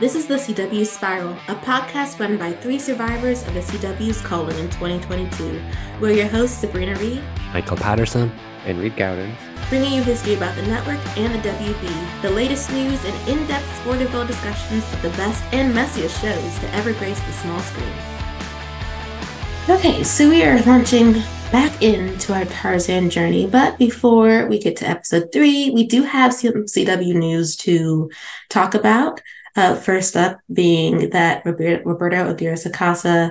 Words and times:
This 0.00 0.14
is 0.14 0.28
the 0.28 0.36
CW 0.36 0.86
Spiral, 0.86 1.32
a 1.48 1.56
podcast 1.56 2.20
run 2.20 2.36
by 2.36 2.52
three 2.52 2.78
survivors 2.78 3.44
of 3.48 3.54
the 3.54 3.58
CW's 3.58 4.20
calling 4.20 4.56
in 4.56 4.70
2022. 4.70 5.60
We're 6.00 6.12
your 6.12 6.28
hosts, 6.28 6.58
Sabrina 6.58 6.94
Reed, 7.00 7.20
Michael 7.52 7.76
Patterson, 7.76 8.30
and 8.64 8.78
Reed 8.78 8.94
Gauden, 8.94 9.34
bringing 9.68 9.92
you 9.92 10.04
history 10.04 10.34
about 10.34 10.54
the 10.54 10.62
network 10.62 11.00
and 11.18 11.34
the 11.34 11.48
WB, 11.48 12.22
the 12.22 12.30
latest 12.30 12.70
news 12.70 13.04
and 13.04 13.28
in-depth 13.28 13.66
Sporterville 13.82 14.28
discussions 14.28 14.84
of 14.92 15.02
the 15.02 15.10
best 15.10 15.42
and 15.52 15.74
messiest 15.74 16.20
shows 16.20 16.58
to 16.60 16.72
ever 16.76 16.92
grace 16.92 17.18
the 17.18 17.32
small 17.32 17.58
screen. 17.58 17.92
Okay, 19.68 20.04
so 20.04 20.28
we 20.28 20.44
are 20.44 20.62
launching 20.62 21.14
back 21.50 21.82
into 21.82 22.32
our 22.34 22.44
Tarzan 22.44 23.10
journey. 23.10 23.48
But 23.48 23.78
before 23.78 24.46
we 24.46 24.60
get 24.60 24.76
to 24.76 24.88
episode 24.88 25.32
three, 25.32 25.70
we 25.70 25.88
do 25.88 26.04
have 26.04 26.32
some 26.32 26.66
CW 26.66 27.14
news 27.14 27.56
to 27.56 28.10
talk 28.48 28.74
about. 28.74 29.20
Uh, 29.58 29.74
first 29.74 30.16
up, 30.16 30.38
being 30.52 31.10
that 31.10 31.44
Roberto 31.44 32.30
Aguirre 32.30 33.30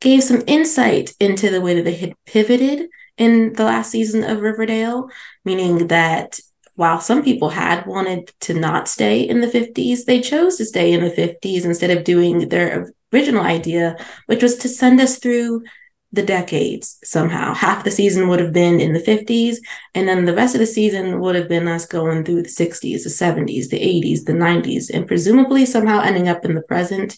gave 0.00 0.24
some 0.24 0.42
insight 0.48 1.12
into 1.20 1.50
the 1.50 1.60
way 1.60 1.76
that 1.76 1.84
they 1.84 1.94
had 1.94 2.14
pivoted 2.26 2.88
in 3.16 3.52
the 3.52 3.62
last 3.62 3.92
season 3.92 4.24
of 4.24 4.40
Riverdale, 4.40 5.08
meaning 5.44 5.86
that 5.86 6.40
while 6.74 7.00
some 7.00 7.22
people 7.22 7.50
had 7.50 7.86
wanted 7.86 8.32
to 8.40 8.54
not 8.54 8.88
stay 8.88 9.20
in 9.20 9.40
the 9.40 9.46
50s, 9.46 10.04
they 10.04 10.20
chose 10.20 10.56
to 10.56 10.64
stay 10.64 10.92
in 10.92 11.04
the 11.04 11.12
50s 11.12 11.64
instead 11.64 11.96
of 11.96 12.02
doing 12.02 12.48
their 12.48 12.90
original 13.12 13.44
idea, 13.44 13.96
which 14.26 14.42
was 14.42 14.56
to 14.56 14.68
send 14.68 15.00
us 15.00 15.20
through 15.20 15.62
the 16.12 16.22
decades 16.22 16.98
somehow. 17.04 17.52
Half 17.54 17.84
the 17.84 17.90
season 17.90 18.28
would 18.28 18.40
have 18.40 18.52
been 18.52 18.80
in 18.80 18.92
the 18.92 19.00
50s, 19.00 19.56
and 19.94 20.08
then 20.08 20.24
the 20.24 20.34
rest 20.34 20.54
of 20.54 20.60
the 20.60 20.66
season 20.66 21.20
would 21.20 21.34
have 21.34 21.48
been 21.48 21.68
us 21.68 21.84
going 21.86 22.24
through 22.24 22.42
the 22.42 22.48
60s, 22.48 23.02
the 23.02 23.10
70s, 23.10 23.68
the 23.68 23.78
80s, 23.78 24.24
the 24.24 24.32
90s, 24.32 24.90
and 24.92 25.06
presumably 25.06 25.66
somehow 25.66 26.00
ending 26.00 26.28
up 26.28 26.44
in 26.44 26.54
the 26.54 26.62
present. 26.62 27.16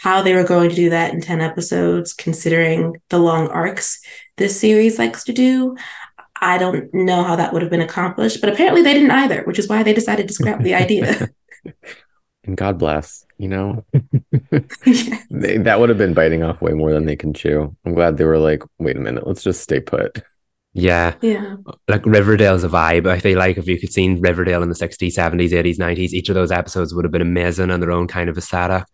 How 0.00 0.20
they 0.20 0.34
were 0.34 0.42
going 0.42 0.70
to 0.70 0.74
do 0.74 0.90
that 0.90 1.12
in 1.12 1.20
10 1.20 1.40
episodes, 1.40 2.12
considering 2.12 2.96
the 3.10 3.18
long 3.18 3.48
arcs 3.48 4.00
this 4.36 4.58
series 4.58 4.98
likes 4.98 5.22
to 5.24 5.32
do, 5.32 5.76
I 6.42 6.58
don't 6.58 6.92
know 6.92 7.22
how 7.22 7.36
that 7.36 7.52
would 7.52 7.62
have 7.62 7.70
been 7.70 7.80
accomplished, 7.80 8.40
but 8.40 8.50
apparently 8.52 8.82
they 8.82 8.94
didn't 8.94 9.12
either, 9.12 9.44
which 9.44 9.60
is 9.60 9.68
why 9.68 9.84
they 9.84 9.94
decided 9.94 10.26
to 10.26 10.34
scrap 10.34 10.60
the 10.60 10.74
idea. 10.74 11.28
and 12.44 12.56
God 12.56 12.78
bless, 12.78 13.24
you 13.42 13.48
know, 13.48 13.84
they, 15.30 15.58
that 15.58 15.80
would 15.80 15.88
have 15.88 15.98
been 15.98 16.14
biting 16.14 16.44
off 16.44 16.62
way 16.62 16.74
more 16.74 16.92
than 16.92 17.06
they 17.06 17.16
can 17.16 17.34
chew. 17.34 17.76
I'm 17.84 17.92
glad 17.92 18.16
they 18.16 18.24
were 18.24 18.38
like, 18.38 18.62
wait 18.78 18.96
a 18.96 19.00
minute, 19.00 19.26
let's 19.26 19.42
just 19.42 19.62
stay 19.62 19.80
put. 19.80 20.22
Yeah. 20.74 21.16
Yeah. 21.20 21.56
Like 21.88 22.06
Riverdale's 22.06 22.62
a 22.62 22.68
vibe. 22.68 23.08
I 23.08 23.18
feel 23.18 23.36
like 23.36 23.58
if 23.58 23.66
you 23.66 23.80
could 23.80 23.92
see 23.92 24.14
Riverdale 24.14 24.62
in 24.62 24.68
the 24.68 24.76
60s, 24.76 25.14
70s, 25.14 25.50
80s, 25.50 25.76
90s, 25.76 26.12
each 26.12 26.28
of 26.28 26.36
those 26.36 26.52
episodes 26.52 26.94
would 26.94 27.04
have 27.04 27.10
been 27.10 27.20
amazing 27.20 27.72
on 27.72 27.80
their 27.80 27.90
own 27.90 28.06
kind 28.06 28.30
of 28.30 28.38
aesthetic. 28.38 28.84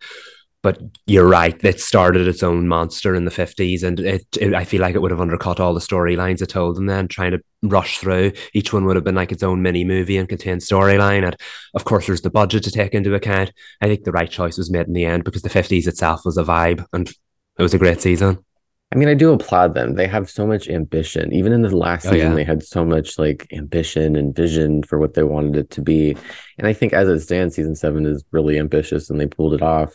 But 0.61 0.81
you're 1.05 1.27
right, 1.27 1.57
it 1.63 1.79
started 1.79 2.27
its 2.27 2.43
own 2.43 2.67
monster 2.67 3.15
in 3.15 3.23
the 3.23 3.31
50s, 3.31 3.81
and 3.81 3.97
it, 3.99 4.25
it 4.37 4.53
I 4.53 4.65
feel 4.65 4.81
like 4.81 4.93
it 4.93 5.01
would 5.01 5.11
have 5.11 5.21
undercut 5.21 5.59
all 5.61 5.73
the 5.73 5.79
storylines 5.79 6.41
it 6.41 6.49
told 6.49 6.77
and 6.77 6.89
then, 6.89 7.07
trying 7.07 7.31
to 7.31 7.41
rush 7.61 7.97
through. 7.97 8.33
Each 8.53 8.73
one 8.73 8.83
would 8.85 8.97
have 8.97 9.05
been 9.05 9.15
like 9.15 9.31
its 9.31 9.43
own 9.43 9.61
mini 9.61 9.85
movie 9.85 10.17
and 10.17 10.27
contained 10.27 10.59
storyline. 10.59 11.23
And 11.23 11.37
of 11.75 11.85
course, 11.85 12.07
there's 12.07 12.21
the 12.21 12.29
budget 12.29 12.63
to 12.63 12.71
take 12.71 12.93
into 12.93 13.13
account. 13.13 13.53
I 13.79 13.87
think 13.87 14.03
the 14.03 14.11
right 14.11 14.29
choice 14.29 14.57
was 14.57 14.69
made 14.69 14.87
in 14.87 14.93
the 14.93 15.05
end 15.05 15.23
because 15.23 15.43
the 15.43 15.49
50s 15.49 15.87
itself 15.87 16.25
was 16.25 16.37
a 16.37 16.43
vibe 16.43 16.85
and 16.91 17.09
it 17.09 17.63
was 17.63 17.73
a 17.73 17.79
great 17.79 18.01
season. 18.01 18.43
I 18.91 18.95
mean, 18.95 19.07
I 19.07 19.13
do 19.13 19.31
applaud 19.31 19.75
them. 19.75 19.93
They 19.93 20.07
have 20.07 20.29
so 20.31 20.47
much 20.47 20.67
ambition. 20.67 21.31
Even 21.31 21.53
in 21.53 21.61
the 21.61 21.75
last 21.75 22.07
oh, 22.07 22.11
season, 22.11 22.31
yeah. 22.31 22.35
they 22.35 22.43
had 22.43 22.63
so 22.63 22.83
much 22.83 23.19
like 23.19 23.47
ambition 23.53 24.15
and 24.15 24.35
vision 24.35 24.81
for 24.81 24.97
what 24.97 25.13
they 25.13 25.21
wanted 25.23 25.55
it 25.57 25.69
to 25.71 25.81
be. 25.81 26.17
And 26.57 26.67
I 26.67 26.73
think 26.73 26.93
as 26.93 27.07
it 27.07 27.19
stands, 27.19 27.55
season 27.55 27.75
seven 27.75 28.07
is 28.07 28.23
really 28.31 28.57
ambitious 28.57 29.09
and 29.09 29.21
they 29.21 29.27
pulled 29.27 29.53
it 29.53 29.61
off 29.61 29.93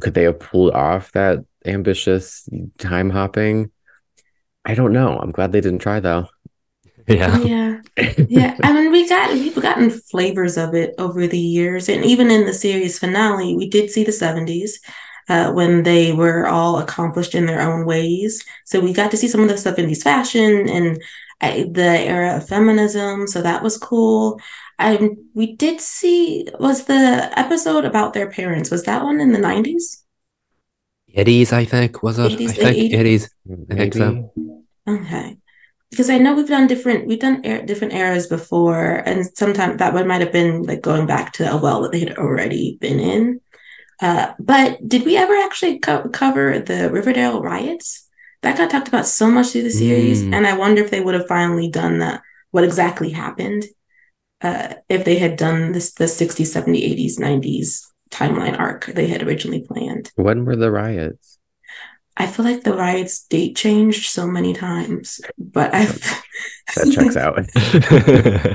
could 0.00 0.14
they 0.14 0.24
have 0.24 0.40
pulled 0.40 0.72
off 0.72 1.12
that 1.12 1.44
ambitious 1.64 2.48
time 2.78 3.10
hopping? 3.10 3.70
I 4.64 4.74
don't 4.74 4.92
know. 4.92 5.18
I'm 5.18 5.32
glad 5.32 5.52
they 5.52 5.60
didn't 5.60 5.80
try 5.80 6.00
though. 6.00 6.28
Yeah. 7.06 7.38
Yeah. 7.38 7.80
Yeah. 8.28 8.56
I 8.62 8.72
mean, 8.72 8.92
we 8.92 9.08
got 9.08 9.32
we've 9.32 9.54
gotten 9.60 9.90
flavors 9.90 10.56
of 10.56 10.74
it 10.74 10.94
over 10.98 11.26
the 11.26 11.38
years. 11.38 11.88
And 11.88 12.04
even 12.04 12.30
in 12.30 12.46
the 12.46 12.54
series 12.54 12.98
finale, 12.98 13.56
we 13.56 13.68
did 13.68 13.90
see 13.90 14.04
the 14.04 14.12
70s. 14.12 14.72
Uh, 15.28 15.52
when 15.52 15.84
they 15.84 16.12
were 16.12 16.48
all 16.48 16.78
accomplished 16.78 17.36
in 17.36 17.46
their 17.46 17.60
own 17.60 17.86
ways. 17.86 18.44
So 18.64 18.80
we 18.80 18.92
got 18.92 19.12
to 19.12 19.16
see 19.16 19.28
some 19.28 19.42
of 19.42 19.48
the 19.48 19.54
70s 19.54 20.02
fashion 20.02 20.68
and 20.68 21.00
uh, 21.40 21.66
the 21.70 22.00
era 22.00 22.36
of 22.38 22.48
feminism. 22.48 23.28
So 23.28 23.40
that 23.40 23.62
was 23.62 23.78
cool. 23.78 24.40
I 24.80 25.10
we 25.34 25.54
did 25.56 25.80
see 25.80 26.48
was 26.58 26.86
the 26.86 27.30
episode 27.38 27.84
about 27.84 28.14
their 28.14 28.30
parents. 28.30 28.70
Was 28.70 28.84
that 28.84 29.04
one 29.04 29.20
in 29.20 29.32
the 29.32 29.38
nineties? 29.38 30.04
Eighties, 31.14 31.52
I 31.52 31.64
think, 31.64 32.02
was 32.02 32.18
it? 32.18 32.32
80s, 32.32 32.50
I 32.50 32.52
think 32.52 32.94
eighties. 32.94 33.30
I 33.70 33.74
think 33.74 33.94
so. 33.94 34.32
Okay. 34.88 35.36
Because 35.90 36.08
I 36.08 36.18
know 36.18 36.34
we've 36.34 36.48
done 36.48 36.66
different 36.66 37.06
we've 37.06 37.20
done 37.20 37.42
er- 37.44 37.66
different 37.66 37.92
eras 37.92 38.26
before, 38.26 39.02
and 39.06 39.26
sometimes 39.34 39.78
that 39.78 39.92
one 39.92 40.06
might 40.08 40.22
have 40.22 40.32
been 40.32 40.62
like 40.62 40.80
going 40.80 41.06
back 41.06 41.32
to 41.34 41.52
a 41.52 41.56
well 41.56 41.82
that 41.82 41.92
they 41.92 42.00
had 42.00 42.16
already 42.16 42.78
been 42.80 43.00
in. 43.00 43.40
Uh, 44.00 44.32
but 44.38 44.78
did 44.88 45.04
we 45.04 45.16
ever 45.16 45.34
actually 45.36 45.78
co- 45.78 46.08
cover 46.08 46.58
the 46.58 46.90
Riverdale 46.90 47.42
riots? 47.42 48.08
That 48.42 48.56
got 48.56 48.70
talked 48.70 48.88
about 48.88 49.06
so 49.06 49.30
much 49.30 49.48
through 49.48 49.64
the 49.64 49.70
series, 49.70 50.22
mm. 50.22 50.32
and 50.34 50.46
I 50.46 50.56
wonder 50.56 50.82
if 50.82 50.90
they 50.90 51.00
would 51.00 51.14
have 51.14 51.26
finally 51.26 51.68
done 51.68 51.98
that. 51.98 52.22
What 52.50 52.64
exactly 52.64 53.10
happened? 53.10 53.64
Uh, 54.42 54.74
if 54.88 55.04
they 55.04 55.18
had 55.18 55.36
done 55.36 55.72
this 55.72 55.92
the 55.92 56.04
60s 56.04 56.54
70s 56.54 57.16
80s 57.16 57.18
90s 57.18 57.86
timeline 58.10 58.58
arc 58.58 58.86
they 58.86 59.06
had 59.06 59.22
originally 59.22 59.60
planned. 59.60 60.10
When 60.16 60.44
were 60.44 60.56
the 60.56 60.70
riots? 60.70 61.38
I 62.16 62.26
feel 62.26 62.44
like 62.44 62.64
the 62.64 62.74
riots 62.74 63.24
date 63.26 63.56
changed 63.56 64.10
so 64.10 64.26
many 64.26 64.52
times 64.52 65.20
but 65.38 65.74
i 65.74 65.84
that 65.84 66.92
checks 66.92 67.16
out. 67.16 67.40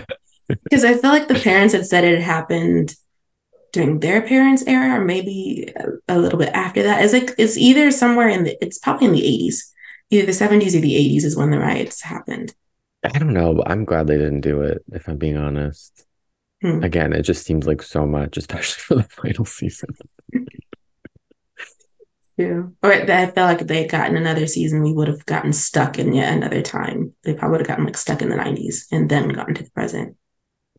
Because 0.47 0.85
i 0.85 0.93
feel 0.93 1.09
like 1.09 1.27
the 1.27 1.39
parents 1.39 1.73
had 1.73 1.87
said 1.87 2.03
it 2.03 2.19
had 2.19 2.23
happened 2.23 2.95
during 3.73 3.99
their 3.99 4.21
parents 4.21 4.63
era 4.67 5.01
or 5.01 5.03
maybe 5.03 5.73
a, 5.75 6.15
a 6.15 6.17
little 6.19 6.39
bit 6.39 6.49
after 6.53 6.83
that. 6.83 7.03
It's 7.03 7.13
like 7.13 7.33
it's 7.37 7.57
either 7.57 7.91
somewhere 7.91 8.29
in 8.29 8.43
the 8.43 8.57
it's 8.63 8.77
probably 8.77 9.07
in 9.07 9.13
the 9.13 9.21
80s 9.21 9.55
either 10.11 10.25
the 10.25 10.31
70s 10.31 10.75
or 10.75 10.81
the 10.81 10.95
80s 10.95 11.23
is 11.23 11.35
when 11.35 11.51
the 11.51 11.59
riots 11.59 12.01
happened 12.01 12.53
I 13.13 13.19
don't 13.19 13.33
know. 13.33 13.61
I'm 13.65 13.85
glad 13.85 14.07
they 14.07 14.17
didn't 14.17 14.41
do 14.41 14.61
it, 14.61 14.83
if 14.91 15.07
I'm 15.07 15.17
being 15.17 15.37
honest. 15.37 16.05
Hmm. 16.61 16.83
Again, 16.83 17.13
it 17.13 17.23
just 17.23 17.45
seems 17.45 17.67
like 17.67 17.81
so 17.81 18.05
much, 18.05 18.37
especially 18.37 18.81
for 18.81 18.95
the 18.95 19.03
final 19.03 19.45
season. 19.45 19.89
yeah. 22.37 22.63
Or 22.81 22.91
I 22.91 23.25
felt 23.27 23.35
like 23.37 23.61
if 23.61 23.67
they 23.67 23.81
had 23.83 23.91
gotten 23.91 24.17
another 24.17 24.47
season, 24.47 24.81
we 24.81 24.93
would 24.93 25.07
have 25.07 25.25
gotten 25.25 25.53
stuck 25.53 25.99
in 25.99 26.13
yet 26.13 26.33
another 26.33 26.61
time. 26.61 27.13
They 27.23 27.33
probably 27.33 27.57
would 27.57 27.61
have 27.61 27.67
gotten 27.67 27.85
like 27.85 27.97
stuck 27.97 28.21
in 28.21 28.29
the 28.29 28.35
90s 28.35 28.85
and 28.91 29.09
then 29.09 29.29
gotten 29.29 29.55
to 29.55 29.63
the 29.63 29.71
present 29.71 30.17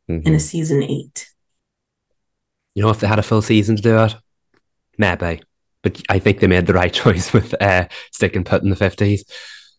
mm-hmm. 0.09 0.27
in 0.27 0.35
a 0.35 0.41
season 0.41 0.83
eight. 0.83 1.29
You 2.75 2.83
know, 2.83 2.91
if 2.91 3.01
they 3.01 3.07
had 3.07 3.19
a 3.19 3.23
full 3.23 3.43
season 3.43 3.77
to 3.77 3.83
do 3.83 3.99
it, 4.05 4.15
maybe. 4.99 5.43
But 5.83 6.03
I 6.09 6.19
think 6.19 6.41
they 6.41 6.47
made 6.47 6.67
the 6.67 6.75
right 6.75 6.93
choice 6.93 7.33
with 7.33 7.55
uh, 7.61 7.89
sticking 8.13 8.45
put 8.45 8.63
in 8.63 8.71
the 8.71 8.77
50s. 8.77 9.23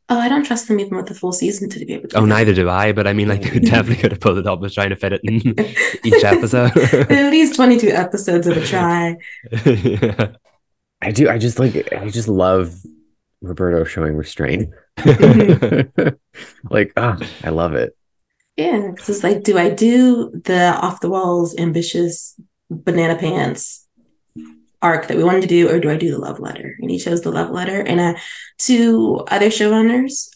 Oh, 0.09 0.17
I 0.19 0.29
don't 0.29 0.45
trust 0.45 0.69
them 0.69 0.79
even 0.79 0.95
with 0.95 1.07
the 1.07 1.13
full 1.13 1.33
season 1.33 1.69
to 1.69 1.85
be 1.85 1.93
able 1.93 2.07
to. 2.09 2.17
Oh, 2.17 2.25
neither 2.25 2.53
do 2.53 2.69
I. 2.69 2.93
But 2.93 3.07
I 3.07 3.13
mean, 3.13 3.27
like, 3.27 3.41
they 3.41 3.59
definitely 3.59 3.97
could 3.97 4.11
have 4.11 4.21
pulled 4.21 4.37
it 4.37 4.47
up 4.47 4.61
with 4.61 4.73
trying 4.73 4.89
to 4.89 4.95
fit 4.95 5.13
it 5.13 5.21
in 5.23 5.37
each 6.03 6.23
episode. 6.23 6.71
At 7.11 7.29
least 7.31 7.55
twenty-two 7.55 7.89
episodes 7.89 8.47
of 8.47 8.55
a 8.55 8.65
try. 8.65 9.17
yeah. 9.65 10.29
I 11.01 11.11
do. 11.11 11.29
I 11.29 11.37
just 11.37 11.59
like. 11.59 11.91
I 11.91 12.09
just 12.09 12.29
love 12.29 12.73
Roberto 13.41 13.83
showing 13.83 14.15
restraint. 14.15 14.69
like, 15.05 16.93
ah, 16.95 17.17
oh, 17.19 17.27
I 17.43 17.49
love 17.49 17.73
it. 17.75 17.95
Yeah, 18.55 18.87
because 18.89 19.09
it's 19.09 19.23
like, 19.23 19.43
do 19.43 19.57
I 19.57 19.69
do 19.69 20.31
the 20.45 20.73
off 20.81 21.01
the 21.01 21.09
walls, 21.09 21.55
ambitious 21.57 22.39
banana 22.69 23.15
pants 23.17 23.86
arc 24.81 25.07
that 25.07 25.17
we 25.17 25.23
wanted 25.23 25.41
to 25.41 25.47
do, 25.47 25.69
or 25.69 25.79
do 25.79 25.89
I 25.89 25.97
do 25.97 26.11
the 26.11 26.19
love 26.19 26.39
letter? 26.39 26.75
And 26.79 26.89
he 26.89 26.99
chose 26.99 27.21
the 27.21 27.31
love 27.31 27.49
letter. 27.49 27.81
And 27.81 27.99
uh, 27.99 28.15
to 28.59 29.25
other 29.29 29.47
showrunners, 29.47 30.29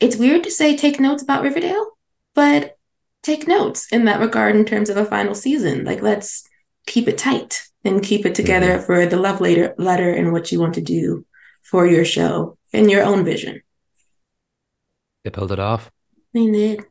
it's 0.00 0.16
weird 0.16 0.44
to 0.44 0.50
say 0.50 0.76
take 0.76 1.00
notes 1.00 1.22
about 1.22 1.42
Riverdale, 1.42 1.98
but 2.34 2.76
take 3.22 3.48
notes 3.48 3.92
in 3.92 4.04
that 4.04 4.20
regard 4.20 4.56
in 4.56 4.64
terms 4.64 4.90
of 4.90 4.96
a 4.96 5.04
final 5.04 5.34
season. 5.34 5.84
Like, 5.84 6.02
let's 6.02 6.48
keep 6.86 7.08
it 7.08 7.18
tight 7.18 7.68
and 7.84 8.02
keep 8.02 8.26
it 8.26 8.34
together 8.34 8.76
mm-hmm. 8.76 8.86
for 8.86 9.06
the 9.06 9.16
love 9.16 9.40
letter, 9.40 9.74
letter 9.78 10.10
and 10.10 10.32
what 10.32 10.50
you 10.50 10.60
want 10.60 10.74
to 10.74 10.80
do 10.80 11.24
for 11.62 11.86
your 11.86 12.04
show 12.04 12.56
and 12.72 12.90
your 12.90 13.02
own 13.02 13.24
vision. 13.24 13.62
They 15.24 15.30
pulled 15.30 15.52
it 15.52 15.58
off. 15.58 15.90
They 16.32 16.50
did. 16.50 16.84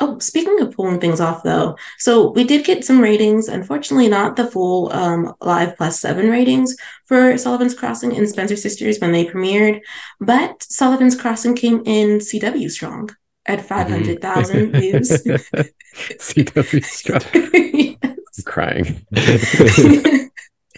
Oh, 0.00 0.18
speaking 0.18 0.60
of 0.60 0.72
pulling 0.74 0.98
things 1.00 1.20
off 1.20 1.44
though, 1.44 1.76
so 1.98 2.30
we 2.32 2.42
did 2.42 2.64
get 2.64 2.84
some 2.84 3.00
ratings. 3.00 3.48
Unfortunately, 3.48 4.08
not 4.08 4.34
the 4.34 4.50
full 4.50 4.92
um, 4.92 5.34
live 5.40 5.76
plus 5.76 6.00
seven 6.00 6.30
ratings 6.30 6.76
for 7.06 7.38
Sullivan's 7.38 7.74
Crossing 7.74 8.16
and 8.16 8.28
Spencer 8.28 8.56
Sisters 8.56 8.98
when 8.98 9.12
they 9.12 9.24
premiered, 9.24 9.80
but 10.20 10.64
Sullivan's 10.64 11.20
Crossing 11.20 11.54
came 11.54 11.82
in 11.86 12.18
CW 12.18 12.70
strong 12.70 13.10
at 13.46 13.58
mm-hmm. 13.60 13.68
500,000 13.68 14.56
mm-hmm. 14.56 14.80
views. 14.80 15.10
CW 15.94 16.84
strong. 16.84 17.20
yes. 17.54 17.96
I'm 18.38 18.44
crying. 18.44 19.06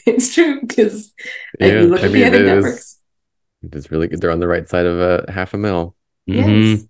it's 0.06 0.34
true 0.34 0.60
because 0.60 1.12
like, 1.58 1.72
yeah, 1.72 1.80
you 1.80 1.86
look 1.88 2.00
I 2.00 2.04
at 2.04 2.12
mean, 2.12 2.20
the 2.20 2.26
other 2.26 2.44
networks. 2.44 2.98
it's 3.62 3.90
really 3.90 4.08
good. 4.08 4.20
They're 4.20 4.30
on 4.30 4.40
the 4.40 4.48
right 4.48 4.68
side 4.68 4.84
of 4.84 4.98
a 5.00 5.32
half 5.32 5.54
a 5.54 5.56
mil. 5.56 5.96
Yes. 6.26 6.84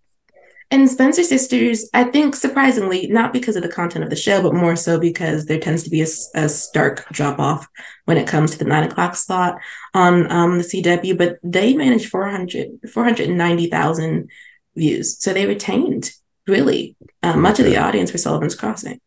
Mm-hmm. 0.70 0.80
And 0.80 0.90
Spencer 0.90 1.22
Sisters, 1.22 1.88
I 1.94 2.04
think 2.04 2.34
surprisingly, 2.34 3.06
not 3.08 3.32
because 3.32 3.56
of 3.56 3.62
the 3.62 3.68
content 3.68 4.04
of 4.04 4.10
the 4.10 4.16
show, 4.16 4.42
but 4.42 4.54
more 4.54 4.76
so 4.76 4.98
because 4.98 5.46
there 5.46 5.60
tends 5.60 5.82
to 5.84 5.90
be 5.90 6.02
a, 6.02 6.06
a 6.34 6.48
stark 6.48 7.08
drop 7.10 7.38
off 7.38 7.66
when 8.04 8.16
it 8.16 8.26
comes 8.26 8.52
to 8.52 8.58
the 8.58 8.64
nine 8.64 8.84
o'clock 8.84 9.16
slot 9.16 9.56
on 9.94 10.30
um, 10.30 10.58
the 10.58 10.64
CW, 10.64 11.16
but 11.16 11.38
they 11.42 11.74
managed 11.74 12.08
400, 12.08 12.80
490,000 12.92 14.30
views. 14.76 15.18
So 15.20 15.32
they 15.32 15.46
retained 15.46 16.10
really 16.46 16.96
uh, 17.22 17.36
much 17.36 17.58
of 17.58 17.66
the 17.66 17.76
audience 17.76 18.10
for 18.10 18.18
Sullivan's 18.18 18.54
Crossing. 18.54 19.00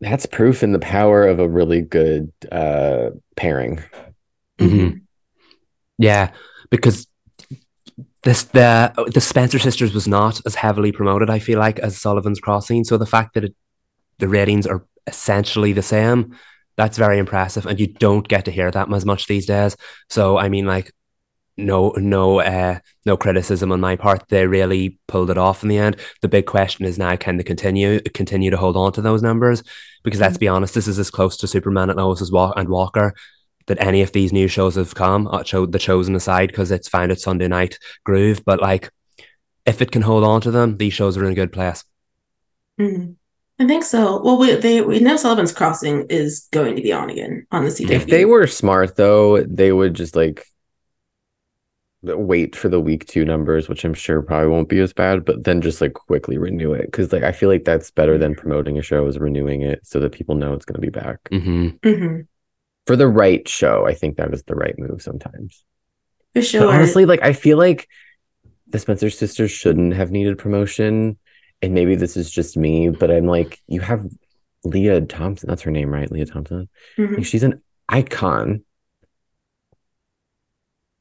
That's 0.00 0.26
proof 0.26 0.62
in 0.62 0.72
the 0.72 0.78
power 0.78 1.26
of 1.26 1.40
a 1.40 1.48
really 1.48 1.80
good 1.80 2.32
uh, 2.52 3.10
pairing. 3.36 3.82
Mm-hmm. 4.58 4.98
Yeah, 5.98 6.30
because 6.70 7.07
this 8.22 8.44
the 8.44 8.92
the 9.12 9.20
Spencer 9.20 9.58
sisters 9.58 9.94
was 9.94 10.08
not 10.08 10.40
as 10.44 10.56
heavily 10.56 10.92
promoted. 10.92 11.30
I 11.30 11.38
feel 11.38 11.58
like 11.58 11.78
as 11.78 12.00
Sullivan's 12.00 12.40
Crossing. 12.40 12.84
So 12.84 12.96
the 12.96 13.06
fact 13.06 13.34
that 13.34 13.44
it, 13.44 13.54
the 14.18 14.28
ratings 14.28 14.66
are 14.66 14.84
essentially 15.06 15.72
the 15.72 15.82
same, 15.82 16.36
that's 16.76 16.98
very 16.98 17.18
impressive, 17.18 17.66
and 17.66 17.78
you 17.78 17.86
don't 17.86 18.26
get 18.26 18.44
to 18.46 18.50
hear 18.50 18.70
that 18.70 18.92
as 18.92 19.04
much 19.04 19.26
these 19.26 19.46
days. 19.46 19.76
So 20.08 20.36
I 20.36 20.48
mean, 20.48 20.66
like, 20.66 20.92
no, 21.56 21.92
no, 21.96 22.40
uh, 22.40 22.78
no 23.06 23.16
criticism 23.16 23.72
on 23.72 23.80
my 23.80 23.96
part. 23.96 24.28
They 24.28 24.46
really 24.46 24.98
pulled 25.06 25.30
it 25.30 25.38
off 25.38 25.62
in 25.62 25.68
the 25.68 25.78
end. 25.78 25.96
The 26.20 26.28
big 26.28 26.46
question 26.46 26.84
is 26.84 26.98
now, 26.98 27.14
can 27.16 27.36
they 27.36 27.44
continue 27.44 28.00
continue 28.00 28.50
to 28.50 28.56
hold 28.56 28.76
on 28.76 28.92
to 28.92 29.00
those 29.00 29.22
numbers? 29.22 29.62
Because 30.02 30.20
let's 30.20 30.36
mm. 30.36 30.40
be 30.40 30.48
honest, 30.48 30.74
this 30.74 30.88
is 30.88 30.98
as 30.98 31.10
close 31.10 31.36
to 31.38 31.46
Superman 31.46 31.90
and 31.90 31.98
Lois 31.98 32.20
and 32.20 32.68
Walker 32.68 33.14
that 33.68 33.80
any 33.80 34.02
of 34.02 34.12
these 34.12 34.32
new 34.32 34.48
shows 34.48 34.74
have 34.74 34.94
come. 34.94 35.28
I 35.28 35.44
showed 35.44 35.72
the 35.72 35.78
chosen 35.78 36.14
aside 36.14 36.48
because 36.48 36.70
it's 36.70 36.88
found 36.88 37.12
its 37.12 37.22
Sunday 37.22 37.48
night 37.48 37.78
groove, 38.04 38.44
but 38.44 38.60
like 38.60 38.90
if 39.64 39.80
it 39.80 39.92
can 39.92 40.02
hold 40.02 40.24
on 40.24 40.40
to 40.42 40.50
them, 40.50 40.76
these 40.76 40.94
shows 40.94 41.16
are 41.16 41.24
in 41.24 41.32
a 41.32 41.36
good 41.36 41.52
place. 41.52 41.84
Mm-hmm. 42.80 43.12
I 43.60 43.66
think 43.66 43.84
so. 43.84 44.22
Well, 44.22 44.38
we 44.38 44.54
they 44.54 44.80
we 44.82 45.00
know 45.00 45.16
Sullivan's 45.16 45.52
Crossing 45.52 46.06
is 46.08 46.48
going 46.52 46.76
to 46.76 46.82
be 46.82 46.92
on 46.92 47.10
again 47.10 47.46
on 47.50 47.64
the 47.64 47.70
CW. 47.70 47.90
If 47.90 48.06
they 48.06 48.24
were 48.24 48.46
smart 48.46 48.96
though, 48.96 49.42
they 49.42 49.72
would 49.72 49.94
just 49.94 50.14
like 50.14 50.44
wait 52.02 52.54
for 52.54 52.68
the 52.68 52.80
week 52.80 53.04
two 53.06 53.24
numbers, 53.24 53.68
which 53.68 53.84
I'm 53.84 53.94
sure 53.94 54.22
probably 54.22 54.48
won't 54.48 54.68
be 54.68 54.78
as 54.78 54.92
bad, 54.92 55.24
but 55.24 55.42
then 55.42 55.60
just 55.60 55.80
like 55.80 55.94
quickly 55.94 56.38
renew 56.38 56.72
it 56.72 56.86
because 56.86 57.12
like 57.12 57.24
I 57.24 57.32
feel 57.32 57.48
like 57.48 57.64
that's 57.64 57.90
better 57.90 58.16
than 58.16 58.36
promoting 58.36 58.78
a 58.78 58.82
show 58.82 59.04
is 59.06 59.18
renewing 59.18 59.62
it 59.62 59.84
so 59.84 59.98
that 60.00 60.12
people 60.12 60.36
know 60.36 60.54
it's 60.54 60.64
going 60.64 60.80
to 60.80 60.80
be 60.80 60.90
back. 60.90 61.18
Mm-hmm. 61.24 61.66
Mm-hmm 61.82 62.20
for 62.88 62.96
the 62.96 63.06
right 63.06 63.46
show, 63.46 63.86
I 63.86 63.92
think 63.92 64.16
that 64.16 64.30
was 64.30 64.44
the 64.44 64.54
right 64.54 64.74
move 64.78 65.02
sometimes. 65.02 65.62
For 66.32 66.40
sure. 66.40 66.62
But 66.62 66.74
honestly, 66.74 67.04
like 67.04 67.22
I 67.22 67.34
feel 67.34 67.58
like 67.58 67.86
the 68.66 68.78
Spencer 68.78 69.10
sisters 69.10 69.50
shouldn't 69.50 69.92
have 69.92 70.10
needed 70.10 70.38
promotion. 70.38 71.18
And 71.60 71.74
maybe 71.74 71.96
this 71.96 72.16
is 72.16 72.30
just 72.30 72.56
me, 72.56 72.88
but 72.88 73.10
I'm 73.10 73.26
like, 73.26 73.60
you 73.66 73.82
have 73.82 74.08
Lea 74.64 75.02
Thompson. 75.02 75.50
That's 75.50 75.60
her 75.62 75.70
name, 75.70 75.90
right? 75.90 76.10
Lea 76.10 76.24
Thompson. 76.24 76.70
Mm-hmm. 76.96 77.16
Like, 77.16 77.26
she's 77.26 77.42
an 77.42 77.62
icon. 77.90 78.64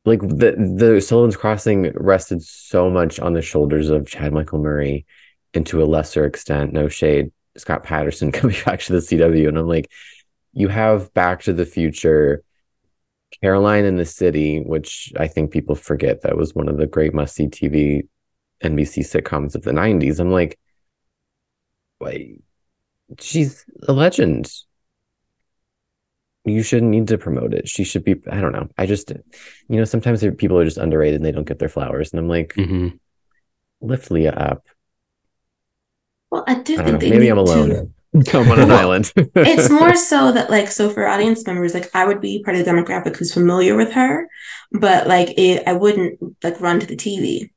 Like 0.04 0.20
the 0.20 0.56
the 0.76 1.00
Sullivan's 1.00 1.38
Crossing 1.38 1.94
rested 1.96 2.44
so 2.44 2.90
much 2.90 3.18
on 3.18 3.32
the 3.32 3.42
shoulders 3.42 3.90
of 3.90 4.08
Chad 4.08 4.34
Michael 4.34 4.60
Murray, 4.60 5.06
and 5.54 5.66
to 5.68 5.82
a 5.82 5.86
lesser 5.86 6.26
extent, 6.26 6.74
no 6.74 6.90
shade, 6.90 7.32
Scott 7.56 7.86
Patterson 7.86 8.32
coming 8.34 8.58
back 8.66 8.82
to 8.82 8.92
the 8.92 9.00
CW. 9.00 9.48
And 9.48 9.58
I'm 9.58 9.68
like, 9.68 9.90
you 10.58 10.70
have 10.70 11.14
Back 11.14 11.44
to 11.44 11.54
the 11.54 11.68
Future, 11.68 12.44
Caroline 13.44 13.86
in 13.86 13.98
the 13.98 14.06
City, 14.06 14.60
which 14.60 15.14
I 15.16 15.28
think 15.28 15.52
people 15.52 15.76
forget 15.76 16.24
that 16.24 16.36
was 16.36 16.56
one 16.56 16.68
of 16.68 16.78
the 16.78 16.88
great 16.88 17.14
must 17.14 17.36
see 17.36 17.46
TV 17.46 18.08
NBC 18.64 19.06
sitcoms 19.06 19.54
of 19.54 19.62
the 19.62 19.72
90s. 19.72 20.20
I'm 20.20 20.32
like, 20.32 20.58
wait, 22.00 22.42
she's 23.20 23.66
a 23.88 23.94
legend. 23.94 24.52
You 26.44 26.64
shouldn't 26.64 26.90
need 26.90 27.08
to 27.10 27.20
promote 27.20 27.54
it. 27.54 27.70
She 27.70 27.84
should 27.84 28.04
be, 28.04 28.16
I 28.28 28.42
don't 28.42 28.54
know. 28.54 28.68
I 28.80 28.88
just, 28.88 29.12
you 29.12 29.78
know, 29.78 29.86
sometimes 29.86 30.26
people 30.38 30.58
are 30.58 30.66
just 30.66 30.78
underrated 30.78 31.18
and 31.18 31.26
they 31.26 31.32
don't 31.32 31.48
get 31.48 31.60
their 31.60 31.70
flowers. 31.70 32.12
And 32.12 32.20
I'm 32.20 32.30
like, 32.30 32.56
mm-hmm. 32.56 32.96
lift 33.82 34.10
Lea 34.10 34.30
up. 34.30 34.66
Well, 36.32 36.46
I 36.48 36.56
do 36.56 36.80
I 36.80 36.84
think 36.84 37.02
maybe 37.02 37.28
I'm 37.28 37.38
alone. 37.38 37.70
To 37.70 37.92
come 38.24 38.52
on 38.52 38.60
an 38.60 38.72
island. 38.72 39.12
it's 39.16 39.70
more 39.82 39.96
so 39.96 40.32
that 40.32 40.50
like 40.50 40.70
so 40.70 40.90
for 40.90 41.08
audience 41.08 41.46
members, 41.46 41.74
like 41.74 41.90
I 41.94 42.06
would 42.06 42.22
be 42.22 42.44
part 42.44 42.58
of 42.58 42.64
the 42.64 42.72
demographic 42.72 43.16
who's 43.18 43.34
familiar 43.34 43.76
with 43.76 43.94
her, 43.94 44.28
but 44.72 45.08
like 45.08 45.38
it, 45.38 45.68
I 45.68 45.74
wouldn't 45.74 46.20
like 46.44 46.60
run 46.62 46.80
to 46.80 46.86
the 46.86 46.96
TV. 46.96 47.52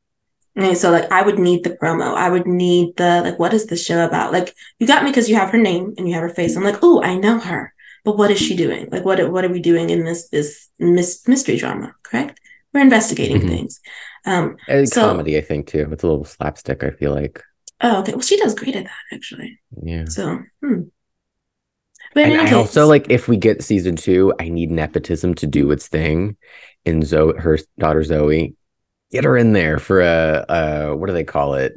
And 0.57 0.77
so 0.77 0.91
like 0.91 1.11
I 1.11 1.23
would 1.23 1.39
need 1.39 1.65
the 1.65 1.71
promo. 1.71 2.15
I 2.15 2.29
would 2.29 2.47
need 2.47 2.97
the 2.97 3.23
like 3.23 3.39
what 3.39 3.55
is 3.55 3.67
the 3.67 3.77
show 3.77 4.05
about? 4.05 4.33
Like 4.33 4.55
you 4.79 4.87
got 4.87 5.05
me 5.05 5.11
because 5.11 5.29
you 5.29 5.37
have 5.37 5.51
her 5.51 5.59
name 5.59 5.95
and 5.97 6.09
you 6.09 6.15
have 6.15 6.23
her 6.23 6.29
face. 6.29 6.57
I'm 6.57 6.65
like, 6.65 6.81
oh, 6.83 7.03
I 7.03 7.17
know 7.17 7.39
her. 7.39 7.73
But 8.05 8.17
what 8.17 8.31
is 8.31 8.39
she 8.39 8.57
doing? 8.57 8.89
Like 8.91 9.05
what 9.05 9.31
what 9.31 9.45
are 9.45 9.53
we 9.53 9.61
doing 9.61 9.91
in 9.91 10.05
this 10.05 10.29
this 10.29 10.69
mystery 10.79 11.57
drama? 11.57 11.95
Correct? 12.03 12.41
We're 12.73 12.81
investigating 12.81 13.39
mm-hmm. 13.39 13.49
things. 13.49 13.81
Um, 14.27 14.57
and 14.69 14.89
so, 14.89 15.03
comedy, 15.03 15.37
I 15.37 15.41
think 15.41 15.67
too. 15.67 15.89
It's 15.91 16.03
a 16.03 16.07
little 16.07 16.25
slapstick. 16.25 16.85
I 16.85 16.91
feel 16.91 17.15
like. 17.15 17.43
Oh, 17.81 18.01
okay. 18.01 18.13
Well, 18.13 18.21
she 18.21 18.37
does 18.37 18.55
great 18.55 18.77
at 18.77 18.85
that, 18.85 19.15
actually. 19.15 19.61
Yeah. 19.83 20.05
So, 20.07 20.41
hmm. 20.63 20.83
But 22.15 22.25
and 22.25 22.41
I 22.41 22.45
case, 22.45 22.55
also 22.55 22.87
like 22.87 23.09
if 23.09 23.29
we 23.29 23.37
get 23.37 23.63
season 23.63 23.97
two, 23.97 24.35
I 24.41 24.49
need 24.49 24.71
nepotism 24.71 25.35
to 25.37 25.47
do 25.47 25.71
its 25.71 25.87
thing. 25.87 26.37
In 26.85 27.03
Zoe, 27.03 27.39
her 27.39 27.59
daughter 27.79 28.03
Zoe, 28.03 28.57
get 29.13 29.25
her 29.25 29.37
in 29.37 29.53
there 29.53 29.79
for 29.79 30.01
a, 30.01 30.45
a 30.49 30.97
what 30.97 31.07
do 31.07 31.13
they 31.13 31.25
call 31.25 31.55
it? 31.55 31.73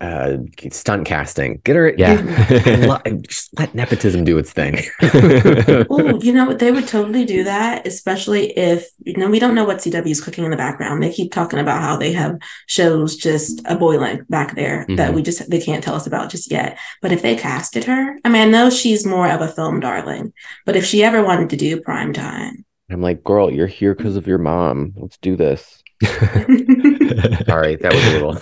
Uh 0.00 0.38
stunt 0.70 1.06
casting. 1.06 1.60
Get 1.64 1.76
her 1.76 1.94
yeah. 1.96 2.98
just 3.22 3.58
let 3.58 3.74
nepotism 3.74 4.24
do 4.24 4.38
its 4.38 4.52
thing. 4.52 4.78
Oh 5.90 6.20
you 6.20 6.32
know 6.32 6.46
what? 6.46 6.58
they 6.58 6.72
would 6.72 6.86
totally 6.86 7.24
do 7.24 7.44
that 7.44 7.86
especially 7.86 8.56
if 8.56 8.88
you 9.04 9.16
know 9.16 9.28
we 9.28 9.38
don't 9.38 9.54
know 9.54 9.64
what 9.64 9.78
cw 9.78 10.06
is 10.06 10.20
cooking 10.20 10.44
in 10.44 10.50
the 10.50 10.56
background. 10.56 11.02
They 11.02 11.12
keep 11.12 11.32
talking 11.32 11.58
about 11.58 11.82
how 11.82 11.96
they 11.96 12.12
have 12.12 12.38
shows 12.66 13.16
just 13.16 13.60
a 13.64 13.74
boiling 13.74 14.24
back 14.28 14.54
there 14.54 14.82
mm-hmm. 14.82 14.96
that 14.96 15.14
we 15.14 15.22
just 15.22 15.48
they 15.50 15.60
can't 15.60 15.82
tell 15.82 15.94
us 15.94 16.06
about 16.06 16.30
just 16.30 16.50
yet. 16.50 16.78
But 17.02 17.12
if 17.12 17.22
they 17.22 17.36
casted 17.36 17.84
her 17.84 18.18
i 18.24 18.28
mean 18.28 18.42
i 18.42 18.50
know 18.50 18.70
she's 18.70 19.06
more 19.06 19.28
of 19.28 19.40
a 19.40 19.48
film 19.48 19.80
darling 19.80 20.32
but 20.64 20.76
if 20.76 20.84
she 20.84 21.02
ever 21.02 21.22
wanted 21.22 21.50
to 21.50 21.56
do 21.56 21.80
prime 21.80 22.12
time. 22.12 22.64
I'm 22.90 23.02
like 23.02 23.24
girl 23.24 23.50
you're 23.50 23.66
here 23.66 23.94
because 23.94 24.16
of 24.16 24.26
your 24.26 24.38
mom. 24.38 24.94
Let's 24.96 25.18
do 25.18 25.36
this 25.36 25.77
Sorry, 27.46 27.74
that 27.76 27.92
was 27.92 28.04
a 28.06 28.12
little, 28.12 28.34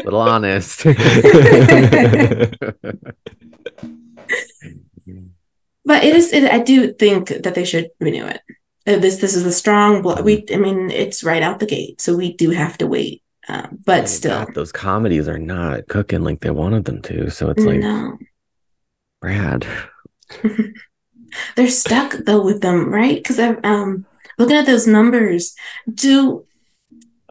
little 0.04 0.20
honest. 0.20 0.84
but 5.84 6.02
it 6.02 6.16
is. 6.16 6.32
It, 6.32 6.50
I 6.50 6.60
do 6.60 6.94
think 6.94 7.28
that 7.28 7.54
they 7.54 7.66
should 7.66 7.90
renew 8.00 8.24
it. 8.24 8.40
Uh, 8.86 8.96
this 8.96 9.16
this 9.16 9.36
is 9.36 9.44
a 9.44 9.52
strong. 9.52 10.02
We, 10.24 10.46
I 10.50 10.56
mean, 10.56 10.90
it's 10.90 11.22
right 11.22 11.42
out 11.42 11.58
the 11.58 11.66
gate, 11.66 12.00
so 12.00 12.16
we 12.16 12.32
do 12.32 12.50
have 12.50 12.78
to 12.78 12.86
wait. 12.86 13.22
Uh, 13.46 13.68
but 13.84 14.04
oh, 14.04 14.06
still, 14.06 14.44
God, 14.46 14.54
those 14.54 14.72
comedies 14.72 15.28
are 15.28 15.38
not 15.38 15.88
cooking 15.88 16.22
like 16.24 16.40
they 16.40 16.50
wanted 16.50 16.86
them 16.86 17.02
to. 17.02 17.30
So 17.30 17.50
it's 17.50 17.64
like, 17.64 17.80
no. 17.80 18.16
Brad. 19.20 19.66
They're 21.56 21.68
stuck 21.68 22.12
though 22.24 22.42
with 22.42 22.62
them, 22.62 22.88
right? 22.88 23.16
Because 23.16 23.38
I've 23.38 23.62
um 23.62 24.06
looking 24.38 24.56
at 24.56 24.66
those 24.66 24.86
numbers, 24.86 25.54
do 25.92 26.44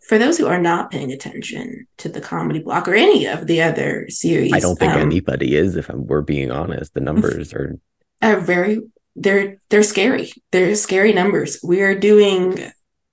for 0.03 0.17
those 0.17 0.37
who 0.37 0.47
are 0.47 0.59
not 0.59 0.91
paying 0.91 1.11
attention 1.11 1.87
to 1.97 2.09
the 2.09 2.21
comedy 2.21 2.59
block 2.59 2.87
or 2.87 2.93
any 2.93 3.25
of 3.25 3.47
the 3.47 3.61
other 3.61 4.05
series, 4.09 4.53
I 4.53 4.59
don't 4.59 4.77
think 4.77 4.93
um, 4.93 4.99
anybody 4.99 5.55
is. 5.55 5.75
If 5.75 5.89
I'm, 5.89 6.05
we're 6.05 6.21
being 6.21 6.51
honest, 6.51 6.93
the 6.93 7.01
numbers 7.01 7.53
are 7.53 7.79
are 8.21 8.39
very 8.39 8.81
they're 9.15 9.57
they're 9.69 9.83
scary. 9.83 10.31
They're 10.51 10.75
scary 10.75 11.13
numbers. 11.13 11.59
We 11.63 11.81
are 11.81 11.95
doing 11.95 12.59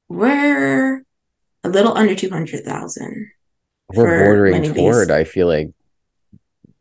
we're 0.08 1.04
a 1.62 1.68
little 1.68 1.96
under 1.96 2.14
two 2.14 2.30
hundred 2.30 2.64
thousand. 2.64 3.30
We're 3.94 4.24
bordering 4.24 4.74
toward. 4.74 5.10
I 5.10 5.24
feel 5.24 5.46
like 5.46 5.70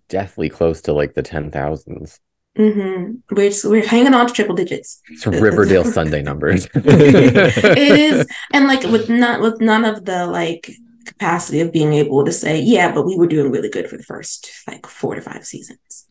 definitely 0.08 0.50
close 0.50 0.82
to 0.82 0.94
like 0.94 1.14
the 1.14 1.22
ten 1.24 1.52
thousands. 1.52 2.20
Mm-hmm. 2.58 3.36
We're 3.36 3.50
just, 3.50 3.66
we're 3.66 3.86
hanging 3.86 4.14
on 4.14 4.28
to 4.28 4.34
triple 4.34 4.56
digits. 4.56 5.02
It's 5.10 5.26
Riverdale 5.26 5.86
Sunday 5.92 6.22
numbers. 6.22 6.68
it 6.74 7.78
is, 7.78 8.28
and 8.52 8.68
like 8.68 8.84
with 8.84 9.10
not 9.10 9.42
with 9.42 9.62
none 9.62 9.86
of 9.86 10.06
the 10.06 10.26
like 10.28 10.72
capacity 11.06 11.62
of 11.62 11.72
being 11.72 11.94
able 11.94 12.26
to 12.26 12.32
say, 12.32 12.60
yeah, 12.60 12.92
but 12.94 13.06
we 13.06 13.16
were 13.16 13.28
doing 13.28 13.52
really 13.52 13.70
good 13.70 13.90
for 13.90 13.98
the 13.98 14.04
first 14.04 14.52
like 14.68 14.86
four 14.88 15.16
to 15.16 15.22
five 15.22 15.46
seasons. 15.46 16.08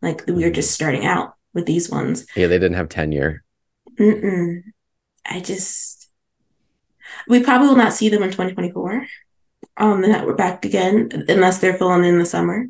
Like 0.00 0.24
we 0.26 0.44
were 0.44 0.50
just 0.50 0.70
starting 0.70 1.04
out 1.04 1.34
with 1.54 1.66
these 1.66 1.90
ones. 1.90 2.26
Yeah, 2.36 2.46
they 2.46 2.58
didn't 2.58 2.76
have 2.76 2.88
tenure. 2.88 3.42
Mm-mm. 3.98 4.62
I 5.26 5.40
just 5.40 6.08
we 7.26 7.42
probably 7.42 7.68
will 7.68 7.76
not 7.76 7.92
see 7.92 8.08
them 8.08 8.22
in 8.22 8.30
2024 8.30 9.06
on 9.78 10.00
the 10.00 10.08
network 10.08 10.36
back 10.36 10.64
again 10.64 11.08
unless 11.28 11.58
they're 11.58 11.76
filling 11.76 12.04
in 12.04 12.18
the 12.18 12.26
summer. 12.26 12.66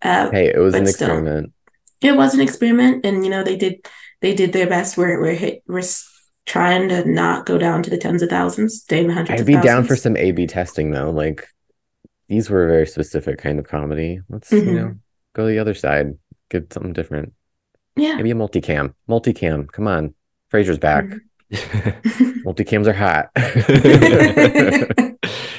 Uh, 0.00 0.30
hey, 0.30 0.46
it 0.46 0.58
was 0.58 0.74
an 0.74 0.84
experiment 0.84 1.52
it 2.00 2.16
was 2.16 2.34
an 2.34 2.40
experiment 2.40 3.04
and 3.04 3.24
you 3.24 3.30
know 3.30 3.42
they 3.42 3.56
did 3.56 3.86
they 4.20 4.34
did 4.34 4.52
their 4.52 4.66
best. 4.66 4.96
We're 4.96 5.20
we're 5.20 5.34
hit, 5.34 5.62
we're 5.66 5.82
trying 6.46 6.88
to 6.88 7.04
not 7.08 7.46
go 7.46 7.58
down 7.58 7.82
to 7.82 7.90
the 7.90 7.98
tens 7.98 8.22
of 8.22 8.30
thousands, 8.30 8.82
stay 8.82 9.00
in 9.00 9.08
the 9.08 9.14
hundreds. 9.14 9.40
I'd 9.40 9.46
be 9.46 9.56
down 9.56 9.84
for 9.84 9.96
some 9.96 10.16
A/B 10.16 10.46
testing 10.46 10.90
though. 10.90 11.10
Like 11.10 11.46
these 12.28 12.50
were 12.50 12.64
a 12.64 12.68
very 12.68 12.86
specific 12.86 13.38
kind 13.38 13.58
of 13.58 13.66
comedy. 13.66 14.20
Let's 14.28 14.50
mm-hmm. 14.50 14.68
you 14.68 14.74
know 14.74 14.94
go 15.34 15.46
the 15.46 15.58
other 15.58 15.74
side, 15.74 16.18
get 16.50 16.72
something 16.72 16.92
different. 16.92 17.32
Yeah, 17.96 18.16
maybe 18.16 18.30
a 18.30 18.34
multicam. 18.34 18.94
Multicam. 19.08 19.70
Come 19.70 19.86
on, 19.88 20.14
Frasier's 20.52 20.78
back. 20.78 21.04
Mm-hmm. 21.04 21.18
Multicams 22.46 22.86
are 22.86 22.92
hot. 22.92 23.30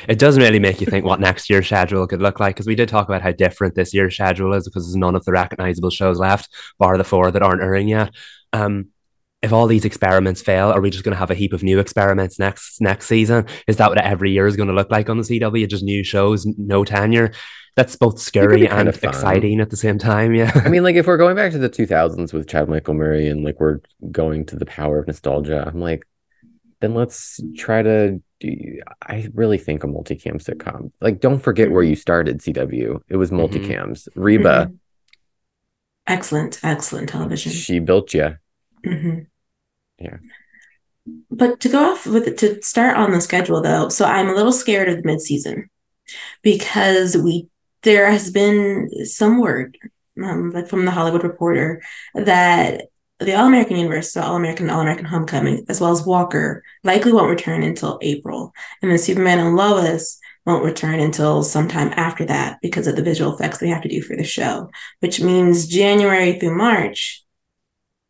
it 0.09 0.19
doesn't 0.19 0.41
really 0.41 0.59
make 0.59 0.81
you 0.81 0.87
think 0.87 1.05
what 1.05 1.19
next 1.19 1.49
year's 1.49 1.67
schedule 1.67 2.07
could 2.07 2.21
look 2.21 2.39
like 2.39 2.55
because 2.55 2.67
we 2.67 2.75
did 2.75 2.89
talk 2.89 3.07
about 3.07 3.21
how 3.21 3.31
different 3.31 3.75
this 3.75 3.93
year's 3.93 4.15
schedule 4.15 4.53
is 4.53 4.67
because 4.67 4.85
there's 4.85 4.95
none 4.95 5.15
of 5.15 5.23
the 5.23 5.31
recognizable 5.31 5.89
shows 5.89 6.19
left, 6.19 6.49
bar 6.77 6.97
the 6.97 7.03
four 7.03 7.31
that 7.31 7.43
aren't 7.43 7.61
airing 7.61 7.87
yet. 7.87 8.13
Um, 8.51 8.87
if 9.41 9.53
all 9.53 9.67
these 9.67 9.85
experiments 9.85 10.41
fail, 10.41 10.69
are 10.69 10.81
we 10.81 10.89
just 10.89 11.05
going 11.05 11.13
to 11.13 11.19
have 11.19 11.31
a 11.31 11.35
heap 11.35 11.53
of 11.53 11.63
new 11.63 11.79
experiments 11.79 12.39
next 12.39 12.81
next 12.81 13.05
season? 13.05 13.45
Is 13.67 13.77
that 13.77 13.89
what 13.89 13.99
every 13.99 14.31
year 14.31 14.47
is 14.47 14.57
going 14.57 14.67
to 14.67 14.75
look 14.75 14.91
like 14.91 15.09
on 15.09 15.17
the 15.17 15.23
CW? 15.23 15.69
Just 15.69 15.83
new 15.83 16.03
shows, 16.03 16.45
no 16.57 16.83
tenure 16.83 17.31
that's 17.79 17.95
both 17.95 18.19
scary 18.19 18.67
and 18.67 18.89
exciting 18.89 19.61
at 19.61 19.69
the 19.69 19.77
same 19.77 19.97
time. 19.97 20.35
Yeah. 20.35 20.51
I 20.53 20.67
mean, 20.67 20.83
like 20.87 20.97
if 20.97 21.07
we're 21.07 21.17
going 21.17 21.37
back 21.37 21.53
to 21.53 21.57
the 21.57 21.69
2000s 21.69 22.33
with 22.33 22.49
Chad 22.49 22.67
Michael 22.67 22.93
Murray 22.93 23.29
and 23.29 23.45
like 23.45 23.57
we're 23.57 23.79
going 24.11 24.45
to 24.47 24.57
the 24.57 24.65
power 24.65 24.99
of 24.99 25.07
nostalgia, 25.07 25.63
I'm 25.65 25.79
like, 25.79 26.05
then 26.81 26.93
let's 26.93 27.39
try 27.55 27.81
to. 27.81 28.21
Do, 28.39 28.47
you? 28.47 28.81
I 29.01 29.29
really 29.33 29.57
think 29.57 29.83
a 29.83 29.87
multicam 29.87 30.41
sitcom. 30.41 30.91
Like, 31.01 31.19
don't 31.19 31.39
forget 31.39 31.71
where 31.71 31.83
you 31.83 31.95
started, 31.95 32.39
CW. 32.39 33.01
It 33.09 33.17
was 33.17 33.31
mm-hmm. 33.31 33.39
multicams. 33.39 34.07
Mm-hmm. 34.07 34.21
Reba. 34.21 34.65
Mm-hmm. 34.65 34.75
Excellent, 36.07 36.59
excellent 36.63 37.09
television. 37.09 37.51
She 37.51 37.79
built 37.79 38.13
you. 38.13 38.37
Mm-hmm. 38.85 39.19
Yeah. 39.99 40.17
But 41.29 41.59
to 41.61 41.69
go 41.69 41.91
off 41.91 42.05
with 42.05 42.37
to 42.37 42.61
start 42.61 42.97
on 42.97 43.11
the 43.11 43.21
schedule 43.21 43.61
though, 43.61 43.89
so 43.89 44.05
I'm 44.05 44.29
a 44.29 44.35
little 44.35 44.51
scared 44.51 44.89
of 44.89 44.97
the 44.97 45.03
mid 45.03 45.21
season 45.21 45.69
because 46.41 47.17
we 47.17 47.47
there 47.83 48.11
has 48.11 48.31
been 48.31 48.89
some 49.05 49.39
word, 49.39 49.77
um, 50.23 50.51
like 50.51 50.67
from 50.67 50.85
the 50.85 50.91
Hollywood 50.91 51.23
Reporter, 51.23 51.81
that 52.13 52.89
the 53.19 53.35
All 53.35 53.47
American 53.47 53.77
Universe, 53.77 54.13
so 54.13 54.21
All 54.21 54.35
American, 54.35 54.69
All 54.69 54.81
American 54.81 55.05
Homecoming, 55.05 55.65
as 55.69 55.81
well 55.81 55.91
as 55.91 56.05
Walker, 56.05 56.63
likely 56.83 57.11
won't 57.11 57.29
return 57.29 57.63
until 57.63 57.99
April, 58.01 58.53
and 58.81 58.89
then 58.89 58.97
Superman 58.97 59.39
and 59.39 59.55
Lois 59.55 60.19
won't 60.45 60.63
return 60.63 60.99
until 60.99 61.43
sometime 61.43 61.91
after 61.95 62.25
that 62.25 62.59
because 62.61 62.87
of 62.87 62.95
the 62.95 63.03
visual 63.03 63.33
effects 63.33 63.57
they 63.57 63.67
have 63.67 63.83
to 63.83 63.89
do 63.89 64.01
for 64.01 64.15
the 64.15 64.23
show, 64.23 64.69
which 64.99 65.21
means 65.21 65.67
January 65.67 66.39
through 66.39 66.57
March 66.57 67.23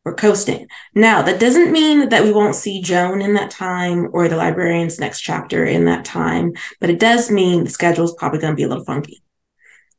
we're 0.05 0.15
coasting. 0.15 0.65
Now, 0.95 1.21
that 1.23 1.41
doesn't 1.41 1.73
mean 1.73 2.07
that 2.09 2.23
we 2.23 2.31
won't 2.31 2.55
see 2.55 2.81
Joan 2.81 3.21
in 3.21 3.33
that 3.33 3.51
time 3.51 4.07
or 4.13 4.29
the 4.29 4.37
librarian's 4.37 4.97
next 4.97 5.19
chapter 5.19 5.65
in 5.65 5.85
that 5.85 6.05
time, 6.05 6.53
but 6.79 6.89
it 6.89 6.99
does 6.99 7.29
mean 7.29 7.65
the 7.65 7.69
schedule 7.69 8.05
is 8.05 8.15
probably 8.17 8.39
going 8.39 8.53
to 8.53 8.57
be 8.57 8.63
a 8.63 8.69
little 8.69 8.85
funky 8.85 9.21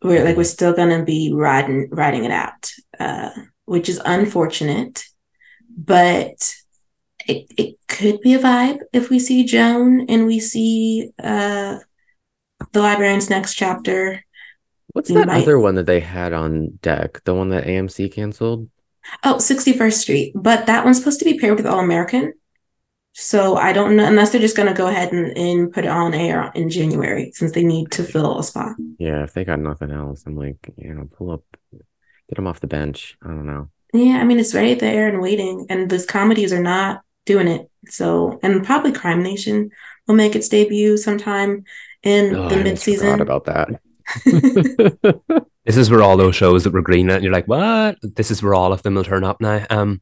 we're 0.03 0.25
like 0.25 0.37
we're 0.37 0.45
still 0.45 0.73
gonna 0.73 1.05
be 1.05 1.33
riding 1.33 1.89
riding 1.91 2.25
it 2.25 2.31
out, 2.31 2.73
uh, 2.99 3.31
which 3.71 3.89
is 3.89 4.03
unfortunate, 4.05 5.05
but 5.79 6.57
it 7.29 7.47
it 7.57 7.77
could 7.87 8.21
be 8.21 8.35
a 8.35 8.39
vibe 8.41 8.81
if 8.93 9.11
we 9.11 9.21
see 9.21 9.45
Joan 9.45 10.07
and 10.09 10.27
we 10.27 10.41
see 10.41 11.11
uh, 11.23 11.79
the 12.73 12.81
librarian's 12.83 13.31
next 13.31 13.55
chapter. 13.55 14.25
What's 14.93 15.09
that 15.11 15.29
might... 15.29 15.43
other 15.43 15.61
one 15.61 15.77
that 15.77 15.87
they 15.87 16.01
had 16.01 16.33
on 16.33 16.81
deck? 16.83 17.23
The 17.23 17.33
one 17.33 17.51
that 17.51 17.65
AMC 17.65 18.13
canceled? 18.13 18.69
Oh, 19.23 19.37
61st 19.37 19.93
Street. 19.93 20.33
But 20.35 20.67
that 20.67 20.85
one's 20.85 20.99
supposed 20.99 21.21
to 21.21 21.25
be 21.25 21.39
paired 21.39 21.57
with 21.57 21.67
All 21.67 21.79
American. 21.79 22.33
So 23.13 23.55
I 23.55 23.73
don't 23.73 23.95
know 23.95 24.05
unless 24.05 24.33
they're 24.33 24.41
just 24.41 24.57
going 24.57 24.69
to 24.69 24.75
go 24.75 24.89
ahead 24.89 25.13
and, 25.13 25.39
and 25.39 25.73
put 25.73 25.85
it 25.85 25.91
on 25.91 26.13
air 26.13 26.51
in 26.57 26.71
January 26.71 27.31
since 27.35 27.53
they 27.53 27.63
need 27.63 27.93
to 27.93 28.03
fill 28.03 28.41
a 28.41 28.43
spot. 28.43 28.75
Yeah, 28.99 29.23
if 29.23 29.33
they 29.33 29.45
got 29.45 29.61
nothing 29.61 29.93
else, 29.93 30.25
I'm 30.27 30.37
like, 30.37 30.59
you 30.77 30.93
know, 30.93 31.09
pull 31.17 31.31
up, 31.31 31.45
get 32.31 32.37
them 32.37 32.47
off 32.47 32.61
the 32.61 32.67
bench. 32.67 33.19
I 33.23 33.29
don't 33.29 33.47
know. 33.47 33.69
Yeah, 33.93 34.19
I 34.19 34.25
mean, 34.25 34.39
it's 34.39 34.55
right 34.55 34.79
there 34.79 35.09
and 35.09 35.21
waiting, 35.21 35.67
and 35.69 35.91
those 35.91 36.07
comedies 36.07 36.53
are 36.53 36.63
not 36.63 37.03
doing 37.27 37.49
it. 37.49 37.69
So, 37.87 38.39
and 38.43 38.65
probably 38.65 38.93
Crime 38.93 39.23
Nation 39.23 39.71
will 40.07 40.15
make 40.15 40.37
its 40.37 40.49
debut 40.49 40.97
sometime 40.97 41.65
in 42.03 42.35
oh, 42.35 42.49
the 42.49 42.57
mid 42.57 42.79
season. 42.79 43.21
about 43.21 43.45
that. 43.47 43.81
this 45.65 45.77
is 45.77 45.91
where 45.91 46.03
all 46.03 46.17
those 46.17 46.37
shows 46.37 46.65
that 46.65 46.73
were 46.73 46.83
green 46.83 47.11
and 47.11 47.23
you're 47.23 47.33
like, 47.33 47.49
what? 47.49 47.97
This 48.03 48.31
is 48.31 48.43
where 48.43 48.55
all 48.55 48.73
of 48.73 48.83
them 48.83 48.95
will 48.95 49.05
turn 49.05 49.25
up 49.25 49.41
now. 49.41 49.67
Um, 49.71 50.01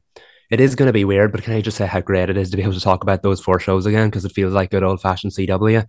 it 0.49 0.59
is 0.59 0.75
going 0.75 0.87
to 0.87 0.93
be 0.93 1.05
weird, 1.05 1.31
but 1.31 1.43
can 1.43 1.53
I 1.53 1.61
just 1.61 1.77
say 1.77 1.85
how 1.85 1.99
great 1.99 2.29
it 2.29 2.37
is 2.37 2.49
to 2.51 2.57
be 2.57 2.63
able 2.63 2.73
to 2.73 2.79
talk 2.79 3.03
about 3.03 3.21
those 3.21 3.39
four 3.39 3.59
shows 3.59 3.85
again? 3.85 4.09
Because 4.09 4.25
it 4.25 4.31
feels 4.31 4.53
like 4.53 4.71
good 4.71 4.83
old 4.83 5.01
fashioned 5.01 5.33
CW. 5.33 5.85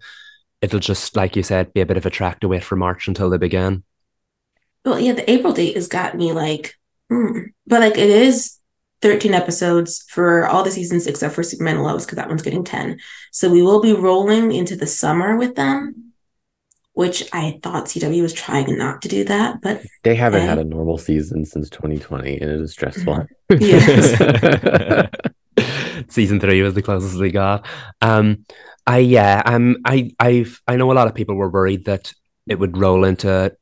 It'll 0.60 0.80
just, 0.80 1.16
like 1.16 1.34
you 1.36 1.42
said, 1.42 1.72
be 1.72 1.80
a 1.80 1.86
bit 1.86 1.96
of 1.96 2.04
a 2.04 2.10
track 2.10 2.40
to 2.40 2.48
wait 2.48 2.62
for 2.62 2.76
March 2.76 3.08
until 3.08 3.30
they 3.30 3.38
begin. 3.38 3.84
Well, 4.84 4.98
yeah, 4.98 5.12
the 5.12 5.30
April 5.30 5.52
date 5.52 5.74
has 5.74 5.88
got 5.88 6.16
me 6.16 6.32
like, 6.32 6.74
hmm. 7.08 7.42
but 7.66 7.80
like 7.80 7.98
it 7.98 8.10
is 8.10 8.58
13 9.02 9.34
episodes 9.34 10.04
for 10.08 10.46
all 10.46 10.62
the 10.62 10.70
seasons 10.70 11.06
except 11.06 11.34
for 11.34 11.42
Superman 11.42 11.76
and 11.76 11.84
Lois 11.84 12.04
because 12.04 12.16
that 12.16 12.28
one's 12.28 12.42
getting 12.42 12.64
10. 12.64 12.98
So 13.32 13.50
we 13.50 13.62
will 13.62 13.80
be 13.80 13.92
rolling 13.92 14.52
into 14.52 14.76
the 14.76 14.86
summer 14.86 15.36
with 15.36 15.54
them 15.54 16.10
which 17.00 17.26
I 17.32 17.58
thought 17.62 17.86
CW 17.86 18.20
was 18.20 18.34
trying 18.34 18.76
not 18.76 19.00
to 19.02 19.08
do 19.08 19.24
that, 19.24 19.62
but 19.62 19.82
they 20.02 20.14
haven't 20.14 20.42
had 20.42 20.58
a 20.58 20.64
normal 20.64 20.98
season 20.98 21.44
since 21.44 21.70
2020, 21.70 22.38
and 22.38 22.50
it 22.50 22.60
is 22.60 22.72
stressful. 22.72 23.26
yes. 23.58 25.08
season 26.08 26.40
three 26.40 26.60
was 26.60 26.74
the 26.74 26.82
closest 26.82 27.18
we 27.18 27.30
got. 27.30 27.64
Um, 28.02 28.44
I 28.86 28.98
yeah, 28.98 29.40
um, 29.46 29.78
I 29.84 30.10
I've 30.18 30.60
I 30.66 30.76
know 30.76 30.90
a 30.90 30.94
lot 30.94 31.06
of 31.06 31.14
people 31.14 31.36
were 31.36 31.48
worried 31.48 31.84
that 31.86 32.12
it 32.46 32.58
would 32.58 32.76
roll 32.76 33.04
into 33.04 33.56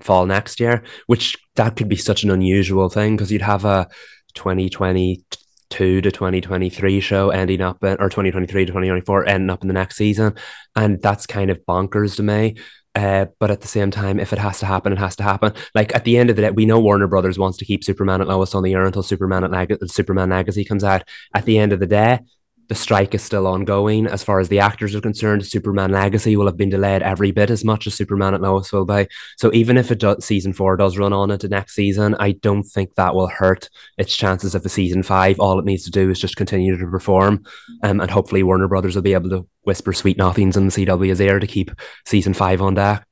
fall 0.00 0.26
next 0.26 0.60
year, 0.60 0.82
which 1.06 1.36
that 1.56 1.76
could 1.76 1.88
be 1.88 1.96
such 1.96 2.22
an 2.22 2.30
unusual 2.30 2.88
thing 2.88 3.16
because 3.16 3.32
you'd 3.32 3.42
have 3.42 3.64
a 3.64 3.88
2022 4.34 6.00
to 6.00 6.10
2023 6.10 7.00
show 7.00 7.30
ending 7.30 7.60
up 7.60 7.82
in, 7.82 7.96
or 8.00 8.08
2023 8.08 8.64
to 8.64 8.72
2024 8.72 9.26
ending 9.26 9.50
up 9.50 9.62
in 9.62 9.68
the 9.68 9.74
next 9.74 9.96
season. 9.96 10.34
And 10.76 11.02
that's 11.02 11.26
kind 11.26 11.50
of 11.50 11.64
bonkers 11.66 12.16
to 12.16 12.22
me. 12.22 12.56
Uh, 12.94 13.26
but 13.38 13.50
at 13.50 13.60
the 13.60 13.68
same 13.68 13.90
time, 13.90 14.18
if 14.18 14.32
it 14.32 14.38
has 14.38 14.58
to 14.58 14.66
happen, 14.66 14.92
it 14.92 14.98
has 14.98 15.14
to 15.16 15.22
happen. 15.22 15.52
Like 15.74 15.94
at 15.94 16.04
the 16.04 16.18
end 16.18 16.30
of 16.30 16.36
the 16.36 16.42
day, 16.42 16.50
we 16.50 16.66
know 16.66 16.80
Warner 16.80 17.06
Brothers 17.06 17.38
wants 17.38 17.58
to 17.58 17.64
keep 17.64 17.84
Superman 17.84 18.20
and 18.20 18.28
Lois 18.28 18.54
on 18.54 18.64
the 18.64 18.74
air 18.74 18.84
until 18.84 19.04
Superman 19.04 19.44
at 19.44 19.52
Leg- 19.52 19.78
Superman 19.86 20.30
Legacy 20.30 20.64
comes 20.64 20.82
out. 20.82 21.04
At 21.34 21.44
the 21.44 21.58
end 21.58 21.72
of 21.72 21.78
the 21.78 21.86
day, 21.86 22.20
the 22.68 22.74
strike 22.74 23.14
is 23.14 23.22
still 23.22 23.46
ongoing. 23.46 24.06
As 24.06 24.22
far 24.22 24.40
as 24.40 24.48
the 24.48 24.60
actors 24.60 24.94
are 24.94 25.00
concerned, 25.00 25.46
Superman 25.46 25.90
Legacy 25.90 26.36
will 26.36 26.46
have 26.46 26.56
been 26.56 26.68
delayed 26.68 27.02
every 27.02 27.30
bit 27.30 27.50
as 27.50 27.64
much 27.64 27.86
as 27.86 27.94
Superman 27.94 28.34
and 28.34 28.42
Lois 28.42 28.72
will 28.72 28.84
be. 28.84 29.08
So 29.38 29.52
even 29.54 29.78
if 29.78 29.90
it 29.90 29.98
does, 29.98 30.24
season 30.24 30.52
four 30.52 30.76
does 30.76 30.98
run 30.98 31.12
on 31.12 31.30
into 31.30 31.48
next 31.48 31.74
season, 31.74 32.14
I 32.20 32.32
don't 32.32 32.62
think 32.62 32.94
that 32.94 33.14
will 33.14 33.28
hurt 33.28 33.70
its 33.96 34.14
chances 34.14 34.54
of 34.54 34.64
a 34.66 34.68
season 34.68 35.02
five. 35.02 35.40
All 35.40 35.58
it 35.58 35.64
needs 35.64 35.84
to 35.84 35.90
do 35.90 36.10
is 36.10 36.20
just 36.20 36.36
continue 36.36 36.76
to 36.76 36.86
perform, 36.86 37.44
um, 37.82 38.00
and 38.00 38.10
hopefully 38.10 38.42
Warner 38.42 38.68
Brothers 38.68 38.94
will 38.94 39.02
be 39.02 39.14
able 39.14 39.30
to 39.30 39.46
whisper 39.62 39.92
sweet 39.92 40.18
nothings 40.18 40.56
in 40.56 40.66
the 40.66 40.72
CW's 40.72 41.20
ear 41.20 41.38
to 41.38 41.46
keep 41.46 41.70
season 42.06 42.34
five 42.34 42.60
on 42.60 42.74
deck. 42.74 43.06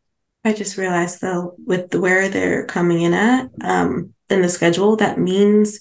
I 0.44 0.52
just 0.52 0.76
realized 0.76 1.22
though, 1.22 1.56
with 1.66 1.94
where 1.94 2.28
they're 2.28 2.66
coming 2.66 3.02
in 3.02 3.14
at 3.14 3.50
um, 3.62 4.14
in 4.28 4.42
the 4.42 4.48
schedule, 4.48 4.96
that 4.96 5.18
means 5.18 5.80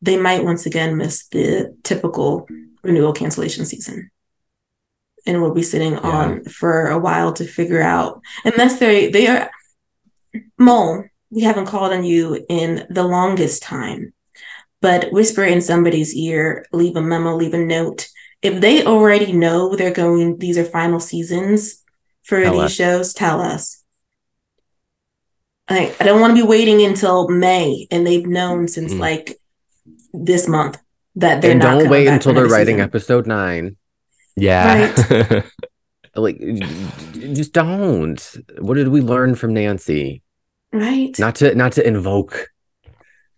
they 0.00 0.16
might 0.16 0.44
once 0.44 0.66
again 0.66 0.96
miss 0.96 1.26
the 1.28 1.76
typical 1.82 2.46
renewal 2.82 3.12
cancellation 3.12 3.64
season 3.64 4.10
and 5.26 5.42
we'll 5.42 5.54
be 5.54 5.62
sitting 5.62 5.92
yeah. 5.92 6.00
on 6.00 6.44
for 6.44 6.88
a 6.88 6.98
while 6.98 7.32
to 7.34 7.44
figure 7.44 7.82
out 7.82 8.20
unless 8.44 8.78
they 8.78 9.10
they 9.10 9.26
are 9.26 9.50
mole 10.58 11.04
we 11.30 11.42
haven't 11.42 11.66
called 11.66 11.92
on 11.92 12.04
you 12.04 12.44
in 12.48 12.86
the 12.90 13.04
longest 13.04 13.62
time 13.62 14.12
but 14.80 15.12
whisper 15.12 15.44
in 15.44 15.60
somebody's 15.60 16.14
ear 16.14 16.66
leave 16.72 16.96
a 16.96 17.02
memo 17.02 17.34
leave 17.36 17.54
a 17.54 17.58
note 17.58 18.08
if 18.42 18.60
they 18.60 18.84
already 18.84 19.32
know 19.32 19.74
they're 19.74 19.92
going 19.92 20.38
these 20.38 20.58
are 20.58 20.64
final 20.64 21.00
seasons 21.00 21.84
for 22.22 22.42
tell 22.42 22.54
these 22.54 22.62
us. 22.62 22.72
shows 22.72 23.12
tell 23.12 23.40
us 23.40 23.84
I, 25.70 25.94
I 26.00 26.04
don't 26.04 26.20
want 26.20 26.34
to 26.34 26.42
be 26.42 26.48
waiting 26.48 26.82
until 26.82 27.28
may 27.28 27.86
and 27.90 28.06
they've 28.06 28.26
known 28.26 28.68
since 28.68 28.94
mm. 28.94 28.98
like 28.98 29.38
this 30.12 30.48
month 30.48 30.78
that 31.18 31.42
they're 31.42 31.52
and 31.52 31.60
not 31.60 31.80
don't 31.80 31.90
wait 31.90 32.06
until 32.06 32.32
they're 32.32 32.46
writing 32.46 32.76
season. 32.76 32.88
episode 32.88 33.26
nine. 33.26 33.76
Yeah. 34.36 34.92
Right. 35.10 35.44
like 36.14 36.38
just 36.38 37.52
don't. 37.52 38.36
What 38.58 38.74
did 38.74 38.88
we 38.88 39.00
learn 39.00 39.34
from 39.34 39.54
Nancy? 39.54 40.22
Right. 40.72 41.18
Not 41.18 41.36
to 41.36 41.54
not 41.54 41.72
to 41.72 41.86
invoke 41.86 42.48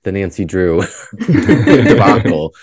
the 0.02 0.12
Nancy 0.12 0.44
Drew 0.44 0.82
debacle, 1.18 2.54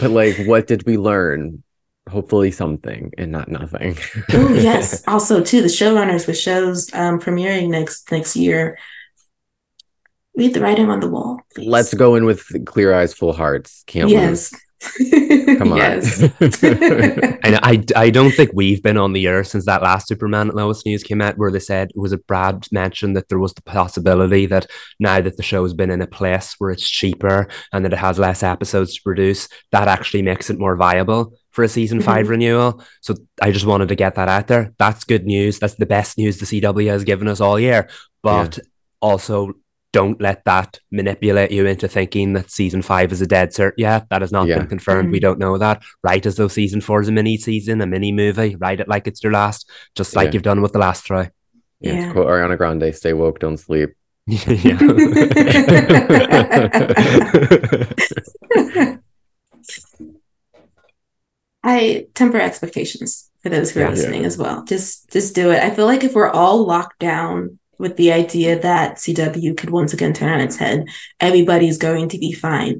but 0.00 0.10
like 0.10 0.36
what 0.46 0.66
did 0.66 0.86
we 0.86 0.96
learn? 0.96 1.62
Hopefully 2.10 2.50
something 2.50 3.12
and 3.16 3.30
not 3.30 3.48
nothing. 3.48 3.96
oh 4.32 4.54
yes. 4.54 5.06
Also 5.06 5.42
too, 5.42 5.62
the 5.62 5.68
showrunners 5.68 6.26
with 6.26 6.38
shows 6.38 6.92
um 6.94 7.20
premiering 7.20 7.68
next 7.68 8.10
next 8.10 8.36
year 8.36 8.78
read 10.34 10.54
the 10.54 10.60
writing 10.60 10.90
on 10.90 11.00
the 11.00 11.08
wall. 11.08 11.40
Please. 11.54 11.68
Let's 11.68 11.94
go 11.94 12.14
in 12.14 12.24
with 12.24 12.44
clear 12.64 12.94
eyes, 12.94 13.14
full 13.14 13.32
hearts. 13.32 13.84
Can't 13.86 14.10
yes. 14.10 14.54
Come 15.58 15.72
on. 15.72 15.78
Yes. 15.78 16.22
and 16.42 17.56
I, 17.62 17.84
I 17.94 18.10
don't 18.10 18.32
think 18.32 18.50
we've 18.52 18.82
been 18.82 18.96
on 18.96 19.12
the 19.12 19.26
air 19.26 19.44
since 19.44 19.66
that 19.66 19.82
last 19.82 20.08
Superman 20.08 20.48
and 20.48 20.56
Lois 20.56 20.84
news 20.84 21.02
came 21.02 21.20
out 21.20 21.38
where 21.38 21.50
they 21.50 21.60
said, 21.60 21.90
was 21.94 22.12
it 22.12 22.26
Brad 22.26 22.66
mentioned 22.72 23.16
that 23.16 23.28
there 23.28 23.38
was 23.38 23.54
the 23.54 23.62
possibility 23.62 24.46
that 24.46 24.66
now 24.98 25.20
that 25.20 25.36
the 25.36 25.42
show 25.42 25.62
has 25.62 25.74
been 25.74 25.90
in 25.90 26.02
a 26.02 26.06
place 26.06 26.54
where 26.58 26.70
it's 26.70 26.88
cheaper 26.88 27.48
and 27.72 27.84
that 27.84 27.92
it 27.92 27.98
has 27.98 28.18
less 28.18 28.42
episodes 28.42 28.94
to 28.94 29.02
produce, 29.02 29.48
that 29.70 29.88
actually 29.88 30.22
makes 30.22 30.50
it 30.50 30.58
more 30.58 30.76
viable 30.76 31.34
for 31.50 31.62
a 31.62 31.68
season 31.68 31.98
mm-hmm. 31.98 32.06
five 32.06 32.28
renewal. 32.28 32.82
So 33.02 33.14
I 33.40 33.52
just 33.52 33.66
wanted 33.66 33.88
to 33.88 33.94
get 33.94 34.16
that 34.16 34.28
out 34.28 34.48
there. 34.48 34.74
That's 34.78 35.04
good 35.04 35.26
news. 35.26 35.58
That's 35.58 35.74
the 35.74 35.86
best 35.86 36.18
news 36.18 36.38
the 36.38 36.46
CW 36.46 36.88
has 36.88 37.04
given 37.04 37.28
us 37.28 37.40
all 37.40 37.60
year. 37.60 37.88
But 38.22 38.56
yeah. 38.56 38.64
also 39.00 39.52
don't 39.92 40.20
let 40.20 40.44
that 40.44 40.80
manipulate 40.90 41.50
you 41.50 41.66
into 41.66 41.86
thinking 41.86 42.32
that 42.32 42.50
season 42.50 42.82
five 42.82 43.12
is 43.12 43.20
a 43.20 43.26
dead 43.26 43.50
cert 43.50 43.72
yet. 43.76 44.08
That 44.08 44.22
has 44.22 44.32
not 44.32 44.48
yeah. 44.48 44.58
been 44.58 44.66
confirmed. 44.66 45.06
Mm-hmm. 45.06 45.12
We 45.12 45.20
don't 45.20 45.38
know 45.38 45.58
that. 45.58 45.82
Write 46.02 46.26
as 46.26 46.36
though 46.36 46.48
season 46.48 46.80
four 46.80 47.02
is 47.02 47.08
a 47.08 47.12
mini 47.12 47.36
season, 47.36 47.80
a 47.80 47.86
mini 47.86 48.10
movie. 48.10 48.56
Write 48.56 48.80
it 48.80 48.88
like 48.88 49.06
it's 49.06 49.22
your 49.22 49.32
last, 49.32 49.70
just 49.94 50.16
like 50.16 50.28
yeah. 50.28 50.32
you've 50.32 50.42
done 50.42 50.62
with 50.62 50.72
the 50.72 50.78
last 50.78 51.04
try. 51.04 51.30
Yeah, 51.80 51.94
yeah. 51.94 52.12
quote 52.12 52.26
Ariana 52.26 52.56
Grande, 52.56 52.94
stay 52.94 53.12
woke, 53.12 53.38
don't 53.38 53.58
sleep. 53.58 53.90
yeah. 54.26 54.78
I 61.64 62.06
temper 62.14 62.40
expectations 62.40 63.30
for 63.42 63.48
those 63.48 63.70
who 63.70 63.82
are 63.82 63.90
listening 63.90 64.24
as 64.24 64.38
well. 64.38 64.64
Just 64.64 65.10
just 65.10 65.34
do 65.34 65.50
it. 65.50 65.62
I 65.62 65.70
feel 65.70 65.86
like 65.86 66.04
if 66.04 66.14
we're 66.14 66.30
all 66.30 66.64
locked 66.64 66.98
down 66.98 67.58
with 67.82 67.96
the 67.96 68.12
idea 68.12 68.60
that 68.60 68.98
CW 68.98 69.56
could 69.56 69.70
once 69.70 69.92
again 69.92 70.12
turn 70.12 70.32
on 70.32 70.40
its 70.40 70.56
head, 70.56 70.86
everybody's 71.18 71.78
going 71.78 72.08
to 72.10 72.18
be 72.18 72.32
fine. 72.32 72.78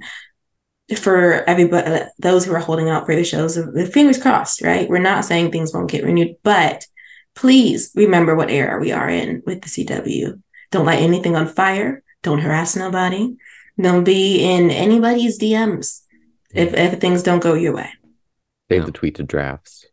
For 0.96 1.42
everybody, 1.42 2.04
those 2.20 2.44
who 2.44 2.54
are 2.54 2.60
holding 2.60 2.88
out 2.88 3.04
for 3.04 3.16
the 3.16 3.24
shows, 3.24 3.56
the 3.56 3.90
fingers 3.92 4.22
crossed, 4.22 4.62
right? 4.62 4.88
We're 4.88 4.98
not 4.98 5.24
saying 5.24 5.50
things 5.50 5.74
won't 5.74 5.90
get 5.90 6.04
renewed, 6.04 6.36
but 6.44 6.86
please 7.34 7.90
remember 7.96 8.36
what 8.36 8.50
era 8.50 8.80
we 8.80 8.92
are 8.92 9.08
in 9.08 9.42
with 9.44 9.62
the 9.62 9.68
CW. 9.68 10.40
Don't 10.70 10.86
light 10.86 11.00
anything 11.00 11.34
on 11.34 11.48
fire. 11.48 12.04
Don't 12.22 12.38
harass 12.38 12.76
nobody. 12.76 13.34
Don't 13.80 14.04
be 14.04 14.44
in 14.44 14.70
anybody's 14.70 15.36
DMs 15.36 16.02
if, 16.54 16.74
if 16.74 17.00
things 17.00 17.24
don't 17.24 17.42
go 17.42 17.54
your 17.54 17.74
way. 17.74 17.90
Save 18.70 18.86
the 18.86 18.92
tweet 18.92 19.16
to 19.16 19.24
drafts. 19.24 19.84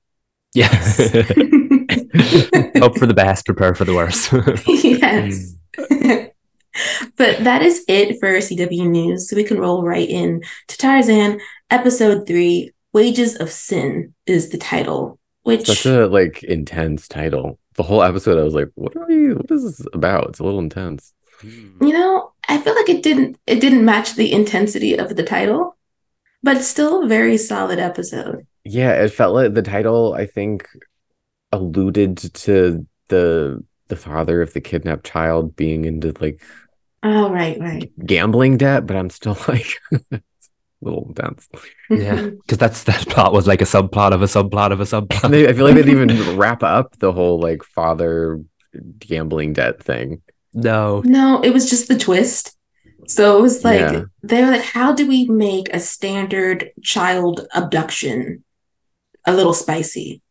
Yes. 0.54 1.16
Hope 2.78 2.98
for 2.98 3.06
the 3.06 3.14
best, 3.16 3.46
prepare 3.46 3.74
for 3.74 3.86
the 3.86 3.96
worst. 3.96 4.32
yes. 4.68 5.56
Mm. 5.78 6.32
but 7.18 7.44
that 7.44 7.62
is 7.62 7.84
it 7.88 8.20
for 8.20 8.38
CW 8.38 8.88
News. 8.88 9.30
So 9.30 9.36
we 9.36 9.44
can 9.44 9.60
roll 9.60 9.84
right 9.84 10.08
in 10.08 10.44
to 10.68 10.78
Tarzan, 10.78 11.40
episode 11.70 12.28
three, 12.28 12.72
Wages 12.94 13.36
of 13.38 13.52
Sin 13.52 14.14
is 14.26 14.50
the 14.50 14.58
title. 14.58 15.20
Which 15.44 15.66
such 15.66 15.86
a 15.86 16.08
like 16.08 16.44
intense 16.44 17.08
title. 17.08 17.60
The 17.76 17.84
whole 17.84 18.04
episode, 18.04 18.40
I 18.40 18.44
was 18.44 18.54
like, 18.54 18.70
what 18.76 18.96
are 18.96 19.10
you 19.10 19.36
what 19.36 19.50
is 19.52 19.64
this 19.64 19.88
about? 19.94 20.30
It's 20.30 20.40
a 20.40 20.44
little 20.44 20.60
intense. 20.60 21.14
You 21.42 21.94
know, 21.94 22.34
I 22.48 22.58
feel 22.58 22.76
like 22.76 22.90
it 22.90 23.02
didn't 23.02 23.40
it 23.48 23.62
didn't 23.62 23.86
match 23.86 24.16
the 24.16 24.34
intensity 24.34 24.98
of 24.98 25.16
the 25.16 25.24
title, 25.24 25.78
but 26.44 26.62
still 26.62 27.04
a 27.04 27.08
very 27.08 27.38
solid 27.38 27.80
episode. 27.80 28.46
Yeah, 28.66 28.92
it 29.02 29.10
felt 29.14 29.34
like 29.34 29.54
the 29.54 29.62
title, 29.62 30.14
I 30.14 30.26
think, 30.26 30.68
alluded 31.52 32.18
to 32.18 32.86
the 33.08 33.64
the 33.88 33.96
father 33.96 34.42
of 34.42 34.54
the 34.54 34.62
kidnapped 34.62 35.06
child 35.06 35.56
being 35.56 35.86
into 35.86 36.14
like 36.20 36.42
oh 37.04 37.30
right 37.32 37.60
right. 37.60 37.92
gambling 38.06 38.58
debt 38.58 38.86
but 38.86 38.96
i'm 38.96 39.10
still 39.10 39.38
like 39.48 39.80
a 40.12 40.22
little 40.82 41.08
intense 41.10 41.50
yeah 41.90 42.22
because 42.46 42.58
that's 42.58 42.84
that 42.84 43.08
plot 43.10 43.34
was 43.34 43.48
like 43.48 43.62
a 43.62 43.66
subplot 43.66 44.12
of 44.12 44.22
a 44.22 44.26
subplot 44.26 44.72
of 44.72 44.80
a 44.80 44.84
subplot. 44.84 45.32
they, 45.32 45.48
i 45.48 45.54
feel 45.54 45.66
like 45.66 45.76
they 45.76 45.84
didn't 45.84 46.12
even 46.12 46.38
wrap 46.38 46.62
up 46.62 46.98
the 47.00 47.12
whole 47.12 47.40
like 47.40 47.64
father 47.64 48.40
gambling 49.00 49.54
debt 49.54 49.82
thing. 49.82 50.22
No. 50.54 51.02
No 51.06 51.42
it 51.42 51.54
was 51.54 51.70
just 51.70 51.88
the 51.88 51.98
twist. 51.98 52.56
So 53.08 53.38
it 53.38 53.42
was 53.42 53.64
like 53.64 53.80
yeah. 53.80 54.04
they 54.24 54.44
were 54.44 54.52
like 54.52 54.62
how 54.64 54.94
do 54.94 55.08
we 55.08 55.26
make 55.26 55.74
a 55.74 55.80
standard 55.80 56.72
child 56.84 57.48
abduction 57.54 58.44
a 59.26 59.34
little 59.34 59.54
spicy 59.54 60.22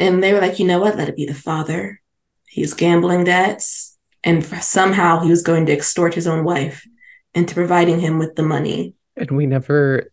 and 0.00 0.22
they 0.22 0.32
were 0.32 0.40
like, 0.40 0.58
you 0.58 0.66
know 0.66 0.80
what? 0.80 0.96
Let 0.96 1.10
it 1.10 1.16
be 1.16 1.26
the 1.26 1.34
father. 1.34 2.00
He's 2.48 2.74
gambling 2.74 3.24
debts. 3.24 3.98
And 4.24 4.44
somehow 4.44 5.20
he 5.20 5.30
was 5.30 5.42
going 5.42 5.66
to 5.66 5.72
extort 5.72 6.14
his 6.14 6.26
own 6.26 6.42
wife 6.42 6.86
into 7.34 7.54
providing 7.54 8.00
him 8.00 8.18
with 8.18 8.34
the 8.34 8.42
money. 8.42 8.94
And 9.16 9.30
we 9.30 9.46
never, 9.46 10.10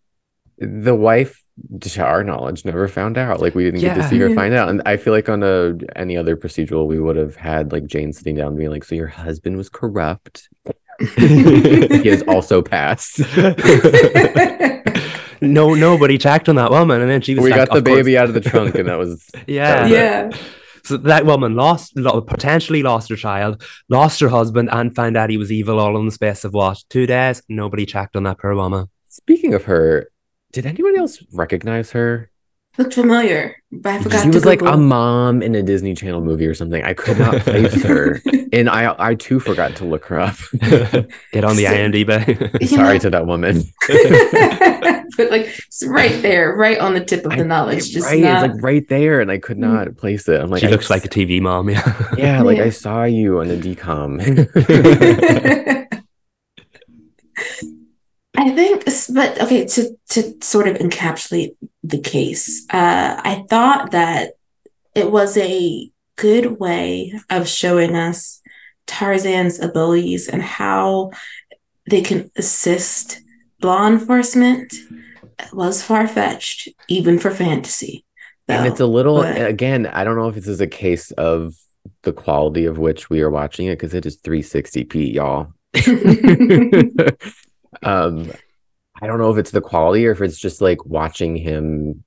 the 0.57 0.93
wife, 0.93 1.41
to 1.79 2.05
our 2.05 2.23
knowledge, 2.23 2.65
never 2.65 2.87
found 2.87 3.17
out. 3.17 3.41
Like 3.41 3.55
we 3.55 3.63
didn't 3.63 3.79
yeah. 3.79 3.95
get 3.95 4.03
to 4.03 4.07
see 4.09 4.19
her 4.19 4.33
find 4.35 4.53
out. 4.53 4.69
And 4.69 4.81
I 4.85 4.97
feel 4.97 5.13
like 5.13 5.29
on 5.29 5.41
a 5.41 5.73
any 5.95 6.15
other 6.15 6.37
procedural, 6.37 6.85
we 6.85 6.99
would 6.99 7.15
have 7.15 7.35
had 7.35 7.71
like 7.71 7.85
Jane 7.85 8.13
sitting 8.13 8.35
down 8.35 8.55
being 8.55 8.69
like, 8.69 8.83
"So 8.83 8.93
your 8.93 9.07
husband 9.07 9.57
was 9.57 9.67
corrupt. 9.67 10.49
he 11.17 12.07
has 12.09 12.21
also 12.23 12.61
passed." 12.61 13.17
no 15.41 15.73
nobody 15.73 16.17
checked 16.17 16.49
on 16.49 16.55
that 16.55 16.71
woman 16.71 17.01
and 17.01 17.09
then 17.09 17.21
she 17.21 17.35
was 17.35 17.43
we 17.43 17.51
like, 17.51 17.67
got 17.67 17.75
the 17.75 17.81
baby 17.81 18.13
course. 18.13 18.21
out 18.21 18.27
of 18.27 18.33
the 18.33 18.41
trunk 18.41 18.75
and 18.75 18.87
that 18.87 18.97
was 18.97 19.29
yeah. 19.47 19.73
that 19.73 19.81
was 19.83 19.91
yeah. 19.91 20.29
So 20.83 20.95
that 20.97 21.25
woman 21.25 21.55
lost 21.55 21.95
potentially 21.95 22.81
lost 22.81 23.09
her 23.09 23.15
child 23.15 23.63
lost 23.89 24.19
her 24.21 24.29
husband 24.29 24.69
and 24.71 24.95
found 24.95 25.17
out 25.17 25.29
he 25.29 25.37
was 25.37 25.51
evil 25.51 25.79
all 25.79 25.97
in 25.99 26.05
the 26.05 26.11
space 26.11 26.45
of 26.45 26.53
what 26.53 26.81
two 26.89 27.05
days? 27.05 27.41
Nobody 27.49 27.85
checked 27.85 28.15
on 28.15 28.23
that 28.23 28.39
poor 28.39 28.55
woman. 28.55 28.87
Speaking 29.09 29.53
of 29.53 29.65
her 29.65 30.09
did 30.53 30.65
anybody 30.65 30.97
else 30.97 31.21
recognize 31.33 31.91
her 31.91 32.31
looked 32.77 32.93
familiar, 32.93 33.55
but 33.71 33.95
I 33.95 34.01
forgot. 34.01 34.23
She 34.23 34.27
was 34.29 34.43
Google. 34.43 34.65
like 34.65 34.75
a 34.75 34.77
mom 34.77 35.41
in 35.41 35.55
a 35.55 35.63
Disney 35.63 35.93
Channel 35.93 36.21
movie 36.21 36.45
or 36.45 36.53
something. 36.53 36.83
I 36.83 36.93
could 36.93 37.17
not 37.17 37.41
place 37.41 37.81
her, 37.83 38.21
and 38.53 38.69
I 38.69 38.95
I 38.97 39.15
too 39.15 39.39
forgot 39.39 39.75
to 39.77 39.85
look 39.85 40.05
her 40.05 40.19
up. 40.19 40.35
Get 40.61 41.43
on 41.43 41.55
the 41.55 41.65
IMDb. 41.65 42.67
Sorry 42.67 42.93
know? 42.93 42.99
to 42.99 43.09
that 43.09 43.25
woman. 43.25 43.63
but 45.17 45.31
like 45.31 45.47
it's 45.47 45.85
right 45.85 46.21
there, 46.21 46.55
right 46.55 46.79
on 46.79 46.93
the 46.93 47.03
tip 47.03 47.25
of 47.25 47.35
the 47.35 47.45
knowledge. 47.45 47.89
I, 47.89 47.93
just 47.93 48.07
right, 48.07 48.21
not... 48.21 48.45
it's 48.45 48.53
like 48.53 48.63
right 48.63 48.87
there, 48.87 49.21
and 49.21 49.31
I 49.31 49.37
could 49.39 49.57
mm. 49.57 49.61
not 49.61 49.97
place 49.97 50.27
it. 50.27 50.39
I'm 50.39 50.49
like, 50.49 50.61
she 50.61 50.67
looks 50.67 50.89
like 50.89 51.05
a 51.05 51.09
TV 51.09 51.41
mom. 51.41 51.69
Yeah, 51.69 52.13
yeah, 52.17 52.41
like 52.41 52.57
yeah. 52.57 52.65
I 52.65 52.69
saw 52.69 53.03
you 53.03 53.39
on 53.39 53.47
the 53.47 53.57
DCOM. 53.57 54.17
I 58.37 58.51
think, 58.51 58.85
but 59.15 59.41
okay, 59.41 59.65
to 59.65 59.97
to 60.09 60.37
sort 60.41 60.67
of 60.67 60.77
encapsulate 60.77 61.55
the 61.83 61.99
case, 61.99 62.65
uh, 62.69 63.19
I 63.23 63.43
thought 63.49 63.91
that 63.91 64.33
it 64.93 65.11
was 65.11 65.37
a 65.37 65.89
good 66.17 66.59
way 66.59 67.19
of 67.31 67.47
showing 67.47 67.95
us 67.95 68.41
Tarzan's 68.85 69.59
abilities 69.59 70.27
and 70.27 70.43
how 70.43 71.11
they 71.89 72.01
can 72.01 72.29
assist 72.35 73.21
law 73.63 73.87
enforcement 73.87 74.73
It 75.39 75.53
was 75.53 75.83
far 75.83 76.07
fetched, 76.07 76.69
even 76.87 77.17
for 77.17 77.31
fantasy. 77.31 78.05
Though. 78.47 78.55
And 78.55 78.67
it's 78.67 78.79
a 78.79 78.85
little, 78.85 79.23
but... 79.23 79.47
again, 79.47 79.87
I 79.87 80.03
don't 80.03 80.15
know 80.15 80.29
if 80.29 80.35
this 80.35 80.47
is 80.47 80.61
a 80.61 80.67
case 80.67 81.09
of 81.11 81.55
the 82.03 82.13
quality 82.13 82.65
of 82.65 82.77
which 82.77 83.09
we 83.09 83.21
are 83.21 83.29
watching 83.29 83.67
it 83.67 83.77
because 83.77 83.93
it 83.93 84.05
is 84.05 84.21
360p, 84.21 85.13
y'all. 85.13 85.53
um 87.83 88.31
i 89.01 89.07
don't 89.07 89.19
know 89.19 89.31
if 89.31 89.37
it's 89.37 89.51
the 89.51 89.61
quality 89.61 90.05
or 90.05 90.11
if 90.11 90.21
it's 90.21 90.39
just 90.39 90.61
like 90.61 90.85
watching 90.85 91.35
him 91.35 92.03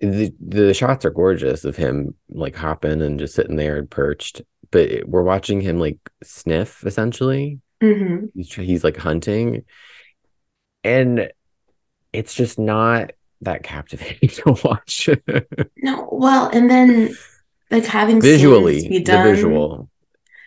the 0.00 0.34
the 0.40 0.74
shots 0.74 1.04
are 1.04 1.10
gorgeous 1.10 1.64
of 1.64 1.76
him 1.76 2.14
like 2.28 2.56
hopping 2.56 3.00
and 3.02 3.18
just 3.18 3.34
sitting 3.34 3.56
there 3.56 3.76
and 3.76 3.90
perched 3.90 4.42
but 4.74 5.08
we're 5.08 5.22
watching 5.22 5.60
him 5.60 5.78
like 5.78 5.98
sniff 6.24 6.84
essentially. 6.84 7.60
Mm-hmm. 7.80 8.26
he's 8.34 8.52
he's 8.52 8.82
like 8.82 8.96
hunting. 8.96 9.62
And 10.82 11.30
it's 12.12 12.34
just 12.34 12.58
not 12.58 13.12
that 13.42 13.62
captivating 13.62 14.28
to 14.44 14.58
watch. 14.64 15.08
No 15.76 16.08
well 16.10 16.48
and 16.52 16.68
then 16.68 17.14
like 17.70 17.84
having 17.84 18.20
visually 18.20 18.98
the 18.98 19.22
visual 19.22 19.88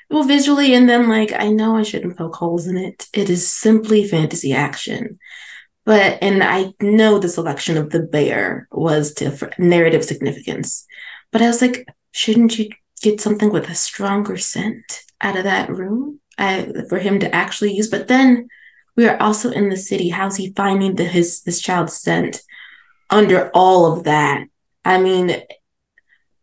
well 0.09 0.23
visually 0.23 0.73
and 0.73 0.87
then 0.89 1.09
like 1.09 1.33
i 1.33 1.49
know 1.49 1.75
i 1.75 1.83
shouldn't 1.83 2.17
poke 2.17 2.35
holes 2.35 2.67
in 2.67 2.77
it. 2.77 3.07
It 3.13 3.29
is 3.29 3.51
simply 3.51 4.07
fantasy 4.07 4.53
action. 4.53 5.19
But 5.85 6.19
and 6.21 6.43
i 6.43 6.73
know 6.81 7.19
the 7.19 7.29
selection 7.29 7.77
of 7.77 7.89
the 7.89 8.01
bear 8.01 8.67
was 8.71 9.13
to 9.15 9.51
narrative 9.57 10.03
significance. 10.05 10.85
But 11.31 11.41
i 11.41 11.47
was 11.47 11.61
like 11.61 11.85
shouldn't 12.11 12.57
you 12.57 12.69
get 13.01 13.21
something 13.21 13.51
with 13.51 13.69
a 13.69 13.75
stronger 13.75 14.37
scent 14.37 15.03
out 15.21 15.37
of 15.37 15.43
that 15.43 15.69
room? 15.69 16.19
I, 16.37 16.71
for 16.89 16.99
him 16.99 17.19
to 17.19 17.33
actually 17.33 17.73
use. 17.73 17.89
But 17.89 18.07
then 18.07 18.47
we 18.95 19.07
are 19.07 19.19
also 19.21 19.51
in 19.51 19.69
the 19.69 19.77
city. 19.77 20.09
How's 20.09 20.35
he 20.35 20.53
finding 20.55 20.95
the 20.95 21.03
his 21.03 21.41
this 21.43 21.61
child's 21.61 21.97
scent 21.97 22.41
under 23.09 23.49
all 23.53 23.91
of 23.91 24.03
that? 24.05 24.45
I 24.85 24.99
mean 24.99 25.41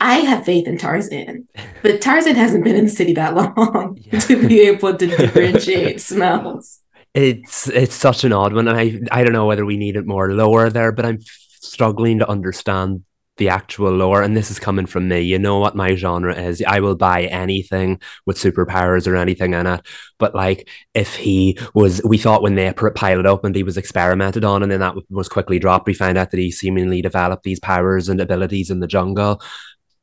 I 0.04 0.16
have 0.16 0.44
faith 0.44 0.66
in 0.66 0.76
Tarzan, 0.76 1.48
but 1.82 2.02
Tarzan 2.02 2.36
hasn't 2.36 2.62
been 2.62 2.76
in 2.76 2.84
the 2.84 2.90
city 2.90 3.14
that 3.14 3.34
long 3.34 3.96
yeah. 4.02 4.18
to 4.20 4.46
be 4.46 4.60
able 4.60 4.94
to 4.94 5.06
differentiate 5.06 5.98
smells. 6.12 6.80
It's 7.14 7.68
it's 7.68 7.94
such 7.94 8.22
an 8.22 8.32
odd 8.34 8.52
one, 8.52 8.68
and 8.68 8.78
I 8.78 9.00
I 9.10 9.24
don't 9.24 9.32
know 9.32 9.46
whether 9.46 9.64
we 9.64 9.78
need 9.78 9.96
it 9.96 10.06
more 10.06 10.30
lower 10.30 10.68
there, 10.68 10.92
but 10.92 11.06
I'm 11.06 11.20
struggling 11.48 12.18
to 12.18 12.28
understand 12.28 13.04
the 13.36 13.48
actual 13.48 13.90
lore 13.90 14.22
and 14.22 14.36
this 14.36 14.50
is 14.50 14.60
coming 14.60 14.86
from 14.86 15.08
me. 15.08 15.20
You 15.20 15.38
know 15.40 15.58
what 15.58 15.74
my 15.74 15.96
genre 15.96 16.34
is. 16.34 16.62
I 16.64 16.78
will 16.80 16.94
buy 16.94 17.24
anything 17.24 18.00
with 18.26 18.36
superpowers 18.36 19.08
or 19.08 19.16
anything 19.16 19.54
in 19.54 19.66
it 19.66 19.80
but 20.20 20.36
like 20.36 20.68
if 20.94 21.16
he 21.16 21.58
was 21.74 22.00
we 22.04 22.16
thought 22.16 22.42
when 22.42 22.54
they 22.54 22.72
pilot 22.72 23.26
opened 23.26 23.56
he 23.56 23.64
was 23.64 23.76
experimented 23.76 24.44
on 24.44 24.62
and 24.62 24.70
then 24.70 24.78
that 24.78 24.94
was 25.10 25.28
quickly 25.28 25.58
dropped. 25.58 25.88
We 25.88 25.94
found 25.94 26.16
out 26.16 26.30
that 26.30 26.38
he 26.38 26.52
seemingly 26.52 27.02
developed 27.02 27.42
these 27.42 27.58
powers 27.58 28.08
and 28.08 28.20
abilities 28.20 28.70
in 28.70 28.78
the 28.78 28.86
jungle 28.86 29.42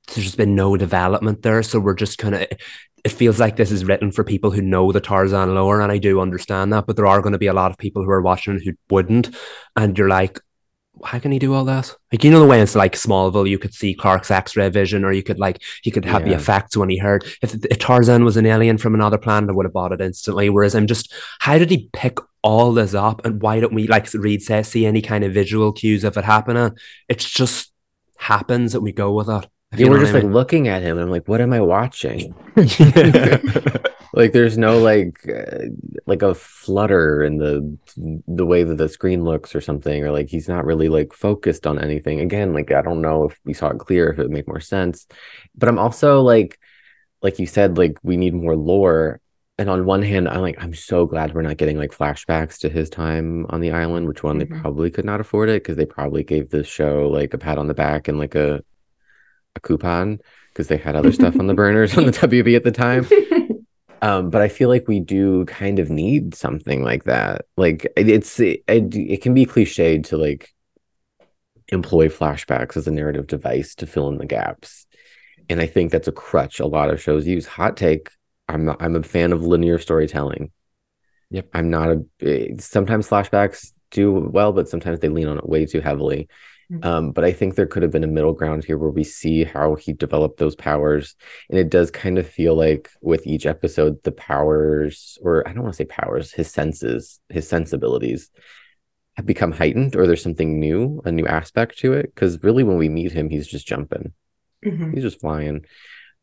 there's 0.08 0.26
just 0.26 0.38
been 0.38 0.56
no 0.56 0.76
development 0.76 1.42
there 1.42 1.64
so 1.64 1.80
we're 1.80 1.94
just 1.94 2.18
kind 2.18 2.36
of 2.36 2.48
it 3.04 3.12
feels 3.12 3.40
like 3.40 3.56
this 3.56 3.72
is 3.72 3.86
written 3.86 4.12
for 4.12 4.24
people 4.24 4.52
who 4.52 4.62
know 4.62 4.92
the 4.92 5.02
Tarzan 5.02 5.56
lore, 5.56 5.82
and 5.82 5.92
I 5.92 5.98
do 5.98 6.20
understand 6.20 6.72
that, 6.74 6.86
but 6.86 6.96
there 6.96 7.08
are 7.08 7.22
going 7.22 7.34
to 7.34 7.40
be 7.40 7.48
a 7.48 7.54
lot 7.54 7.72
of 7.72 7.78
people 7.78 8.04
who 8.04 8.12
are 8.12 8.22
watching 8.22 8.60
who 8.60 8.74
wouldn't, 8.90 9.36
and 9.76 9.98
you're 9.98 10.08
like, 10.08 10.40
how 11.04 11.20
can 11.20 11.32
he 11.32 11.40
do 11.40 11.54
all 11.54 11.66
that? 11.66 11.96
Like 12.12 12.24
you 12.24 12.30
know 12.30 12.40
the 12.40 12.46
way 12.46 12.62
it's 12.62 12.76
like 12.76 12.94
Smallville, 12.94 13.50
you 13.50 13.58
could 13.58 13.74
see 13.74 13.96
Clark's 13.96 14.30
X-ray 14.30 14.70
vision, 14.70 15.04
or 15.04 15.12
you 15.12 15.24
could 15.24 15.40
like 15.40 15.62
he 15.82 15.90
could 15.90 16.06
have 16.06 16.22
yeah. 16.22 16.30
the 16.30 16.36
effects 16.36 16.78
when 16.78 16.90
he 16.90 16.98
heard. 16.98 17.24
If, 17.42 17.56
if 17.66 17.80
Tarzan 17.80 18.24
was 18.24 18.38
an 18.38 18.46
alien 18.46 18.78
from 18.78 18.94
another 18.94 19.18
planet, 19.18 19.50
I 19.50 19.54
would 19.54 19.66
have 19.66 19.74
bought 19.74 19.94
it 19.94 20.02
instantly. 20.02 20.50
Whereas 20.50 20.76
I'm 20.76 20.88
just, 20.88 21.12
how 21.40 21.58
did 21.58 21.72
he 21.72 21.90
pick 21.94 22.20
all 22.44 22.74
this 22.74 22.94
up, 22.94 23.26
and 23.26 23.42
why 23.42 23.60
don't 23.60 23.74
we 23.74 23.88
like 23.88 24.14
Reed 24.14 24.44
says 24.44 24.68
see 24.68 24.86
any 24.86 25.02
kind 25.02 25.24
of 25.24 25.34
visual 25.34 25.72
cues 25.72 26.04
of 26.04 26.18
it 26.18 26.26
happening? 26.26 26.78
It's 27.10 27.28
just 27.28 27.72
happens 28.18 28.76
and 28.76 28.84
we 28.84 28.92
go 28.92 29.12
with 29.12 29.30
it. 29.30 29.48
Yeah, 29.76 29.90
we're 29.90 30.00
just 30.00 30.14
like 30.14 30.24
looking 30.24 30.68
at 30.68 30.82
him. 30.82 30.98
I'm 30.98 31.10
like, 31.10 31.28
what 31.28 31.40
am 31.40 31.54
I 31.54 31.62
watching? 31.62 32.36
like 34.14 34.34
there's 34.34 34.58
no 34.58 34.80
like 34.80 35.18
uh, 35.30 35.66
like 36.06 36.22
a 36.22 36.34
flutter 36.34 37.24
in 37.24 37.38
the 37.38 37.78
the 38.28 38.46
way 38.46 38.64
that 38.64 38.78
the 38.78 38.90
screen 38.90 39.24
looks 39.24 39.56
or 39.56 39.62
something 39.62 40.04
or 40.04 40.12
like 40.12 40.28
he's 40.30 40.50
not 40.50 40.66
really 40.66 40.90
like 40.90 41.14
focused 41.14 41.66
on 41.66 41.80
anything 41.80 42.20
again 42.20 42.54
like 42.54 42.72
i 42.72 42.82
don't 42.82 43.02
know 43.02 43.26
if 43.26 43.40
we 43.46 43.54
saw 43.54 43.70
it 43.70 43.80
clear 43.80 44.10
if 44.10 44.20
it 44.20 44.24
would 44.24 44.32
make 44.32 44.48
more 44.48 44.60
sense 44.60 45.08
but 45.56 45.70
i'm 45.70 45.80
also 45.80 46.22
like 46.22 46.60
like 47.22 47.40
you 47.40 47.46
said 47.46 47.78
like 47.78 47.98
we 48.04 48.18
need 48.18 48.34
more 48.34 48.56
lore 48.56 49.22
and 49.58 49.70
on 49.70 49.86
one 49.86 50.02
hand 50.02 50.28
i'm 50.28 50.42
like 50.42 50.62
i'm 50.62 50.74
so 50.74 51.06
glad 51.06 51.34
we're 51.34 51.42
not 51.42 51.58
getting 51.58 51.78
like 51.78 51.92
flashbacks 51.92 52.60
to 52.60 52.70
his 52.70 52.90
time 52.90 53.46
on 53.50 53.62
the 53.62 53.72
island 53.72 54.08
which 54.08 54.24
one 54.24 54.40
mm-hmm. 54.40 54.54
they 54.54 54.62
probably 54.62 54.92
could 54.92 55.06
not 55.06 55.22
afford 55.22 55.50
it 55.50 55.64
because 55.64 55.78
they 55.78 55.86
probably 55.86 56.24
gave 56.24 56.50
the 56.50 56.64
show 56.64 57.08
like 57.08 57.34
a 57.34 57.38
pat 57.38 57.58
on 57.58 57.68
the 57.68 57.74
back 57.74 58.08
and 58.08 58.18
like 58.18 58.36
a 58.36 58.62
a 59.56 59.60
coupon 59.60 60.20
because 60.50 60.68
they 60.68 60.78
had 60.78 60.96
other 60.96 61.12
stuff 61.12 61.40
on 61.40 61.48
the 61.48 61.54
burners 61.54 61.98
on 61.98 62.06
the 62.06 62.12
WB 62.12 62.56
at 62.56 62.64
the 62.64 62.72
time. 62.72 63.08
Um, 64.04 64.32
but 64.32 64.42
I 64.42 64.48
feel 64.48 64.68
like 64.68 64.88
we 64.88 65.00
do 65.00 65.46
kind 65.46 65.78
of 65.78 65.90
need 65.90 66.34
something 66.34 66.84
like 66.84 67.04
that. 67.04 67.46
Like 67.56 67.86
it's 67.96 68.40
it, 68.40 68.64
it 68.68 69.22
can 69.22 69.34
be 69.34 69.46
cliched 69.46 70.06
to 70.06 70.18
like 70.18 70.54
employ 71.68 72.08
flashbacks 72.08 72.76
as 72.76 72.88
a 72.88 72.92
narrative 72.92 73.28
device 73.28 73.76
to 73.76 73.86
fill 73.86 74.10
in 74.10 74.18
the 74.18 74.26
gaps, 74.26 74.88
and 75.50 75.62
I 75.62 75.68
think 75.68 75.92
that's 75.92 76.08
a 76.08 76.12
crutch 76.12 76.60
a 76.60 76.66
lot 76.66 76.90
of 76.90 77.00
shows 77.00 77.28
use. 77.28 77.46
Hot 77.46 77.78
take: 77.78 78.10
I'm 78.50 78.66
not, 78.66 78.82
I'm 78.82 78.96
a 78.96 79.04
fan 79.04 79.34
of 79.34 79.44
linear 79.44 79.78
storytelling. 79.78 80.52
Yep, 81.30 81.50
I'm 81.54 81.70
not 81.70 81.90
a. 81.90 82.06
Eh, 82.22 82.56
sometimes 82.58 83.08
flashbacks 83.08 83.72
do 83.92 84.12
well, 84.12 84.52
but 84.52 84.68
sometimes 84.68 85.00
they 85.00 85.10
lean 85.10 85.28
on 85.28 85.38
it 85.38 85.48
way 85.48 85.68
too 85.68 85.80
heavily. 85.80 86.28
Mm-hmm. 86.72 86.88
Um, 86.88 87.12
but 87.12 87.26
I 87.26 87.34
think 87.34 87.56
there 87.56 87.66
could 87.66 87.84
have 87.84 87.92
been 87.92 88.04
a 88.04 88.08
middle 88.08 88.34
ground 88.34 88.64
here 88.64 88.78
where 88.78 88.90
we 88.90 89.04
see 89.04 89.44
how 89.44 89.76
he 89.76 89.92
developed 89.92 90.40
those 90.40 90.56
powers. 90.56 91.16
And 91.50 91.60
it 91.60 91.70
does 91.70 91.92
kind 91.92 92.18
of 92.18 92.28
feel 92.28 92.56
like 92.56 92.90
with 93.02 93.28
each 93.28 93.46
episode, 93.46 94.02
the 94.04 94.12
powers, 94.14 95.18
or 95.22 95.46
I 95.48 95.54
don't 95.54 95.64
want 95.64 95.74
to 95.74 95.78
say 95.78 95.86
powers, 95.86 96.32
his 96.32 96.50
senses, 96.50 97.20
his 97.30 97.48
sensibilities 97.48 98.30
have 99.18 99.26
become 99.26 99.52
heightened, 99.52 99.98
or 99.98 100.08
there's 100.08 100.24
something 100.24 100.60
new, 100.60 101.02
a 101.04 101.12
new 101.12 101.28
aspect 101.28 101.80
to 101.80 101.92
it. 101.94 102.14
Because 102.16 102.42
really, 102.42 102.64
when 102.64 102.78
we 102.78 102.88
meet 102.88 103.12
him, 103.12 103.30
he's 103.30 103.48
just 103.48 103.68
jumping, 103.68 104.14
mm-hmm. 104.66 104.94
he's 104.94 105.04
just 105.04 105.20
flying. 105.20 105.66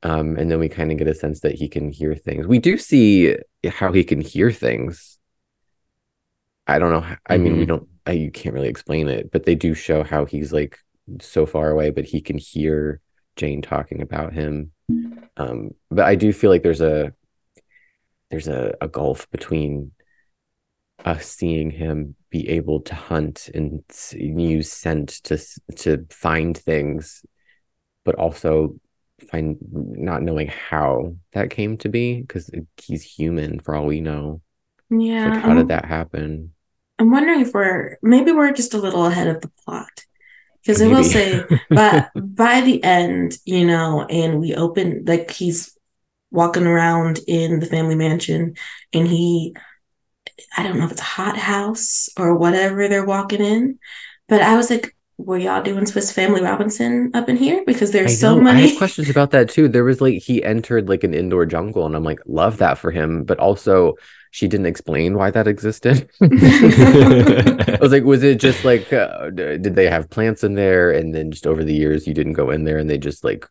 Um, 0.03 0.37
and 0.37 0.51
then 0.51 0.61
we 0.61 0.69
kind 0.69 0.93
of 0.93 0.97
get 0.97 1.09
a 1.09 1.15
sense 1.15 1.41
that 1.41 1.57
he 1.57 1.69
can 1.69 1.91
hear 1.91 2.15
things. 2.15 2.47
We 2.47 2.61
do 2.61 2.79
see 2.79 3.37
how 3.69 3.93
he 3.93 4.05
can 4.05 4.21
hear 4.21 4.53
things. 4.53 5.19
I 6.67 6.79
don't 6.79 6.93
know. 6.93 7.05
I 7.27 7.35
mm-hmm. 7.35 7.45
mean, 7.45 7.53
we 7.55 7.59
mm-hmm. 7.61 7.69
don't 7.69 7.89
I, 8.09 8.13
you 8.13 8.31
can't 8.31 8.55
really 8.55 8.69
explain 8.69 9.07
it, 9.07 9.31
but 9.31 9.45
they 9.45 9.55
do 9.55 9.75
show 9.75 10.03
how 10.03 10.25
he's 10.25 10.51
like 10.51 10.79
so 11.21 11.45
far 11.45 11.71
away, 11.71 11.91
but 11.91 12.07
he 12.07 12.23
can 12.23 12.39
hear 12.39 13.01
Jane 13.37 13.61
talking 13.61 14.01
about 14.01 14.33
him. 14.33 14.73
Um, 15.37 15.73
but 15.91 16.07
I 16.07 16.15
do 16.15 16.33
feel 16.33 16.51
like 16.51 16.63
there's 16.63 16.81
a 16.81 17.13
there's 18.31 18.49
a, 18.49 18.75
a 18.81 18.89
gulf 18.89 19.31
between 19.31 19.93
us 21.05 21.27
seeing 21.27 21.71
him 21.71 22.15
be 22.31 22.49
able 22.49 22.81
to 22.81 22.95
hunt 22.95 23.51
and 23.55 23.85
use 24.13 24.73
scent 24.73 25.09
to 25.25 25.39
to 25.77 26.07
find 26.11 26.57
things, 26.57 27.27
but 28.07 28.15
also 28.15 28.77
find 29.31 29.59
not 29.71 30.23
knowing 30.23 30.49
how 30.49 31.15
that 31.33 31.51
came 31.51 31.77
to 31.77 31.91
be 31.91 32.23
because 32.23 32.51
he's 32.79 33.03
human 33.03 33.61
for 33.61 33.75
all 33.75 33.85
we 33.85 34.01
know. 34.01 34.41
Yeah. 34.89 35.29
Like, 35.29 35.43
how 35.43 35.55
did 35.55 35.69
that 35.69 35.85
happen? 35.85 36.55
I'm 36.99 37.11
wondering 37.11 37.41
if 37.41 37.53
we're 37.53 37.99
maybe 38.03 38.33
we're 38.33 38.53
just 38.53 38.75
a 38.75 38.79
little 38.79 39.07
ahead 39.07 39.29
of 39.29 39.41
the 39.41 39.51
plot. 39.65 40.05
Because 40.63 40.83
I 40.83 40.89
will 40.89 41.05
say, 41.05 41.45
but 41.71 42.11
by 42.15 42.61
the 42.61 42.83
end, 42.83 43.39
you 43.45 43.67
know, 43.67 44.05
and 44.05 44.41
we 44.41 44.55
open 44.55 45.05
like 45.07 45.31
he's 45.31 45.77
walking 46.31 46.67
around 46.67 47.21
in 47.27 47.61
the 47.61 47.67
family 47.67 47.95
mansion 47.95 48.55
and 48.93 49.09
he 49.09 49.55
I 50.57 50.63
don't 50.63 50.79
know 50.79 50.85
if 50.85 50.93
it's 50.93 51.01
a 51.01 51.05
hot 51.05 51.37
house 51.37 52.09
or 52.17 52.37
whatever 52.37 52.89
they're 52.89 53.05
walking 53.05 53.41
in. 53.41 53.79
But 54.29 54.43
I 54.43 54.57
was 54.57 54.71
like, 54.71 54.95
were 55.17 55.39
y'all 55.39 55.63
doing 55.63 55.85
Swiss 55.85 56.13
Family 56.13 56.43
Robinson 56.43 57.11
up 57.15 57.29
in 57.29 57.37
here? 57.37 57.65
Because 57.67 57.91
there's 57.91 58.21
so 58.21 58.41
many. 58.41 58.63
I 58.63 58.67
have 58.69 58.79
questions 58.79 59.11
about 59.11 59.33
that 59.33 59.49
too. 59.49 59.69
There 59.69 59.85
was 59.85 60.01
like 60.01 60.23
he 60.23 60.45
entered 60.45 60.89
like 60.89 61.03
an 61.03 61.13
indoor 61.13 61.45
jungle, 61.45 61.87
and 61.87 61.97
I'm 61.97 62.05
like, 62.05 62.21
love 62.27 62.59
that 62.59 62.79
for 62.79 62.93
him. 62.93 63.25
But 63.25 63.39
also, 63.39 63.95
she 64.31 64.49
didn't 64.49 64.67
explain 64.67 65.15
why 65.15 65.31
that 65.31 65.49
existed. 65.49 66.09
I 66.21 67.79
was 67.81 67.93
like, 67.93 68.05
was 68.05 68.23
it 68.23 68.41
just 68.41 68.65
like, 68.65 68.93
uh, 68.93 69.31
did 69.31 69.75
they 69.75 69.89
have 69.89 70.11
plants 70.11 70.45
in 70.45 70.55
there? 70.55 70.91
And 70.91 71.15
then 71.15 71.31
just 71.31 71.47
over 71.47 71.65
the 71.65 71.75
years, 71.75 72.07
you 72.07 72.15
didn't 72.15 72.35
go 72.35 72.51
in 72.51 72.65
there 72.65 72.79
and 72.79 72.89
they 72.89 72.99
just 72.99 73.25
like, 73.25 73.47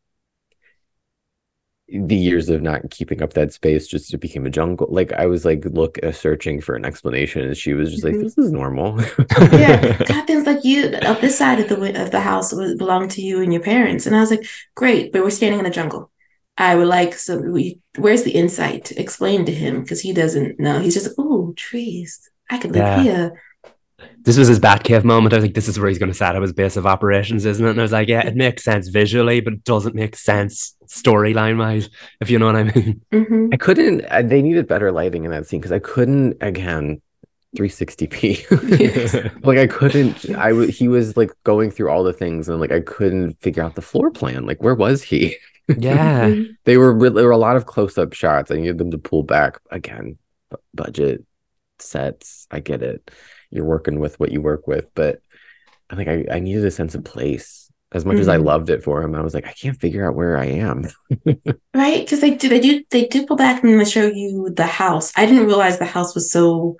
the 1.89 2.15
years 2.15 2.49
of 2.49 2.61
not 2.61 2.91
keeping 2.91 3.23
up 3.23 3.31
that 3.31 3.53
space 3.53 3.87
just 3.87 4.13
it 4.13 4.17
became 4.17 4.45
a 4.45 4.49
jungle 4.49 4.87
like 4.89 5.13
i 5.13 5.25
was 5.25 5.45
like 5.45 5.63
look 5.67 5.97
uh, 6.03 6.11
searching 6.11 6.59
for 6.59 6.75
an 6.75 6.83
explanation 6.83 7.43
and 7.43 7.55
she 7.55 7.73
was 7.73 7.91
just 7.91 8.03
like 8.03 8.13
mm-hmm. 8.13 8.23
this 8.23 8.37
is 8.37 8.51
normal 8.51 8.99
yeah 9.53 9.95
captain's 9.99 10.45
like 10.45 10.65
you 10.65 10.87
up 11.03 11.21
this 11.21 11.37
side 11.37 11.61
of 11.61 11.69
the 11.69 12.01
of 12.01 12.11
the 12.11 12.19
house 12.19 12.53
belonged 12.53 13.09
to 13.09 13.21
you 13.21 13.41
and 13.41 13.53
your 13.53 13.61
parents 13.61 14.05
and 14.05 14.17
i 14.17 14.19
was 14.19 14.29
like 14.29 14.45
great 14.75 15.13
but 15.13 15.23
we're 15.23 15.29
standing 15.29 15.61
in 15.61 15.65
a 15.65 15.71
jungle 15.71 16.11
I 16.57 16.75
would 16.75 16.87
like 16.87 17.13
some. 17.13 17.51
We, 17.51 17.79
where's 17.97 18.23
the 18.23 18.31
insight? 18.31 18.91
Explain 18.91 19.45
to 19.45 19.53
him 19.53 19.81
because 19.81 20.01
he 20.01 20.13
doesn't 20.13 20.59
know. 20.59 20.79
He's 20.79 20.95
just, 20.95 21.13
oh, 21.17 21.53
trees. 21.55 22.29
I 22.49 22.57
could 22.57 22.71
live 22.71 22.83
yeah. 22.83 23.03
here. 23.03 23.43
This 24.19 24.37
was 24.37 24.47
his 24.47 24.59
Batcave 24.59 25.03
moment. 25.03 25.33
I 25.33 25.37
was 25.37 25.45
like, 25.45 25.53
this 25.53 25.67
is 25.67 25.79
where 25.79 25.87
he's 25.87 25.97
going 25.97 26.11
to 26.11 26.17
set 26.17 26.35
up 26.35 26.41
his 26.41 26.53
base 26.53 26.77
of 26.77 26.85
operations, 26.85 27.45
isn't 27.45 27.65
it? 27.65 27.69
And 27.69 27.79
I 27.79 27.83
was 27.83 27.91
like, 27.91 28.07
yeah, 28.07 28.25
it 28.25 28.35
makes 28.35 28.63
sense 28.63 28.89
visually, 28.89 29.39
but 29.39 29.53
it 29.53 29.63
doesn't 29.63 29.95
make 29.95 30.15
sense 30.15 30.75
storyline 30.85 31.57
wise, 31.57 31.89
if 32.21 32.29
you 32.29 32.37
know 32.37 32.47
what 32.47 32.55
I 32.55 32.63
mean. 32.63 33.01
Mm-hmm. 33.11 33.49
I 33.53 33.57
couldn't, 33.57 34.05
uh, 34.05 34.21
they 34.21 34.41
needed 34.41 34.67
better 34.67 34.91
lighting 34.91 35.25
in 35.25 35.31
that 35.31 35.47
scene 35.47 35.59
because 35.59 35.71
I 35.71 35.79
couldn't, 35.79 36.37
again, 36.41 37.01
360p. 37.57 39.43
like 39.43 39.57
I 39.57 39.67
couldn't, 39.67 40.29
I 40.35 40.49
w- 40.49 40.71
he 40.71 40.87
was 40.87 41.17
like 41.17 41.31
going 41.43 41.71
through 41.71 41.89
all 41.89 42.03
the 42.03 42.13
things 42.13 42.47
and 42.47 42.59
like 42.59 42.71
I 42.71 42.81
couldn't 42.81 43.41
figure 43.41 43.63
out 43.63 43.75
the 43.75 43.81
floor 43.81 44.11
plan. 44.11 44.45
Like, 44.45 44.61
where 44.61 44.75
was 44.75 45.03
he? 45.03 45.35
Yeah, 45.77 46.33
they 46.63 46.77
were 46.77 46.93
really, 46.93 47.15
there 47.15 47.25
were 47.25 47.31
a 47.31 47.37
lot 47.37 47.57
of 47.57 47.65
close 47.65 47.97
up 47.97 48.13
shots. 48.13 48.51
I 48.51 48.55
needed 48.55 48.77
them 48.77 48.91
to 48.91 48.97
pull 48.97 49.23
back 49.23 49.59
again. 49.69 50.17
B- 50.49 50.55
budget 50.73 51.25
sets, 51.79 52.47
I 52.49 52.61
get 52.61 52.81
it. 52.81 53.11
You're 53.51 53.65
working 53.65 53.99
with 53.99 54.17
what 54.17 54.31
you 54.31 54.41
work 54.41 54.65
with, 54.65 54.89
but 54.95 55.19
I 55.89 55.97
think 55.97 56.07
I, 56.07 56.35
I 56.35 56.39
needed 56.39 56.63
a 56.63 56.71
sense 56.71 56.95
of 56.95 57.03
place. 57.03 57.69
As 57.91 58.05
much 58.05 58.13
mm-hmm. 58.13 58.21
as 58.21 58.27
I 58.27 58.37
mm-hmm. 58.37 58.45
loved 58.45 58.69
it 58.69 58.81
for 58.81 59.01
him, 59.01 59.15
I 59.15 59.21
was 59.21 59.33
like, 59.33 59.45
I 59.45 59.51
can't 59.51 59.79
figure 59.79 60.07
out 60.07 60.15
where 60.15 60.37
I 60.37 60.45
am. 60.45 60.85
right? 61.73 61.99
Because 61.99 62.19
they 62.19 62.35
do, 62.35 62.49
they 62.49 62.59
do, 62.59 62.83
they 62.89 63.05
do 63.05 63.25
pull 63.25 63.37
back 63.37 63.63
and 63.63 63.79
they 63.79 63.85
show 63.85 64.07
you 64.07 64.49
the 64.49 64.65
house. 64.65 65.13
I 65.15 65.25
didn't 65.25 65.47
realize 65.47 65.79
the 65.79 65.85
house 65.85 66.13
was 66.13 66.31
so 66.31 66.77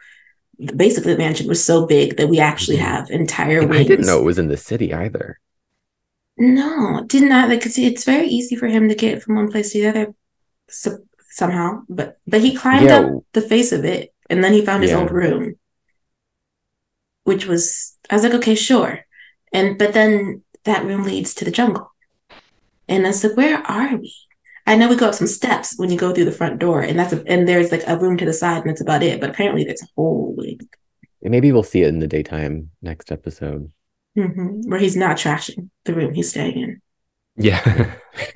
basically 0.60 1.13
the 1.13 1.20
mansion 1.20 1.48
was 1.48 1.63
so 1.63 1.86
big 1.86 2.17
that 2.17 2.30
we 2.30 2.39
actually 2.39 2.78
mm-hmm. 2.78 2.86
have 2.86 3.10
entire 3.10 3.65
wings. 3.65 3.86
I 3.86 3.88
didn't 3.88 4.06
know 4.06 4.20
it 4.20 4.26
was 4.26 4.39
in 4.39 4.48
the 4.48 4.58
city 4.58 4.93
either. 4.93 5.39
No, 6.38 7.04
did 7.08 7.24
not. 7.24 7.50
Like, 7.50 7.63
see, 7.63 7.88
it's 7.88 8.04
very 8.04 8.28
easy 8.28 8.56
for 8.56 8.67
him 8.67 8.89
to 8.89 8.96
get 8.96 9.24
from 9.24 9.36
one 9.36 9.52
place 9.52 9.72
to 9.72 9.82
the 9.82 9.89
other, 9.89 10.13
so, 10.70 11.00
somehow. 11.30 11.82
But 11.89 12.20
but 12.28 12.41
he 12.41 12.56
climbed 12.56 12.88
yeah. 12.88 13.00
up 13.00 13.24
the 13.34 13.41
face 13.41 13.72
of 13.72 13.86
it, 13.86 14.13
and 14.30 14.43
then 14.43 14.54
he 14.54 14.65
found 14.65 14.84
his 14.84 14.91
yeah. 14.91 15.00
old 15.00 15.12
room, 15.12 15.56
which 17.24 17.46
was. 17.46 17.96
I 18.10 18.15
was 18.15 18.24
like, 18.24 18.36
okay, 18.36 18.56
sure, 18.56 19.06
and 19.52 19.78
but 19.78 19.93
then 19.93 20.43
that 20.67 20.86
room 20.86 21.04
leads 21.04 21.34
to 21.34 21.46
the 21.46 21.52
jungle. 21.52 21.91
And 22.88 23.08
I 23.08 23.12
said, 23.12 23.36
Where 23.36 23.58
are 23.60 23.96
we? 23.96 24.13
I 24.67 24.75
know 24.75 24.89
we 24.89 24.97
go 24.97 25.08
up 25.08 25.15
some 25.15 25.27
steps 25.27 25.75
when 25.77 25.89
you 25.89 25.97
go 25.97 26.13
through 26.13 26.25
the 26.25 26.32
front 26.32 26.60
door, 26.60 26.82
and 26.82 26.99
that's 26.99 27.13
a, 27.13 27.23
and 27.25 27.47
there's 27.47 27.71
like 27.71 27.84
a 27.88 27.97
room 27.97 28.17
to 28.17 28.25
the 28.25 28.34
side, 28.34 28.58
and 28.62 28.69
that's 28.69 28.82
about 28.82 29.01
it. 29.01 29.21
But 29.21 29.30
apparently, 29.30 29.63
there's 29.63 29.82
a 29.82 29.88
whole 29.95 30.36
wing. 30.38 30.60
Maybe 31.21 31.53
we'll 31.53 31.63
see 31.63 31.84
it 31.84 31.88
in 31.88 31.99
the 31.99 32.08
daytime 32.08 32.71
next 32.82 33.10
episode, 33.10 33.71
mm-hmm. 34.17 34.69
where 34.69 34.80
he's 34.80 34.97
not 34.97 35.15
trashing 35.15 35.69
the 35.86 35.93
room 35.93 36.13
he's 36.13 36.30
staying 36.30 36.58
in. 36.58 36.82
Yeah. 37.38 37.95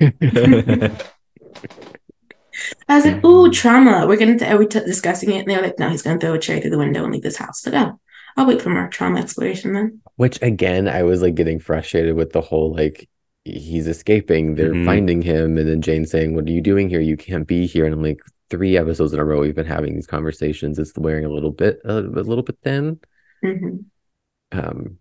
I 2.88 2.96
was 2.96 3.04
like, 3.04 3.22
"Ooh, 3.24 3.50
trauma. 3.50 4.06
We're 4.06 4.16
gonna 4.16 4.42
are 4.46 4.56
we 4.56 4.66
t- 4.66 4.80
discussing 4.80 5.30
it?" 5.32 5.40
And 5.40 5.50
they're 5.50 5.60
like, 5.60 5.78
"No, 5.78 5.90
he's 5.90 6.02
gonna 6.02 6.18
throw 6.18 6.32
a 6.32 6.38
chair 6.38 6.60
through 6.60 6.70
the 6.70 6.78
window 6.78 7.04
and 7.04 7.12
leave 7.12 7.22
this 7.22 7.36
house." 7.36 7.66
Like, 7.66 7.74
oh, 7.74 8.00
I'll 8.38 8.46
wait 8.46 8.62
for 8.62 8.70
more 8.70 8.88
trauma 8.88 9.20
exploration 9.20 9.74
then. 9.74 10.00
Which 10.16 10.40
again, 10.40 10.88
I 10.88 11.02
was 11.02 11.20
like 11.20 11.34
getting 11.34 11.58
frustrated 11.58 12.16
with 12.16 12.32
the 12.32 12.40
whole 12.40 12.72
like 12.74 13.08
he's 13.44 13.86
escaping, 13.86 14.54
they're 14.54 14.72
mm-hmm. 14.72 14.86
finding 14.86 15.22
him, 15.22 15.58
and 15.58 15.68
then 15.68 15.82
Jane 15.82 16.06
saying, 16.06 16.34
"What 16.34 16.46
are 16.46 16.52
you 16.52 16.60
doing 16.60 16.88
here? 16.88 17.00
You 17.00 17.16
can't 17.16 17.46
be 17.46 17.66
here." 17.66 17.84
And 17.84 17.94
I'm 17.94 18.02
like, 18.02 18.20
three 18.52 18.76
episodes 18.76 19.14
in 19.14 19.18
a 19.18 19.24
row 19.24 19.40
we've 19.40 19.54
been 19.54 19.64
having 19.64 19.94
these 19.94 20.06
conversations. 20.06 20.78
It's 20.78 20.92
wearing 20.96 21.24
a 21.24 21.30
little 21.30 21.50
bit 21.50 21.80
a, 21.84 21.98
a 21.98 22.26
little 22.28 22.42
bit 22.42 22.58
thin. 22.62 23.00
Mm-hmm. 23.42 24.58
Um, 24.58 24.98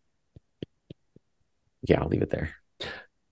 yeah, 1.83 2.01
I'll 2.01 2.07
leave 2.07 2.21
it 2.21 2.29
there. 2.29 2.55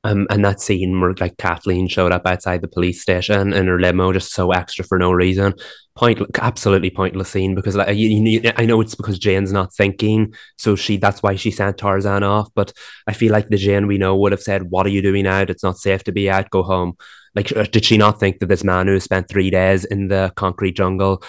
Um, 0.05 0.27
and 0.29 0.45
that 0.45 0.61
scene 0.61 0.99
where 1.01 1.13
like 1.19 1.37
Kathleen 1.37 1.89
showed 1.89 2.13
up 2.13 2.25
outside 2.25 2.61
the 2.61 2.69
police 2.69 3.01
station 3.01 3.51
in 3.51 3.67
her 3.67 3.79
limo, 3.79 4.13
just 4.13 4.33
so 4.33 4.51
extra 4.51 4.85
for 4.85 4.97
no 4.97 5.11
reason. 5.11 5.53
Point, 5.95 6.21
absolutely 6.39 6.89
pointless 6.89 7.29
scene 7.29 7.53
because 7.53 7.75
like 7.75 7.97
you, 7.97 8.07
you, 8.07 8.51
I 8.55 8.65
know 8.65 8.79
it's 8.79 8.95
because 8.95 9.19
Jane's 9.19 9.51
not 9.51 9.73
thinking, 9.73 10.33
so 10.57 10.77
she 10.77 10.95
that's 10.95 11.21
why 11.21 11.35
she 11.35 11.51
sent 11.51 11.77
Tarzan 11.77 12.23
off. 12.23 12.47
But 12.55 12.71
I 13.07 13.13
feel 13.13 13.33
like 13.33 13.49
the 13.49 13.57
Jane 13.57 13.87
we 13.87 13.97
know 13.97 14.15
would 14.15 14.31
have 14.31 14.41
said, 14.41 14.69
"What 14.69 14.85
are 14.85 14.89
you 14.89 15.01
doing 15.01 15.27
out? 15.27 15.49
It's 15.49 15.63
not 15.63 15.77
safe 15.77 16.05
to 16.05 16.13
be 16.13 16.29
out. 16.29 16.49
Go 16.49 16.63
home." 16.63 16.93
Like, 17.35 17.55
uh, 17.55 17.63
did 17.63 17.83
she 17.83 17.97
not 17.97 18.19
think 18.19 18.39
that 18.39 18.47
this 18.47 18.63
man 18.63 18.87
who 18.87 18.99
spent 19.01 19.27
three 19.27 19.49
days 19.49 19.83
in 19.83 20.07
the 20.07 20.31
concrete 20.35 20.77
jungle 20.77 21.21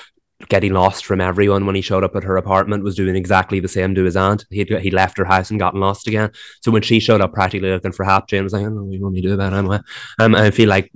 getting 0.48 0.72
lost 0.72 1.04
from 1.04 1.20
everyone 1.20 1.66
when 1.66 1.74
he 1.74 1.80
showed 1.80 2.02
up 2.02 2.16
at 2.16 2.24
her 2.24 2.36
apartment 2.36 2.82
was 2.82 2.94
doing 2.94 3.14
exactly 3.14 3.60
the 3.60 3.68
same 3.68 3.94
to 3.94 4.04
his 4.04 4.16
aunt. 4.16 4.44
He 4.50 4.64
he 4.64 4.90
left 4.90 5.18
her 5.18 5.24
house 5.24 5.50
and 5.50 5.60
gotten 5.60 5.80
lost 5.80 6.06
again. 6.06 6.30
So 6.62 6.70
when 6.70 6.82
she 6.82 7.00
showed 7.00 7.20
up 7.20 7.32
practically 7.32 7.70
looking 7.70 7.92
for 7.92 8.04
help, 8.04 8.28
Jane 8.28 8.44
was 8.44 8.52
like, 8.52 8.62
"I 8.62 8.64
don't 8.64 8.76
know 8.76 8.84
what 8.84 8.94
you 8.94 9.02
want 9.02 9.14
me 9.14 9.22
to 9.22 9.28
do 9.28 9.34
about 9.34 9.52
it." 9.52 9.56
Anyway. 9.56 9.80
Um, 10.18 10.34
I 10.34 10.50
feel 10.50 10.68
like 10.68 10.90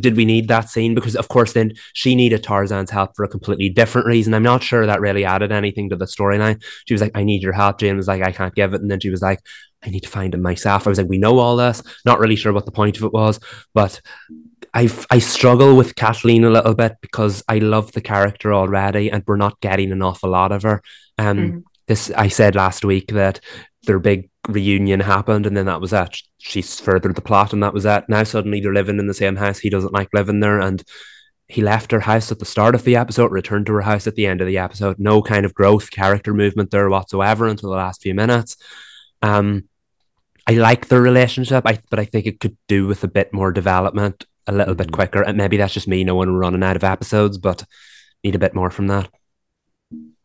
did 0.00 0.16
we 0.16 0.24
need 0.24 0.48
that 0.48 0.68
scene 0.68 0.94
because 0.94 1.16
of 1.16 1.28
course 1.28 1.52
then 1.52 1.72
she 1.92 2.14
needed 2.14 2.42
Tarzan's 2.42 2.90
help 2.90 3.16
for 3.16 3.24
a 3.24 3.28
completely 3.28 3.68
different 3.68 4.06
reason. 4.06 4.34
I'm 4.34 4.42
not 4.42 4.62
sure 4.62 4.86
that 4.86 5.00
really 5.00 5.24
added 5.24 5.52
anything 5.52 5.88
to 5.90 5.96
the 5.96 6.06
storyline. 6.06 6.62
She 6.86 6.94
was 6.94 7.00
like, 7.00 7.12
"I 7.16 7.24
need 7.24 7.42
your 7.42 7.52
help." 7.52 7.78
Jane 7.78 7.96
was 7.96 8.08
like, 8.08 8.22
"I 8.22 8.32
can't 8.32 8.54
give 8.54 8.74
it," 8.74 8.82
and 8.82 8.90
then 8.90 9.00
she 9.00 9.10
was 9.10 9.22
like. 9.22 9.40
I 9.86 9.90
need 9.90 10.00
to 10.04 10.08
find 10.08 10.34
him 10.34 10.40
myself. 10.40 10.86
I 10.86 10.88
was 10.88 10.96
like, 10.96 11.10
we 11.10 11.18
know 11.18 11.38
all 11.38 11.56
this. 11.56 11.82
Not 12.06 12.18
really 12.18 12.36
sure 12.36 12.54
what 12.54 12.64
the 12.64 12.72
point 12.72 12.96
of 12.96 13.02
it 13.02 13.12
was, 13.12 13.38
but 13.74 14.00
I 14.74 14.90
I 15.08 15.20
struggle 15.20 15.76
with 15.76 15.94
Kathleen 15.94 16.44
a 16.44 16.50
little 16.50 16.74
bit 16.74 16.96
because 17.00 17.44
I 17.48 17.58
love 17.58 17.92
the 17.92 18.00
character 18.00 18.52
already, 18.52 19.10
and 19.10 19.22
we're 19.26 19.36
not 19.36 19.60
getting 19.60 19.92
an 19.92 20.02
awful 20.02 20.30
lot 20.30 20.50
of 20.50 20.64
her. 20.64 20.82
Um, 21.16 21.36
mm-hmm. 21.38 21.58
this 21.86 22.10
I 22.10 22.28
said 22.28 22.56
last 22.56 22.84
week 22.84 23.12
that 23.12 23.38
their 23.84 24.00
big 24.00 24.30
reunion 24.48 25.00
happened, 25.00 25.46
and 25.46 25.56
then 25.56 25.66
that 25.66 25.80
was 25.80 25.92
it. 25.92 26.18
She's 26.38 26.80
furthered 26.80 27.14
the 27.14 27.22
plot, 27.22 27.52
and 27.52 27.62
that 27.62 27.72
was 27.72 27.84
it. 27.84 28.04
Now 28.08 28.24
suddenly 28.24 28.60
they're 28.60 28.74
living 28.74 28.98
in 28.98 29.06
the 29.06 29.14
same 29.14 29.36
house. 29.36 29.60
He 29.60 29.70
doesn't 29.70 29.94
like 29.94 30.08
living 30.12 30.40
there, 30.40 30.60
and 30.60 30.82
he 31.46 31.62
left 31.62 31.92
her 31.92 32.00
house 32.00 32.32
at 32.32 32.40
the 32.40 32.44
start 32.44 32.74
of 32.74 32.82
the 32.82 32.96
episode, 32.96 33.30
returned 33.30 33.66
to 33.66 33.74
her 33.74 33.82
house 33.82 34.08
at 34.08 34.16
the 34.16 34.26
end 34.26 34.40
of 34.40 34.48
the 34.48 34.58
episode. 34.58 34.98
No 34.98 35.22
kind 35.22 35.46
of 35.46 35.54
growth, 35.54 35.92
character 35.92 36.34
movement 36.34 36.72
there 36.72 36.90
whatsoever 36.90 37.46
until 37.46 37.70
the 37.70 37.76
last 37.76 38.02
few 38.02 38.14
minutes. 38.14 38.56
Um, 39.22 39.68
I 40.48 40.54
like 40.54 40.88
their 40.88 41.00
relationship, 41.00 41.64
I, 41.64 41.78
but 41.90 42.00
I 42.00 42.06
think 42.06 42.26
it 42.26 42.40
could 42.40 42.56
do 42.66 42.86
with 42.86 43.04
a 43.04 43.08
bit 43.08 43.32
more 43.32 43.52
development 43.52 44.26
a 44.46 44.52
little 44.52 44.74
bit 44.74 44.88
mm-hmm. 44.88 44.94
quicker. 44.94 45.22
And 45.22 45.36
maybe 45.36 45.56
that's 45.56 45.74
just 45.74 45.88
me 45.88 46.04
knowing 46.04 46.32
we're 46.32 46.38
running 46.38 46.62
out 46.62 46.76
of 46.76 46.84
episodes, 46.84 47.38
but 47.38 47.64
need 48.22 48.34
a 48.34 48.38
bit 48.38 48.54
more 48.54 48.70
from 48.70 48.86
that. 48.88 49.08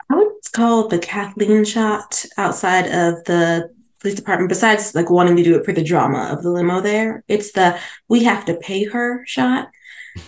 I 0.10 0.16
would 0.16 0.32
call 0.54 0.88
the 0.88 1.00
Kathleen 1.00 1.66
shot 1.66 2.26
outside 2.38 2.86
of 2.86 3.24
the 3.26 3.70
police 4.00 4.16
department, 4.16 4.50
besides 4.50 4.96
like 4.96 5.10
wanting 5.10 5.36
to 5.36 5.44
do 5.44 5.56
it 5.58 5.66
for 5.66 5.74
the 5.74 5.84
drama 5.84 6.30
of 6.32 6.42
the 6.42 6.50
limo 6.50 6.82
there, 6.82 7.24
it's 7.28 7.52
the 7.52 7.78
we 8.08 8.24
have 8.24 8.46
to 8.46 8.56
pay 8.56 8.86
her 8.86 9.26
shot. 9.26 9.70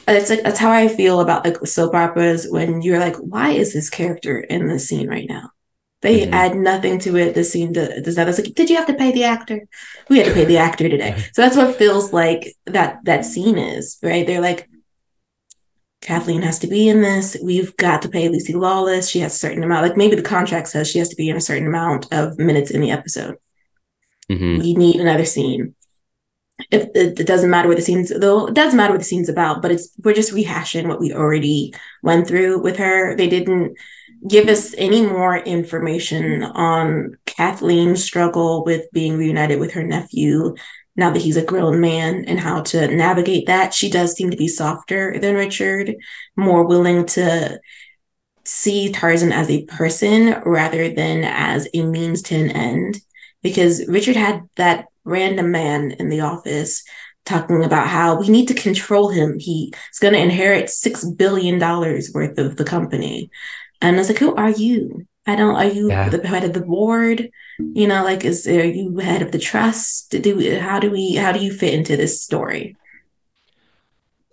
It's 0.08 0.30
like 0.30 0.43
that's 0.43 0.60
how 0.60 0.71
I 0.71 0.88
feel 0.88 1.21
about 1.21 1.45
like 1.45 1.65
soap 1.65 1.95
operas 1.95 2.47
when 2.49 2.82
you're 2.82 2.99
like, 2.99 3.15
why 3.15 3.51
is 3.51 3.73
this 3.73 3.89
character 3.89 4.39
in 4.39 4.67
the 4.67 4.80
scene 4.80 5.08
right 5.08 5.27
now? 5.27 5.51
They 6.02 6.22
mm-hmm. 6.22 6.34
add 6.34 6.56
nothing 6.56 6.98
to 7.00 7.16
it. 7.16 7.36
The 7.36 7.44
scene 7.44 7.74
does 7.74 8.16
that. 8.16 8.28
It's 8.28 8.40
like, 8.40 8.56
did 8.56 8.70
you 8.70 8.76
have 8.76 8.88
to 8.88 8.94
pay 8.94 9.12
the 9.12 9.24
actor? 9.24 9.68
We 10.10 10.18
had 10.18 10.28
to 10.28 10.34
pay 10.34 10.46
the 10.46 10.58
actor 10.58 10.90
today. 10.90 11.16
So 11.34 11.42
that's 11.44 11.56
what 11.56 11.76
feels 11.76 12.12
like 12.12 12.56
that 12.66 13.00
that 13.04 13.24
scene 13.24 13.58
is, 13.58 14.00
right? 14.02 14.26
They're 14.26 14.42
like, 14.42 14.68
Kathleen 16.02 16.42
has 16.42 16.58
to 16.60 16.68
be 16.68 16.90
in 16.90 17.02
this. 17.02 17.38
We've 17.44 17.78
got 17.78 18.02
to 18.02 18.10
pay 18.10 18.28
Lucy 18.28 18.54
Lawless. 18.54 19.10
She 19.10 19.20
has 19.20 19.36
a 19.36 19.40
certain 19.40 19.64
amount. 19.64 19.88
Like 19.88 19.98
maybe 19.98 20.16
the 20.16 20.24
contract 20.24 20.68
says 20.68 20.90
she 20.90 20.98
has 20.98 21.10
to 21.10 21.16
be 21.16 21.30
in 21.30 21.38
a 21.38 21.42
certain 21.42 21.68
amount 21.68 22.12
of 22.12 22.40
minutes 22.40 22.72
in 22.72 22.82
the 22.82 22.90
episode. 22.90 23.36
Mm-hmm. 24.30 24.60
We 24.60 24.74
need 24.74 25.00
another 25.00 25.26
scene. 25.26 25.76
If 26.72 26.84
it, 26.96 27.20
it, 27.20 27.28
doesn't 27.28 27.50
matter 27.50 27.68
what 27.68 27.78
the 27.78 27.84
scenes, 27.84 28.12
though, 28.16 28.48
it 28.48 28.54
does 28.54 28.74
matter 28.74 28.94
what 28.94 29.00
the 29.00 29.06
scene's 29.06 29.30
about. 29.30 29.62
But 29.62 29.72
it's 29.72 29.90
we're 30.04 30.14
just 30.14 30.34
rehashing 30.34 30.88
what 30.88 31.00
we 31.00 31.14
already 31.14 31.74
went 32.02 32.28
through 32.28 32.62
with 32.62 32.78
her. 32.78 33.16
They 33.16 33.28
didn't 33.28 33.78
give 34.27 34.47
us 34.47 34.73
any 34.77 35.01
more 35.01 35.38
information 35.38 36.43
on 36.43 37.17
Kathleen's 37.25 38.03
struggle 38.03 38.63
with 38.63 38.86
being 38.91 39.17
reunited 39.17 39.60
with 39.60 39.73
her 39.73 39.84
nephew 39.84 40.55
now 40.95 41.12
that 41.12 41.21
he's 41.21 41.38
a 41.38 41.45
grown 41.45 41.79
man 41.79 42.25
and 42.25 42.39
how 42.39 42.62
to 42.62 42.88
navigate 42.88 43.47
that. 43.47 43.73
She 43.73 43.89
does 43.89 44.13
seem 44.13 44.29
to 44.31 44.38
be 44.38 44.47
softer 44.47 45.17
than 45.19 45.36
Richard, 45.36 45.95
more 46.36 46.67
willing 46.67 47.05
to 47.07 47.60
see 48.43 48.91
Tarzan 48.91 49.31
as 49.31 49.49
a 49.49 49.65
person 49.65 50.41
rather 50.45 50.93
than 50.93 51.23
as 51.23 51.67
a 51.73 51.84
means 51.84 52.21
to 52.23 52.36
an 52.36 52.51
end. 52.51 52.97
Because 53.41 53.88
Richard 53.88 54.15
had 54.15 54.41
that 54.57 54.86
random 55.03 55.51
man 55.51 55.91
in 55.91 56.10
the 56.10 56.21
office 56.21 56.84
talking 57.25 57.63
about 57.63 57.88
how 57.88 58.19
we 58.19 58.29
need 58.29 58.47
to 58.47 58.53
control 58.53 59.10
him. 59.10 59.39
He's 59.39 59.71
going 59.99 60.13
to 60.13 60.19
inherit 60.19 60.65
$6 60.65 61.17
billion 61.17 61.60
worth 61.60 62.38
of 62.38 62.57
the 62.57 62.63
company. 62.63 63.29
And 63.82 63.96
I 63.96 64.00
was 64.00 64.10
like, 64.10 64.20
who 64.20 64.36
are 64.36 64.52
you? 64.52 65.08
I 65.26 65.36
don't, 65.36 65.56
are 65.56 65.65
you 65.65 65.89
yeah. 65.89 66.10
the 66.10 66.28
head 66.28 66.44
of 66.44 66.54
the 66.54 66.62
board? 66.62 67.30
You 67.60 67.88
know, 67.88 68.04
like, 68.04 68.26
is 68.26 68.44
there, 68.44 68.65
you 68.65 68.98
head 68.98 69.22
of 69.22 69.32
the 69.32 69.39
trust? 69.39 70.12
Do 70.12 70.36
we, 70.36 70.56
how 70.56 70.80
do 70.80 70.89
we, 70.89 71.15
how 71.15 71.32
do 71.32 71.39
you 71.39 71.54
fit 71.54 71.74
into 71.74 71.96
this 71.96 72.22
story? 72.22 72.76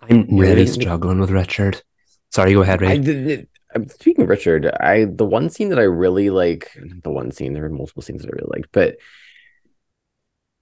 I'm 0.02 0.26
really 0.36 0.66
struggling 0.66 1.20
with 1.20 1.30
Richard. 1.30 1.82
Sorry, 2.30 2.54
go 2.54 2.62
ahead, 2.62 2.80
Ray. 2.80 3.46
Speaking 3.88 4.24
of 4.24 4.30
Richard, 4.30 4.66
I 4.80 5.04
the 5.04 5.26
one 5.26 5.50
scene 5.50 5.68
that 5.68 5.78
I 5.78 5.82
really 5.82 6.30
like, 6.30 6.72
the 7.02 7.10
one 7.10 7.30
scene, 7.30 7.52
there 7.52 7.62
were 7.62 7.68
multiple 7.68 8.02
scenes 8.02 8.22
that 8.22 8.28
I 8.28 8.36
really 8.36 8.50
liked, 8.50 8.70
but 8.72 8.96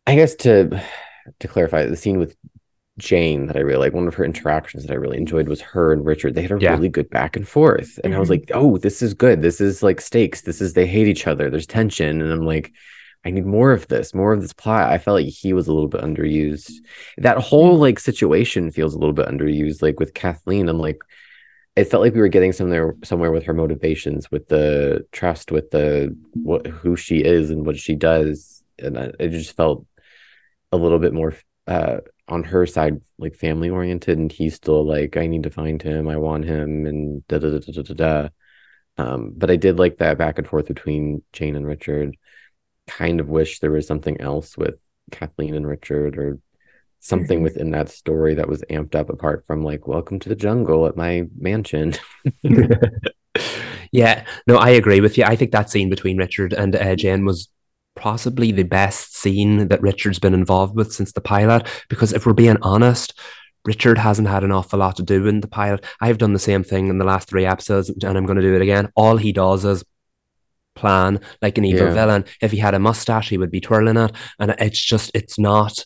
I 0.09 0.17
guess 0.17 0.35
to 0.37 0.83
to 1.39 1.49
clarify, 1.49 1.87
the 1.87 1.97
scene 1.97 2.19
with 2.19 2.37
Jane 2.99 3.47
that 3.47 3.57
I 3.57 3.61
really 3.61 3.79
like. 3.79 3.93
One 3.93 4.09
of 4.09 4.15
her 4.15 4.25
interactions 4.25 4.85
that 4.85 4.93
I 4.93 4.97
really 4.97 5.19
enjoyed 5.19 5.49
was 5.49 5.61
her 5.61 5.93
and 5.93 6.05
Richard. 6.05 6.35
They 6.35 6.43
had 6.43 6.53
a 6.53 6.59
yeah. 6.59 6.73
really 6.73 6.89
good 6.89 7.11
back 7.11 7.37
and 7.37 7.47
forth. 7.47 7.99
And 8.03 8.13
mm-hmm. 8.13 8.17
I 8.17 8.19
was 8.19 8.31
mm-hmm. 8.31 8.41
like, 8.41 8.51
oh, 8.55 8.79
this 8.79 9.03
is 9.03 9.15
good. 9.15 9.43
This 9.43 9.61
is 9.61 9.83
like 9.83 10.01
stakes. 10.01 10.43
This 10.43 10.61
is 10.61 10.73
they 10.73 10.87
hate 10.87 11.09
each 11.09 11.27
other. 11.27 11.51
There's 11.51 11.67
tension. 11.67 12.21
And 12.23 12.33
I'm 12.33 12.47
like, 12.47 12.73
I 13.25 13.31
need 13.31 13.45
more 13.45 13.73
of 13.73 13.89
this, 13.89 14.15
more 14.15 14.33
of 14.33 14.41
this 14.41 14.53
plot. 14.53 14.93
I 14.93 14.99
felt 14.99 15.17
like 15.17 15.27
he 15.27 15.53
was 15.53 15.67
a 15.67 15.73
little 15.73 15.89
bit 15.89 16.01
underused. 16.01 16.71
That 17.19 17.39
whole 17.39 17.73
mm-hmm. 17.73 17.83
like 17.83 17.99
situation 17.99 18.71
feels 18.71 18.95
a 18.95 18.99
little 18.99 19.15
bit 19.15 19.29
underused. 19.29 19.83
Like 19.83 20.01
with 20.01 20.15
Kathleen, 20.15 20.69
I'm 20.69 20.79
like, 20.79 21.01
it 21.75 21.85
felt 21.85 22.03
like 22.03 22.15
we 22.15 22.21
were 22.21 22.29
getting 22.29 22.53
somewhere 22.53 22.97
somewhere 23.05 23.31
with 23.31 23.45
her 23.45 23.53
motivations, 23.53 24.31
with 24.31 24.49
the 24.49 25.07
trust, 25.13 25.53
with 25.53 25.71
the 25.71 26.17
what 26.33 26.67
who 26.67 26.97
she 26.97 27.19
is 27.19 27.51
and 27.51 27.67
what 27.67 27.79
she 27.79 27.95
does. 27.95 28.63
And 28.79 28.99
I, 28.99 29.13
it 29.21 29.29
just 29.29 29.55
felt 29.55 29.87
a 30.73 30.77
little 30.77 30.99
bit 30.99 31.13
more 31.13 31.35
uh 31.67 31.99
on 32.29 32.43
her 32.43 32.67
side 32.67 33.01
like 33.19 33.35
family 33.35 33.71
oriented 33.71 34.19
and 34.19 34.33
he's 34.33 34.55
still 34.55 34.85
like 34.87 35.17
i 35.17 35.27
need 35.27 35.45
to 35.45 35.51
find 35.51 35.81
him. 35.83 36.09
I 36.09 36.17
want 36.17 36.45
him 36.45 36.87
and 36.87 37.27
da 37.29 37.39
da 37.39 37.51
da 37.51 37.59
da 37.59 37.83
da 37.83 37.95
da 37.95 38.29
um 38.99 39.33
but 39.37 39.51
i 39.51 39.57
did 39.57 39.79
like 39.79 39.99
that 39.99 40.19
back 40.19 40.39
and 40.39 40.47
forth 40.47 40.67
between 40.67 41.23
jane 41.33 41.57
and 41.57 41.67
richard. 41.67 42.17
Kind 42.89 43.21
of 43.21 43.29
wish 43.29 43.61
there 43.61 43.71
was 43.71 43.87
something 43.87 44.21
else 44.21 44.57
with 44.57 44.75
kathleen 45.11 45.55
and 45.55 45.67
richard 45.67 46.19
or 46.19 46.39
something 46.99 47.39
mm-hmm. 47.39 47.45
within 47.45 47.71
that 47.71 47.91
story 47.91 48.35
that 48.35 48.49
was 48.49 48.65
amped 48.71 48.97
up 48.97 49.09
apart 49.09 49.45
from 49.47 49.63
like 49.63 49.87
welcome 49.87 50.19
to 50.19 50.29
the 50.29 50.37
jungle 50.37 50.87
at 50.87 50.97
my 50.97 51.25
mansion. 51.39 51.95
Yeah. 53.93 54.25
No 54.47 54.57
i 54.57 54.71
agree 54.71 55.01
with 55.01 55.17
you. 55.17 55.25
I 55.25 55.37
think 55.37 55.53
that 55.53 55.71
scene 55.71 55.89
between 55.89 56.19
richard 56.19 56.53
and 56.53 56.75
uh, 56.75 56.97
jane 56.97 57.25
was 57.25 57.49
possibly 57.97 58.53
the 58.53 58.63
best 58.63 59.17
scene 59.17 59.69
that 59.69 59.83
Richard's 59.83 60.19
been 60.19 60.35
involved 60.35 60.77
with 60.77 60.93
since 60.93 61.13
the 61.13 61.21
pilot. 61.21 61.67
Because 61.89 62.13
if 62.13 62.27
we're 62.27 62.33
being 62.33 62.59
honest, 62.63 63.19
Richard 63.65 63.99
hasn't 63.99 64.29
had 64.29 64.45
an 64.45 64.53
awful 64.53 64.79
lot 64.79 64.97
to 64.97 65.03
do 65.03 65.27
in 65.27 65.41
the 65.41 65.49
pilot. 65.49 65.85
I've 66.01 66.19
done 66.19 66.33
the 66.33 66.39
same 66.39 66.63
thing 66.63 66.89
in 66.89 66.99
the 66.99 67.05
last 67.05 67.29
three 67.29 67.45
episodes, 67.45 67.91
and 67.91 68.17
I'm 68.17 68.27
going 68.27 68.37
to 68.37 68.43
do 68.43 68.55
it 68.55 68.63
again. 68.63 68.91
All 68.95 69.17
he 69.17 69.33
does 69.33 69.65
is 69.65 69.85
plan 70.77 71.21
like 71.43 71.59
an 71.59 71.65
evil 71.65 71.89
yeah. 71.89 71.95
villain. 71.95 72.25
If 72.41 72.53
he 72.53 72.59
had 72.59 72.75
a 72.75 72.79
mustache, 72.79 73.29
he 73.29 73.39
would 73.39 73.51
be 73.51 73.61
twirling 73.61 73.97
it, 73.97 74.13
and 74.39 74.55
it's 74.59 74.81
just 74.81 75.11
it's 75.15 75.39
not 75.39 75.85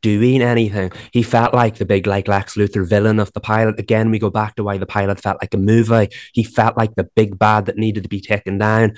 doing 0.00 0.42
anything. 0.42 0.90
He 1.12 1.22
felt 1.22 1.54
like 1.54 1.76
the 1.76 1.84
big, 1.84 2.08
like 2.08 2.26
Lex 2.26 2.56
Luthor 2.56 2.86
villain 2.86 3.20
of 3.20 3.32
the 3.32 3.40
pilot. 3.40 3.78
Again, 3.78 4.10
we 4.10 4.18
go 4.18 4.30
back 4.30 4.56
to 4.56 4.64
why 4.64 4.76
the 4.78 4.86
pilot 4.86 5.20
felt 5.20 5.38
like 5.40 5.54
a 5.54 5.58
movie. 5.58 6.08
He 6.32 6.42
felt 6.42 6.76
like 6.76 6.96
the 6.96 7.08
big 7.14 7.38
bad 7.38 7.66
that 7.66 7.78
needed 7.78 8.02
to 8.02 8.08
be 8.08 8.20
taken 8.20 8.58
down. 8.58 8.94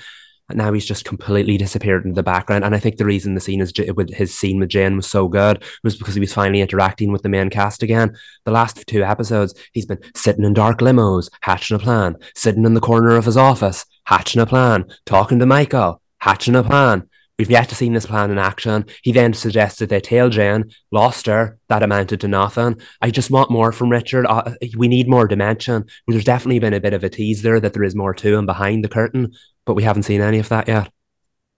And 0.49 0.57
now 0.59 0.73
he's 0.73 0.85
just 0.85 1.05
completely 1.05 1.57
disappeared 1.57 2.05
into 2.05 2.15
the 2.15 2.23
background. 2.23 2.63
And 2.63 2.75
I 2.75 2.79
think 2.79 2.97
the 2.97 3.05
reason 3.05 3.33
the 3.33 3.41
scene 3.41 3.61
is 3.61 3.73
with 3.95 4.13
his 4.13 4.37
scene 4.37 4.59
with 4.59 4.69
Jane 4.69 4.95
was 4.95 5.07
so 5.07 5.27
good 5.27 5.63
was 5.83 5.95
because 5.95 6.13
he 6.13 6.19
was 6.19 6.33
finally 6.33 6.61
interacting 6.61 7.11
with 7.11 7.23
the 7.23 7.29
main 7.29 7.49
cast 7.49 7.81
again. 7.81 8.15
The 8.43 8.51
last 8.51 8.85
two 8.85 9.03
episodes, 9.03 9.55
he's 9.73 9.87
been 9.87 9.99
sitting 10.13 10.43
in 10.43 10.53
dark 10.53 10.79
limos, 10.79 11.29
hatching 11.41 11.75
a 11.75 11.79
plan, 11.79 12.17
sitting 12.35 12.65
in 12.65 12.75
the 12.75 12.81
corner 12.81 13.15
of 13.15 13.25
his 13.25 13.37
office, 13.37 13.85
hatching 14.05 14.41
a 14.41 14.45
plan, 14.45 14.85
talking 15.05 15.39
to 15.39 15.45
Michael, 15.47 16.01
hatching 16.19 16.55
a 16.55 16.63
plan. 16.63 17.09
We've 17.37 17.51
yet 17.51 17.67
to 17.69 17.75
see 17.75 17.89
this 17.89 18.05
plan 18.05 18.31
in 18.31 18.37
action. 18.37 18.85
He 19.03 19.11
then 19.11 19.33
suggested 19.33 19.89
they 19.89 19.99
tail 19.99 20.29
Jane, 20.29 20.71
lost 20.91 21.25
her. 21.25 21.57
That 21.67 21.83
amounted 21.83 22.21
to 22.21 22.29
nothing. 22.29 22.79
I 23.01 23.11
just 23.11 23.29
want 23.29 23.51
more 23.51 23.73
from 23.73 23.89
Richard. 23.89 24.25
Uh, 24.25 24.53
we 24.77 24.87
need 24.87 25.09
more 25.09 25.27
dimension. 25.27 25.85
There's 26.07 26.23
definitely 26.23 26.59
been 26.59 26.73
a 26.73 26.79
bit 26.79 26.93
of 26.93 27.03
a 27.03 27.09
tease 27.09 27.41
there 27.41 27.59
that 27.59 27.73
there 27.73 27.83
is 27.83 27.95
more 27.95 28.13
to 28.13 28.37
him 28.37 28.45
behind 28.45 28.85
the 28.85 28.89
curtain, 28.89 29.33
but 29.65 29.73
we 29.73 29.83
haven't 29.83 30.03
seen 30.03 30.21
any 30.21 30.39
of 30.39 30.49
that 30.49 30.67
yet. 30.67 30.91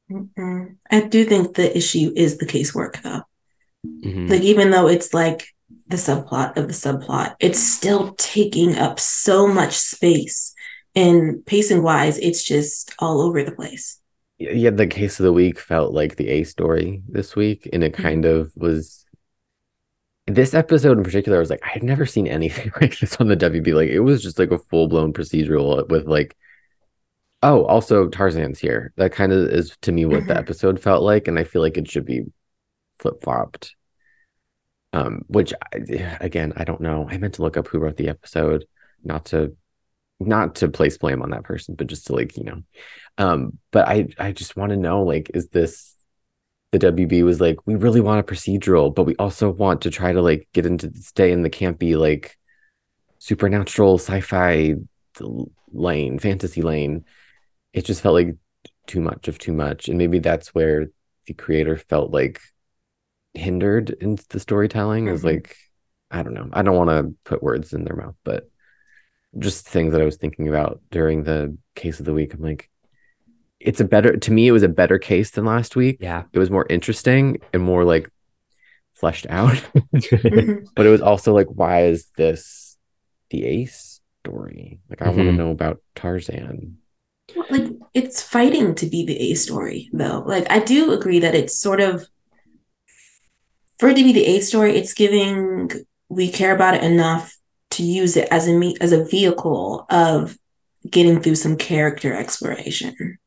Mm-mm. 0.09 0.77
I 0.89 1.01
do 1.01 1.25
think 1.25 1.55
the 1.55 1.75
issue 1.75 2.11
is 2.15 2.37
the 2.37 2.45
casework, 2.45 3.01
though. 3.01 3.21
Mm-hmm. 3.85 4.27
Like, 4.27 4.41
even 4.41 4.71
though 4.71 4.87
it's 4.87 5.13
like 5.13 5.47
the 5.87 5.97
subplot 5.97 6.57
of 6.57 6.67
the 6.67 6.73
subplot, 6.73 7.35
it's 7.39 7.59
still 7.59 8.13
taking 8.13 8.75
up 8.77 8.99
so 8.99 9.47
much 9.47 9.77
space. 9.77 10.53
And 10.95 11.45
pacing 11.45 11.83
wise, 11.83 12.17
it's 12.17 12.43
just 12.43 12.95
all 12.99 13.21
over 13.21 13.43
the 13.43 13.51
place 13.51 13.99
yeah, 14.39 14.69
the 14.69 14.87
case 14.87 15.19
of 15.19 15.23
the 15.23 15.33
week 15.33 15.59
felt 15.59 15.93
like 15.93 16.15
the 16.15 16.29
A 16.29 16.43
story 16.43 17.01
this 17.07 17.35
week, 17.35 17.67
and 17.73 17.83
it 17.83 17.93
mm-hmm. 17.93 18.03
kind 18.03 18.25
of 18.25 18.51
was. 18.55 19.03
This 20.27 20.53
episode 20.53 20.97
in 20.97 21.05
particular, 21.05 21.37
I 21.37 21.39
was 21.39 21.49
like, 21.49 21.63
I 21.63 21.69
had 21.69 21.83
never 21.83 22.05
seen 22.05 22.27
anything 22.27 22.71
like 22.81 22.99
this 22.99 23.15
on 23.15 23.27
the 23.27 23.37
WB. 23.37 23.73
Like, 23.73 23.89
it 23.89 24.01
was 24.01 24.21
just 24.21 24.37
like 24.37 24.51
a 24.51 24.57
full 24.57 24.87
blown 24.89 25.13
procedural 25.13 25.87
with 25.87 26.05
like, 26.05 26.35
oh, 27.43 27.65
also 27.65 28.07
Tarzan's 28.07 28.59
here. 28.59 28.93
That 28.97 29.11
kind 29.11 29.31
of 29.31 29.49
is 29.49 29.77
to 29.81 29.91
me 29.91 30.05
what 30.05 30.21
mm-hmm. 30.21 30.29
the 30.29 30.37
episode 30.37 30.79
felt 30.79 31.03
like, 31.03 31.27
and 31.27 31.37
I 31.37 31.43
feel 31.43 31.61
like 31.61 31.77
it 31.77 31.89
should 31.89 32.05
be 32.05 32.23
flip 32.99 33.21
flopped. 33.21 33.75
Um, 34.93 35.23
which 35.27 35.53
I, 35.73 36.17
again, 36.21 36.53
I 36.55 36.63
don't 36.63 36.81
know. 36.81 37.07
I 37.09 37.17
meant 37.17 37.35
to 37.35 37.41
look 37.41 37.57
up 37.57 37.67
who 37.67 37.79
wrote 37.79 37.97
the 37.97 38.09
episode, 38.09 38.65
not 39.03 39.25
to 39.25 39.55
not 40.19 40.55
to 40.55 40.67
place 40.69 40.97
blame 40.97 41.21
on 41.21 41.29
that 41.29 41.43
person, 41.43 41.75
but 41.75 41.87
just 41.87 42.07
to 42.07 42.15
like, 42.15 42.37
you 42.37 42.43
know. 42.43 42.63
Um, 43.17 43.59
but 43.71 43.87
I 43.87 44.07
I 44.17 44.31
just 44.31 44.55
want 44.55 44.71
to 44.71 44.77
know, 44.77 45.03
like, 45.03 45.31
is 45.33 45.49
this 45.49 45.95
the 46.71 46.79
WB 46.79 47.23
was 47.23 47.39
like, 47.39 47.57
we 47.65 47.75
really 47.75 48.01
want 48.01 48.19
a 48.19 48.23
procedural, 48.23 48.93
but 48.93 49.03
we 49.03 49.15
also 49.17 49.49
want 49.49 49.81
to 49.81 49.89
try 49.89 50.11
to 50.11 50.21
like 50.21 50.47
get 50.53 50.65
into 50.65 50.87
the 50.87 51.01
stay 51.01 51.31
in 51.31 51.41
the 51.41 51.49
campy, 51.49 51.97
like 51.97 52.37
supernatural 53.19 53.97
sci-fi 53.97 54.75
lane, 55.71 56.19
fantasy 56.19 56.61
lane. 56.61 57.05
It 57.73 57.85
just 57.85 58.01
felt 58.01 58.15
like 58.15 58.35
too 58.87 59.01
much 59.01 59.27
of 59.27 59.37
too 59.37 59.53
much. 59.53 59.89
And 59.89 59.97
maybe 59.97 60.19
that's 60.19 60.53
where 60.55 60.87
the 61.25 61.33
creator 61.33 61.77
felt 61.77 62.11
like 62.11 62.41
hindered 63.33 63.89
in 63.89 64.17
the 64.29 64.39
storytelling 64.39 65.05
mm-hmm. 65.05 65.15
is 65.15 65.23
like, 65.23 65.55
I 66.09 66.23
don't 66.23 66.33
know. 66.33 66.49
I 66.53 66.63
don't 66.63 66.77
want 66.77 66.89
to 66.89 67.13
put 67.23 67.43
words 67.43 67.73
in 67.73 67.83
their 67.83 67.95
mouth, 67.95 68.15
but 68.23 68.49
just 69.37 69.67
things 69.67 69.91
that 69.91 70.01
I 70.01 70.05
was 70.05 70.17
thinking 70.17 70.47
about 70.47 70.81
during 70.89 71.23
the 71.23 71.57
case 71.75 71.99
of 71.99 72.05
the 72.05 72.13
week. 72.13 72.33
I'm 72.33 72.41
like, 72.41 72.69
it's 73.59 73.79
a 73.79 73.85
better 73.85 74.15
to 74.15 74.31
me. 74.31 74.47
It 74.47 74.51
was 74.51 74.63
a 74.63 74.69
better 74.69 74.99
case 74.99 75.31
than 75.31 75.45
last 75.45 75.75
week. 75.75 75.97
Yeah, 75.99 76.23
it 76.31 76.39
was 76.39 76.51
more 76.51 76.65
interesting 76.69 77.39
and 77.53 77.61
more 77.61 77.83
like 77.83 78.09
fleshed 78.93 79.27
out. 79.29 79.61
But 79.91 80.85
it 80.85 80.89
was 80.89 81.01
also 81.01 81.33
like, 81.33 81.47
why 81.47 81.85
is 81.85 82.07
this 82.15 82.77
the 83.29 83.45
Ace 83.45 83.99
story? 84.23 84.79
Like, 84.89 85.01
I 85.01 85.07
mm-hmm. 85.07 85.17
want 85.17 85.29
to 85.29 85.33
know 85.33 85.51
about 85.51 85.81
Tarzan. 85.95 86.77
Like, 87.49 87.69
it's 87.93 88.21
fighting 88.21 88.75
to 88.75 88.85
be 88.85 89.05
the 89.05 89.31
A 89.31 89.33
story, 89.35 89.89
though. 89.91 90.23
Like, 90.25 90.49
I 90.49 90.59
do 90.59 90.93
agree 90.93 91.19
that 91.19 91.35
it's 91.35 91.57
sort 91.57 91.81
of 91.81 92.07
for 93.79 93.89
it 93.89 93.97
to 93.97 94.03
be 94.03 94.13
the 94.13 94.25
A 94.25 94.39
story. 94.39 94.75
It's 94.75 94.93
giving 94.93 95.71
we 96.09 96.31
care 96.31 96.55
about 96.55 96.75
it 96.75 96.83
enough 96.83 97.35
to 97.71 97.83
use 97.83 98.15
it 98.15 98.27
as 98.31 98.47
a 98.47 98.53
me 98.53 98.75
as 98.79 98.91
a 98.91 99.03
vehicle 99.03 99.85
of 99.89 100.37
getting 100.89 101.21
through 101.21 101.35
some 101.35 101.57
character 101.57 102.13
exploration. 102.13 103.17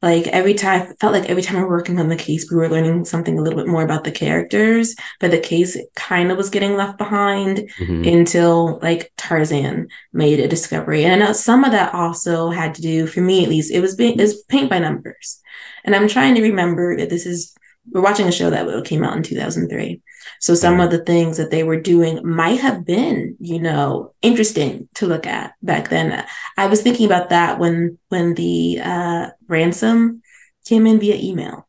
Like 0.00 0.28
every 0.28 0.54
time, 0.54 0.94
felt 1.00 1.12
like 1.12 1.28
every 1.28 1.42
time 1.42 1.56
we 1.56 1.62
were 1.62 1.70
working 1.70 1.98
on 1.98 2.08
the 2.08 2.14
case, 2.14 2.48
we 2.48 2.56
were 2.56 2.68
learning 2.68 3.04
something 3.04 3.36
a 3.36 3.42
little 3.42 3.58
bit 3.58 3.66
more 3.66 3.82
about 3.82 4.04
the 4.04 4.12
characters, 4.12 4.94
but 5.18 5.32
the 5.32 5.40
case 5.40 5.76
kind 5.96 6.30
of 6.30 6.36
was 6.36 6.50
getting 6.50 6.76
left 6.76 6.98
behind 6.98 7.68
mm-hmm. 7.78 8.04
until 8.04 8.78
like 8.80 9.12
Tarzan 9.16 9.88
made 10.12 10.38
a 10.38 10.46
discovery. 10.46 11.04
And 11.04 11.20
I 11.20 11.26
know 11.26 11.32
some 11.32 11.64
of 11.64 11.72
that 11.72 11.94
also 11.94 12.50
had 12.50 12.74
to 12.76 12.82
do, 12.82 13.08
for 13.08 13.20
me 13.20 13.42
at 13.42 13.50
least, 13.50 13.72
it 13.72 13.80
was 13.80 13.96
being, 13.96 14.20
is 14.20 14.44
paint 14.48 14.70
by 14.70 14.78
numbers. 14.78 15.40
And 15.84 15.96
I'm 15.96 16.06
trying 16.06 16.36
to 16.36 16.42
remember 16.42 16.96
that 16.96 17.10
this 17.10 17.26
is, 17.26 17.52
we're 17.90 18.00
watching 18.00 18.28
a 18.28 18.32
show 18.32 18.50
that 18.50 18.84
came 18.84 19.02
out 19.02 19.16
in 19.16 19.24
2003. 19.24 20.00
So 20.40 20.54
some 20.54 20.80
of 20.80 20.90
the 20.90 21.04
things 21.04 21.36
that 21.36 21.50
they 21.50 21.62
were 21.62 21.80
doing 21.80 22.20
might 22.24 22.60
have 22.60 22.84
been, 22.84 23.36
you 23.40 23.60
know, 23.60 24.14
interesting 24.22 24.88
to 24.94 25.06
look 25.06 25.26
at 25.26 25.54
back 25.62 25.88
then. 25.88 26.24
I 26.56 26.66
was 26.66 26.82
thinking 26.82 27.06
about 27.06 27.30
that 27.30 27.58
when 27.58 27.98
when 28.08 28.34
the 28.34 28.80
uh, 28.82 29.28
ransom 29.46 30.22
came 30.66 30.86
in 30.86 31.00
via 31.00 31.16
email, 31.16 31.68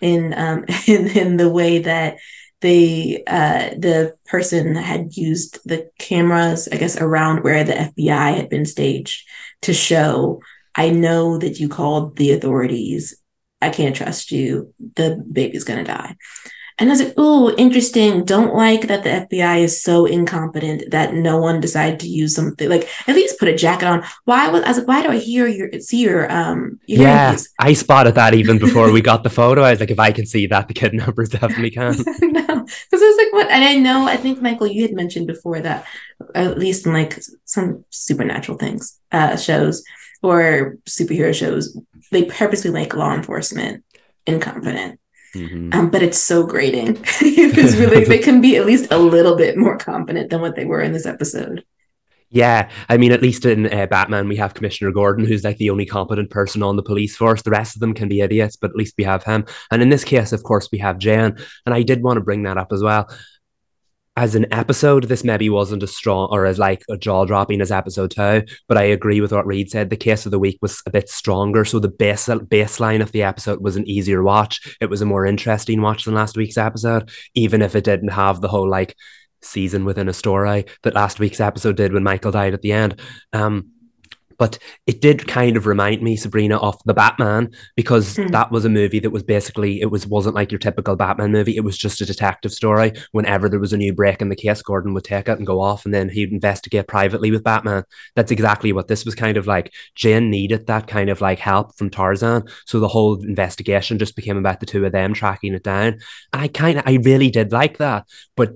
in 0.00 0.34
um, 0.36 0.64
in, 0.86 1.06
in 1.08 1.36
the 1.36 1.48
way 1.48 1.78
that 1.80 2.16
they 2.60 3.22
uh, 3.26 3.70
the 3.78 4.14
person 4.26 4.74
had 4.74 5.16
used 5.16 5.58
the 5.64 5.90
cameras, 5.98 6.68
I 6.70 6.76
guess, 6.76 7.00
around 7.00 7.42
where 7.42 7.64
the 7.64 7.72
FBI 7.72 8.36
had 8.36 8.48
been 8.48 8.66
staged 8.66 9.26
to 9.62 9.72
show. 9.72 10.40
I 10.74 10.90
know 10.90 11.38
that 11.38 11.58
you 11.58 11.68
called 11.68 12.16
the 12.16 12.32
authorities. 12.32 13.16
I 13.60 13.70
can't 13.70 13.96
trust 13.96 14.30
you. 14.30 14.72
The 14.96 15.22
baby's 15.30 15.64
gonna 15.64 15.84
die. 15.84 16.16
And 16.80 16.88
I 16.88 16.92
was 16.92 17.02
like, 17.02 17.14
oh, 17.18 17.54
interesting. 17.56 18.24
Don't 18.24 18.54
like 18.54 18.88
that 18.88 19.04
the 19.04 19.10
FBI 19.10 19.60
is 19.60 19.82
so 19.82 20.06
incompetent 20.06 20.90
that 20.90 21.12
no 21.12 21.36
one 21.36 21.60
decided 21.60 22.00
to 22.00 22.08
use 22.08 22.34
something 22.34 22.70
like 22.70 22.88
at 23.06 23.14
least 23.14 23.38
put 23.38 23.48
a 23.48 23.54
jacket 23.54 23.86
on. 23.86 24.02
Why 24.24 24.48
was 24.48 24.62
I 24.62 24.68
was 24.68 24.78
like, 24.78 24.88
why 24.88 25.02
do 25.02 25.10
I 25.10 25.18
hear 25.18 25.46
your 25.46 25.70
see 25.80 26.00
your 26.00 26.32
um 26.32 26.80
your 26.86 27.02
Yeah, 27.02 27.36
I 27.58 27.74
spotted 27.74 28.14
that 28.14 28.32
even 28.32 28.58
before 28.66 28.90
we 28.90 29.02
got 29.02 29.22
the 29.22 29.30
photo. 29.30 29.62
I 29.62 29.72
was 29.72 29.80
like, 29.80 29.90
if 29.90 30.00
I 30.00 30.10
can 30.10 30.24
see 30.24 30.46
that, 30.46 30.68
the 30.68 30.74
kidnappers 30.74 31.28
definitely 31.40 31.70
can. 31.80 31.96
no, 31.96 32.00
because 32.00 33.02
I 33.02 33.06
was 33.06 33.16
like, 33.18 33.32
what? 33.34 33.50
And 33.50 33.62
I 33.62 33.76
know, 33.76 34.06
I 34.08 34.16
think 34.16 34.40
Michael, 34.40 34.66
you 34.66 34.82
had 34.82 34.94
mentioned 34.94 35.26
before 35.26 35.60
that 35.60 35.86
at 36.34 36.58
least 36.58 36.86
in 36.86 36.94
like 36.94 37.20
some 37.44 37.84
supernatural 37.90 38.56
things, 38.56 38.98
uh 39.12 39.36
shows 39.36 39.84
or 40.22 40.76
superhero 40.88 41.34
shows, 41.34 41.78
they 42.10 42.24
purposely 42.24 42.70
make 42.70 42.94
law 42.94 43.12
enforcement 43.12 43.84
incompetent 44.26 44.99
Mm-hmm. 45.34 45.72
Um, 45.72 45.90
but 45.90 46.02
it's 46.02 46.18
so 46.18 46.44
grating. 46.44 46.98
it's 47.20 47.76
really 47.76 48.04
they 48.04 48.18
can 48.18 48.40
be 48.40 48.56
at 48.56 48.66
least 48.66 48.92
a 48.92 48.98
little 48.98 49.36
bit 49.36 49.56
more 49.56 49.76
competent 49.76 50.30
than 50.30 50.40
what 50.40 50.56
they 50.56 50.64
were 50.64 50.80
in 50.80 50.92
this 50.92 51.06
episode. 51.06 51.64
Yeah, 52.32 52.70
I 52.88 52.96
mean, 52.96 53.10
at 53.10 53.22
least 53.22 53.44
in 53.44 53.72
uh, 53.72 53.86
Batman, 53.86 54.28
we 54.28 54.36
have 54.36 54.54
Commissioner 54.54 54.92
Gordon, 54.92 55.24
who's 55.24 55.42
like 55.42 55.56
the 55.56 55.70
only 55.70 55.84
competent 55.84 56.30
person 56.30 56.62
on 56.62 56.76
the 56.76 56.82
police 56.82 57.16
force. 57.16 57.42
The 57.42 57.50
rest 57.50 57.74
of 57.74 57.80
them 57.80 57.92
can 57.92 58.08
be 58.08 58.20
idiots, 58.20 58.54
but 58.54 58.70
at 58.70 58.76
least 58.76 58.94
we 58.96 59.02
have 59.02 59.24
him. 59.24 59.46
And 59.72 59.82
in 59.82 59.88
this 59.88 60.04
case, 60.04 60.32
of 60.32 60.44
course, 60.44 60.68
we 60.70 60.78
have 60.78 60.98
Jane. 60.98 61.36
And 61.66 61.74
I 61.74 61.82
did 61.82 62.04
want 62.04 62.18
to 62.18 62.24
bring 62.24 62.44
that 62.44 62.56
up 62.56 62.72
as 62.72 62.82
well 62.82 63.08
as 64.20 64.34
an 64.34 64.46
episode, 64.52 65.04
this 65.04 65.24
maybe 65.24 65.48
wasn't 65.48 65.82
as 65.82 65.96
strong 65.96 66.28
or 66.30 66.44
as 66.44 66.58
like 66.58 66.84
a 66.90 66.98
jaw 66.98 67.24
dropping 67.24 67.62
as 67.62 67.72
episode 67.72 68.10
two. 68.10 68.44
But 68.68 68.76
I 68.76 68.82
agree 68.82 69.22
with 69.22 69.32
what 69.32 69.46
Reed 69.46 69.70
said. 69.70 69.88
The 69.88 69.96
case 69.96 70.26
of 70.26 70.30
the 70.30 70.38
week 70.38 70.58
was 70.60 70.82
a 70.84 70.90
bit 70.90 71.08
stronger, 71.08 71.64
so 71.64 71.78
the 71.78 71.88
base 71.88 72.26
baseline 72.26 73.00
of 73.00 73.12
the 73.12 73.22
episode 73.22 73.62
was 73.62 73.76
an 73.76 73.88
easier 73.88 74.22
watch. 74.22 74.76
It 74.78 74.90
was 74.90 75.00
a 75.00 75.06
more 75.06 75.24
interesting 75.24 75.80
watch 75.80 76.04
than 76.04 76.12
last 76.12 76.36
week's 76.36 76.58
episode, 76.58 77.10
even 77.34 77.62
if 77.62 77.74
it 77.74 77.84
didn't 77.84 78.10
have 78.10 78.42
the 78.42 78.48
whole 78.48 78.68
like 78.68 78.94
season 79.40 79.86
within 79.86 80.06
a 80.06 80.12
story 80.12 80.66
that 80.82 80.94
last 80.94 81.18
week's 81.18 81.40
episode 81.40 81.78
did 81.78 81.94
when 81.94 82.02
Michael 82.02 82.30
died 82.30 82.52
at 82.52 82.60
the 82.60 82.72
end. 82.72 83.00
Um, 83.32 83.70
but 84.40 84.58
it 84.86 85.02
did 85.02 85.28
kind 85.28 85.54
of 85.54 85.66
remind 85.66 86.00
me, 86.00 86.16
Sabrina, 86.16 86.56
of 86.56 86.80
the 86.86 86.94
Batman 86.94 87.52
because 87.76 88.16
mm. 88.16 88.30
that 88.30 88.50
was 88.50 88.64
a 88.64 88.70
movie 88.70 88.98
that 88.98 89.10
was 89.10 89.22
basically 89.22 89.82
it 89.82 89.90
was 89.90 90.06
wasn't 90.06 90.34
like 90.34 90.50
your 90.50 90.58
typical 90.58 90.96
Batman 90.96 91.30
movie. 91.30 91.58
It 91.58 91.62
was 91.62 91.76
just 91.76 92.00
a 92.00 92.06
detective 92.06 92.50
story. 92.50 92.92
Whenever 93.12 93.50
there 93.50 93.60
was 93.60 93.74
a 93.74 93.76
new 93.76 93.92
break 93.92 94.22
in 94.22 94.30
the 94.30 94.34
case, 94.34 94.62
Gordon 94.62 94.94
would 94.94 95.04
take 95.04 95.28
it 95.28 95.36
and 95.36 95.46
go 95.46 95.60
off, 95.60 95.84
and 95.84 95.92
then 95.92 96.08
he'd 96.08 96.32
investigate 96.32 96.88
privately 96.88 97.30
with 97.30 97.44
Batman. 97.44 97.84
That's 98.16 98.30
exactly 98.30 98.72
what 98.72 98.88
this 98.88 99.04
was 99.04 99.14
kind 99.14 99.36
of 99.36 99.46
like. 99.46 99.74
Jane 99.94 100.30
needed 100.30 100.66
that 100.68 100.86
kind 100.86 101.10
of 101.10 101.20
like 101.20 101.38
help 101.38 101.76
from 101.76 101.90
Tarzan, 101.90 102.44
so 102.64 102.80
the 102.80 102.88
whole 102.88 103.22
investigation 103.22 103.98
just 103.98 104.16
became 104.16 104.38
about 104.38 104.60
the 104.60 104.66
two 104.66 104.86
of 104.86 104.92
them 104.92 105.12
tracking 105.12 105.52
it 105.52 105.64
down. 105.64 105.98
And 106.32 106.42
I 106.42 106.48
kind 106.48 106.78
of, 106.78 106.84
I 106.86 106.94
really 107.02 107.30
did 107.30 107.52
like 107.52 107.76
that, 107.76 108.06
but 108.38 108.54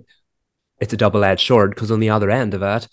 it's 0.81 0.95
a 0.95 0.97
double 0.97 1.25
edged 1.25 1.47
sword 1.47 1.75
because 1.75 1.91
on 1.91 2.01
the 2.01 2.09
other 2.09 2.31
end 2.31 2.55
of 2.55 2.63
it 2.63 2.89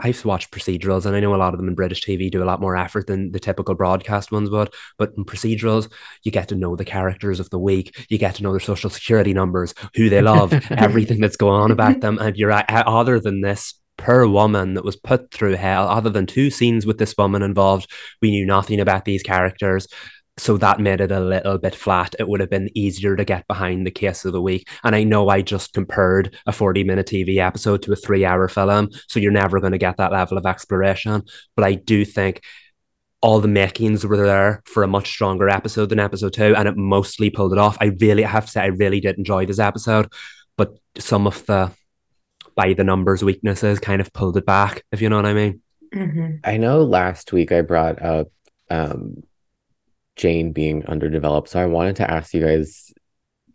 I've 0.00 0.24
watched 0.24 0.52
procedurals, 0.52 1.06
and 1.06 1.16
I 1.16 1.20
know 1.20 1.34
a 1.34 1.36
lot 1.36 1.54
of 1.54 1.58
them 1.58 1.68
in 1.68 1.74
British 1.74 2.02
TV 2.02 2.30
do 2.30 2.42
a 2.42 2.46
lot 2.46 2.60
more 2.60 2.76
effort 2.76 3.06
than 3.06 3.32
the 3.32 3.40
typical 3.40 3.74
broadcast 3.74 4.30
ones 4.30 4.48
would. 4.50 4.72
But 4.96 5.12
in 5.16 5.24
procedurals, 5.24 5.90
you 6.22 6.30
get 6.30 6.48
to 6.48 6.54
know 6.54 6.76
the 6.76 6.84
characters 6.84 7.40
of 7.40 7.50
the 7.50 7.58
week, 7.58 8.06
you 8.08 8.18
get 8.18 8.36
to 8.36 8.42
know 8.42 8.52
their 8.52 8.60
social 8.60 8.90
security 8.90 9.34
numbers, 9.34 9.74
who 9.94 10.08
they 10.08 10.22
love, 10.22 10.52
everything 10.70 11.20
that's 11.20 11.36
going 11.36 11.60
on 11.60 11.70
about 11.70 12.00
them. 12.00 12.18
And 12.18 12.36
you're 12.36 12.52
other 12.52 13.18
than 13.18 13.40
this 13.40 13.74
per 13.96 14.26
woman 14.26 14.74
that 14.74 14.84
was 14.84 14.96
put 14.96 15.30
through 15.32 15.54
hell, 15.54 15.88
other 15.88 16.10
than 16.10 16.26
two 16.26 16.50
scenes 16.50 16.86
with 16.86 16.98
this 16.98 17.16
woman 17.16 17.42
involved, 17.42 17.90
we 18.20 18.30
knew 18.30 18.46
nothing 18.46 18.80
about 18.80 19.04
these 19.04 19.22
characters 19.22 19.86
so 20.38 20.56
that 20.56 20.80
made 20.80 21.00
it 21.00 21.12
a 21.12 21.20
little 21.20 21.58
bit 21.58 21.74
flat. 21.74 22.14
It 22.18 22.26
would 22.26 22.40
have 22.40 22.50
been 22.50 22.70
easier 22.74 23.16
to 23.16 23.24
get 23.24 23.46
behind 23.46 23.86
the 23.86 23.90
case 23.90 24.24
of 24.24 24.32
the 24.32 24.40
week. 24.40 24.68
And 24.82 24.96
I 24.96 25.04
know 25.04 25.28
I 25.28 25.42
just 25.42 25.74
compared 25.74 26.34
a 26.46 26.52
40 26.52 26.84
minute 26.84 27.06
TV 27.06 27.36
episode 27.36 27.82
to 27.82 27.92
a 27.92 27.96
three 27.96 28.24
hour 28.24 28.48
film. 28.48 28.88
So 29.08 29.20
you're 29.20 29.30
never 29.30 29.60
going 29.60 29.72
to 29.72 29.78
get 29.78 29.98
that 29.98 30.12
level 30.12 30.38
of 30.38 30.46
exploration. 30.46 31.22
But 31.54 31.64
I 31.66 31.74
do 31.74 32.04
think 32.04 32.42
all 33.20 33.40
the 33.40 33.48
makings 33.48 34.06
were 34.06 34.16
there 34.16 34.62
for 34.66 34.82
a 34.82 34.88
much 34.88 35.08
stronger 35.08 35.48
episode 35.48 35.90
than 35.90 36.00
episode 36.00 36.32
two. 36.32 36.56
And 36.56 36.66
it 36.66 36.76
mostly 36.76 37.28
pulled 37.28 37.52
it 37.52 37.58
off. 37.58 37.76
I 37.80 37.92
really 38.00 38.24
I 38.24 38.28
have 38.28 38.46
to 38.46 38.50
say, 38.50 38.62
I 38.62 38.66
really 38.66 39.00
did 39.00 39.18
enjoy 39.18 39.44
this 39.44 39.58
episode. 39.58 40.10
But 40.56 40.78
some 40.98 41.26
of 41.26 41.44
the 41.46 41.72
by 42.54 42.72
the 42.72 42.84
numbers 42.84 43.22
weaknesses 43.22 43.78
kind 43.78 44.00
of 44.00 44.12
pulled 44.12 44.36
it 44.36 44.46
back, 44.46 44.82
if 44.92 45.00
you 45.00 45.08
know 45.08 45.16
what 45.16 45.26
I 45.26 45.34
mean. 45.34 45.60
Mm-hmm. 45.94 46.36
I 46.44 46.56
know 46.56 46.82
last 46.82 47.32
week 47.32 47.52
I 47.52 47.62
brought 47.62 48.02
up 48.02 48.28
um, 48.70 49.22
Jane 50.16 50.52
being 50.52 50.86
underdeveloped. 50.86 51.48
So 51.48 51.60
I 51.60 51.66
wanted 51.66 51.96
to 51.96 52.10
ask 52.10 52.34
you 52.34 52.44
guys 52.44 52.92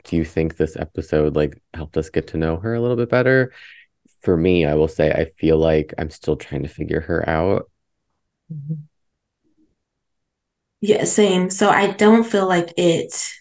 do 0.03 0.15
you 0.15 0.23
think 0.23 0.55
this 0.55 0.77
episode 0.77 1.35
like 1.35 1.61
helped 1.73 1.97
us 1.97 2.09
get 2.09 2.27
to 2.27 2.37
know 2.37 2.57
her 2.57 2.73
a 2.73 2.81
little 2.81 2.95
bit 2.95 3.09
better? 3.09 3.51
For 4.21 4.37
me, 4.37 4.65
I 4.65 4.73
will 4.75 4.87
say 4.87 5.11
I 5.11 5.31
feel 5.37 5.57
like 5.57 5.93
I'm 5.97 6.09
still 6.09 6.37
trying 6.37 6.63
to 6.63 6.69
figure 6.69 7.01
her 7.01 7.27
out. 7.29 7.69
Yeah, 10.79 11.03
same. 11.03 11.49
So 11.49 11.69
I 11.69 11.91
don't 11.91 12.23
feel 12.23 12.47
like 12.47 12.73
it 12.77 13.33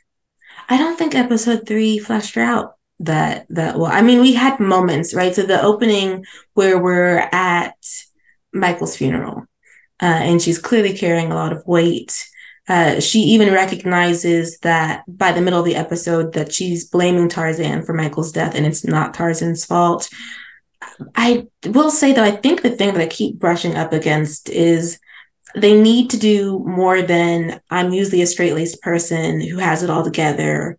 I 0.69 0.77
don't 0.77 0.99
think 0.99 1.15
episode 1.15 1.67
3 1.67 1.99
fleshed 1.99 2.35
her 2.35 2.43
out 2.43 2.75
that 3.01 3.47
that 3.51 3.79
well. 3.79 3.93
I 3.93 4.03
mean, 4.03 4.21
we 4.21 4.35
had 4.35 4.59
moments, 4.59 5.15
right? 5.15 5.35
So 5.35 5.43
the 5.43 5.63
opening 5.63 6.25
where 6.55 6.83
we're 6.83 7.29
at 7.33 7.77
Michael's 8.53 8.97
funeral, 8.97 9.45
uh, 10.03 10.07
and 10.07 10.43
she's 10.43 10.59
clearly 10.59 10.97
carrying 10.97 11.31
a 11.31 11.35
lot 11.35 11.53
of 11.53 11.67
weight 11.67 12.29
uh, 12.69 13.01
she 13.01 13.21
even 13.21 13.53
recognizes 13.53 14.59
that 14.59 15.05
by 15.07 15.33
the 15.33 15.41
middle 15.41 15.61
of 15.61 15.65
the 15.65 15.77
episode 15.77 16.33
that 16.33 16.53
she's 16.53 16.89
blaming 16.89 17.29
Tarzan 17.29 17.85
for 17.85 17.93
Michael's 17.93 18.33
death 18.33 18.55
and 18.55 18.67
it's 18.67 18.85
not 18.85 19.15
Tarzan's 19.15 19.65
fault. 19.65 20.09
I 21.15 21.47
will 21.67 21.91
say 21.91 22.13
though, 22.13 22.25
I 22.25 22.33
think 22.33 22.63
the 22.63 22.71
thing 22.71 22.93
that 22.93 23.03
I 23.03 23.07
keep 23.07 23.39
brushing 23.39 23.77
up 23.77 23.93
against 23.93 24.49
is 24.49 24.99
they 25.55 25.81
need 25.81 26.11
to 26.11 26.19
do 26.19 26.59
more 26.67 27.03
than 27.03 27.61
I'm 27.71 27.93
usually 27.93 28.23
a 28.23 28.27
straight 28.27 28.55
laced 28.55 28.83
person 28.83 29.41
who 29.41 29.59
has 29.59 29.83
it 29.83 29.91
all 29.91 30.05
together 30.05 30.79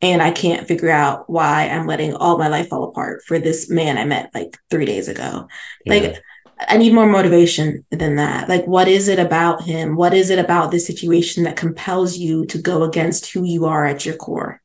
and 0.00 0.22
I 0.22 0.30
can't 0.30 0.68
figure 0.68 0.90
out 0.90 1.28
why 1.30 1.68
I'm 1.68 1.86
letting 1.86 2.14
all 2.14 2.38
my 2.38 2.48
life 2.48 2.68
fall 2.68 2.84
apart 2.84 3.22
for 3.26 3.38
this 3.38 3.70
man 3.70 3.98
I 3.98 4.04
met 4.04 4.30
like 4.34 4.56
three 4.70 4.84
days 4.84 5.08
ago. 5.08 5.48
Yeah. 5.84 5.92
Like 5.92 6.22
I 6.60 6.76
need 6.76 6.92
more 6.92 7.06
motivation 7.06 7.84
than 7.90 8.16
that. 8.16 8.48
Like, 8.48 8.66
what 8.66 8.88
is 8.88 9.08
it 9.08 9.18
about 9.18 9.62
him? 9.62 9.96
What 9.96 10.14
is 10.14 10.30
it 10.30 10.38
about 10.38 10.70
this 10.70 10.86
situation 10.86 11.44
that 11.44 11.56
compels 11.56 12.16
you 12.16 12.46
to 12.46 12.58
go 12.58 12.82
against 12.82 13.30
who 13.32 13.44
you 13.44 13.66
are 13.66 13.84
at 13.84 14.04
your 14.04 14.16
core? 14.16 14.60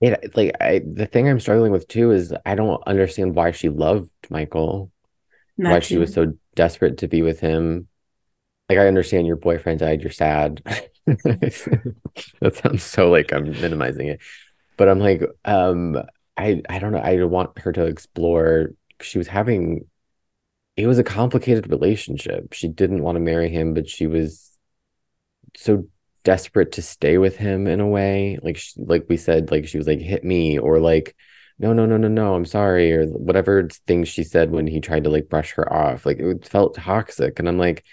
Yeah, 0.00 0.16
like 0.34 0.52
I, 0.60 0.80
the 0.80 1.06
thing 1.06 1.28
I'm 1.28 1.40
struggling 1.40 1.72
with 1.72 1.88
too 1.88 2.12
is 2.12 2.32
I 2.46 2.54
don't 2.54 2.82
understand 2.86 3.34
why 3.34 3.50
she 3.50 3.68
loved 3.68 4.10
Michael, 4.30 4.92
Not 5.56 5.70
why 5.70 5.80
too. 5.80 5.84
she 5.84 5.98
was 5.98 6.12
so 6.12 6.34
desperate 6.54 6.98
to 6.98 7.08
be 7.08 7.22
with 7.22 7.40
him. 7.40 7.88
Like, 8.68 8.78
I 8.78 8.86
understand 8.86 9.26
your 9.26 9.36
boyfriend 9.36 9.80
died, 9.80 10.02
you're 10.02 10.12
sad. 10.12 10.62
that 11.06 12.60
sounds 12.62 12.82
so 12.82 13.10
like 13.10 13.32
I'm 13.32 13.50
minimizing 13.50 14.08
it, 14.08 14.20
but 14.76 14.88
I'm 14.88 15.00
like, 15.00 15.22
um, 15.44 16.02
I, 16.36 16.62
I 16.68 16.78
don't 16.78 16.92
know. 16.92 16.98
I 16.98 17.22
want 17.24 17.58
her 17.60 17.72
to 17.72 17.86
explore. 17.86 18.70
She 19.00 19.18
was 19.18 19.26
having 19.26 19.86
it 20.78 20.86
was 20.86 21.00
a 21.00 21.04
complicated 21.04 21.68
relationship. 21.68 22.52
She 22.52 22.68
didn't 22.68 23.02
want 23.02 23.16
to 23.16 23.20
marry 23.20 23.50
him, 23.50 23.74
but 23.74 23.88
she 23.88 24.06
was 24.06 24.56
so 25.56 25.88
desperate 26.22 26.72
to 26.72 26.82
stay 26.82 27.18
with 27.18 27.36
him 27.36 27.66
in 27.66 27.80
a 27.80 27.86
way. 27.86 28.38
Like 28.44 28.58
she, 28.58 28.80
like 28.80 29.06
we 29.08 29.16
said, 29.16 29.50
like 29.50 29.66
she 29.66 29.76
was 29.76 29.88
like 29.88 29.98
hit 29.98 30.22
me 30.22 30.56
or 30.56 30.78
like 30.78 31.16
no 31.58 31.72
no 31.72 31.84
no 31.84 31.96
no 31.96 32.06
no 32.06 32.34
I'm 32.36 32.44
sorry 32.44 32.92
or 32.92 33.06
whatever 33.06 33.68
things 33.88 34.08
she 34.08 34.22
said 34.22 34.52
when 34.52 34.68
he 34.68 34.80
tried 34.80 35.02
to 35.04 35.10
like 35.10 35.28
brush 35.28 35.50
her 35.54 35.70
off. 35.72 36.06
Like 36.06 36.20
it 36.20 36.46
felt 36.46 36.76
toxic, 36.76 37.40
and 37.40 37.48
I'm 37.48 37.58
like, 37.58 37.84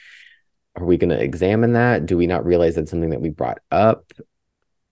are 0.75 0.85
we 0.85 0.97
going 0.97 1.09
to 1.09 1.21
examine 1.21 1.73
that? 1.73 2.05
Do 2.05 2.17
we 2.17 2.27
not 2.27 2.45
realize 2.45 2.75
that's 2.75 2.91
something 2.91 3.09
that 3.09 3.21
we 3.21 3.29
brought 3.29 3.61
up 3.71 4.13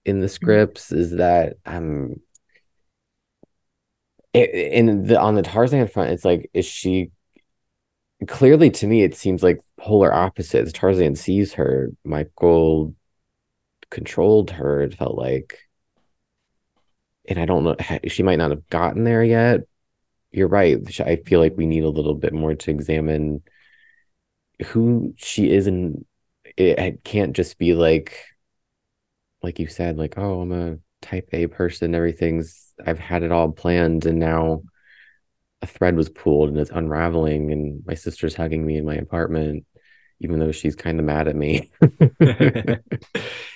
in 0.04 0.20
the 0.20 0.26
mm-hmm. 0.26 0.34
scripts? 0.34 0.92
Is 0.92 1.12
that 1.12 1.58
um. 1.64 2.16
in 4.34 5.06
the 5.06 5.20
on 5.20 5.36
the 5.36 5.44
Tarzan 5.44 5.88
front, 5.88 6.10
it's 6.10 6.26
like, 6.26 6.50
is 6.56 6.66
she 6.66 7.12
clearly 8.28 8.70
to 8.70 8.88
me 8.88 9.04
it 9.04 9.16
seems 9.16 9.44
like 9.44 9.60
polar 9.78 10.14
opposites. 10.14 10.72
Tarzan 10.72 11.16
sees 11.16 11.54
her 11.54 11.90
michael 12.04 12.96
controlled 13.90 14.52
her 14.52 14.82
it 14.82 14.96
felt 14.96 15.16
like. 15.16 15.60
And 17.28 17.40
i 17.40 17.46
don't 17.46 17.64
know 17.64 17.76
she 18.08 18.24
might 18.24 18.38
not 18.38 18.52
have 18.52 18.68
gotten 18.70 19.04
there 19.04 19.24
yet. 19.24 19.62
You're 20.32 20.48
right 20.48 20.80
i 21.02 21.18
feel 21.18 21.40
like 21.40 21.54
we 21.56 21.66
need 21.66 21.84
a 21.84 21.90
little 21.90 22.16
bit 22.16 22.34
more 22.34 22.56
to 22.56 22.72
examine 22.72 23.44
who 24.68 25.14
she 25.18 25.52
is 25.52 25.68
and 25.68 26.06
it 26.58 27.04
can't 27.04 27.36
just 27.36 27.58
be 27.58 27.74
like 27.74 28.26
like 29.42 29.60
you 29.60 29.68
said 29.68 29.98
like 29.98 30.18
oh 30.18 30.42
i'm 30.42 30.52
a 30.52 30.78
type 31.02 31.30
a 31.34 31.48
person 31.48 31.96
everything's 31.96 32.74
i've 32.86 33.00
had 33.00 33.24
it 33.24 33.32
all 33.32 33.52
planned 33.52 34.06
and 34.06 34.20
now 34.20 34.62
a 35.64 35.68
thread 35.68 35.96
was 35.96 36.10
pulled 36.10 36.50
and 36.50 36.60
it's 36.60 36.70
unraveling 36.72 37.52
and 37.52 37.84
my 37.88 37.96
sister's 37.96 38.36
hugging 38.36 38.66
me 38.66 38.78
in 38.78 38.86
my 38.86 38.96
apartment 38.96 39.66
even 40.20 40.40
though 40.40 40.52
she's 40.52 40.76
kind 40.76 41.00
of 41.00 41.06
mad 41.06 41.28
at 41.28 41.36
me. 41.36 41.72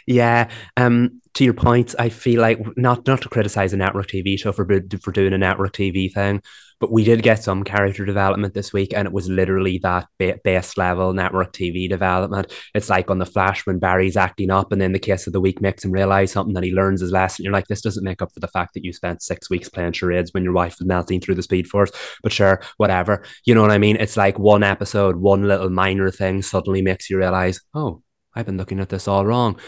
Yeah 0.07 0.49
um 0.77 1.21
to 1.37 1.43
your 1.43 1.53
point 1.53 1.93
i 1.99 2.09
feel 2.09 2.41
like 2.41 2.59
not 2.77 3.05
not 3.05 3.21
to 3.21 3.29
criticize 3.29 3.73
a 3.73 3.77
network 3.77 4.07
tv 4.07 4.37
show 4.39 4.51
for 4.51 4.65
for 5.01 5.11
doing 5.11 5.33
a 5.33 5.37
network 5.37 5.71
tv 5.73 6.11
thing 6.11 6.41
but 6.79 6.91
we 6.91 7.03
did 7.03 7.23
get 7.23 7.43
some 7.43 7.63
character 7.63 8.05
development 8.05 8.53
this 8.53 8.71
week, 8.71 8.93
and 8.93 9.07
it 9.07 9.13
was 9.13 9.29
literally 9.29 9.79
that 9.79 10.07
base 10.17 10.77
level 10.77 11.13
network 11.13 11.51
TV 11.51 11.89
development. 11.89 12.51
It's 12.75 12.89
like 12.89 13.09
on 13.09 13.17
the 13.17 13.25
Flash 13.25 13.65
when 13.65 13.79
Barry's 13.79 14.17
acting 14.17 14.51
up, 14.51 14.71
and 14.71 14.79
then 14.79 14.91
the 14.91 14.99
case 14.99 15.25
of 15.25 15.33
the 15.33 15.41
week 15.41 15.59
makes 15.59 15.83
him 15.83 15.91
realize 15.91 16.31
something 16.31 16.53
that 16.53 16.63
he 16.63 16.71
learns 16.71 17.01
his 17.01 17.11
lesson. 17.11 17.43
You're 17.43 17.53
like, 17.53 17.67
this 17.67 17.81
doesn't 17.81 18.03
make 18.03 18.21
up 18.21 18.31
for 18.31 18.39
the 18.39 18.47
fact 18.47 18.73
that 18.75 18.83
you 18.83 18.93
spent 18.93 19.23
six 19.23 19.49
weeks 19.49 19.69
playing 19.69 19.93
charades 19.93 20.33
when 20.33 20.43
your 20.43 20.53
wife 20.53 20.77
was 20.77 20.87
melting 20.87 21.19
through 21.19 21.35
the 21.35 21.43
Speed 21.43 21.67
Force. 21.67 21.91
But 22.21 22.31
sure, 22.31 22.61
whatever. 22.77 23.23
You 23.45 23.55
know 23.55 23.61
what 23.61 23.71
I 23.71 23.79
mean? 23.79 23.97
It's 23.97 24.17
like 24.17 24.37
one 24.37 24.63
episode, 24.63 25.15
one 25.15 25.47
little 25.47 25.69
minor 25.69 26.11
thing 26.11 26.43
suddenly 26.43 26.83
makes 26.83 27.09
you 27.09 27.17
realize, 27.17 27.59
oh, 27.73 28.03
I've 28.35 28.45
been 28.45 28.57
looking 28.57 28.79
at 28.79 28.89
this 28.89 29.07
all 29.07 29.25
wrong. 29.25 29.59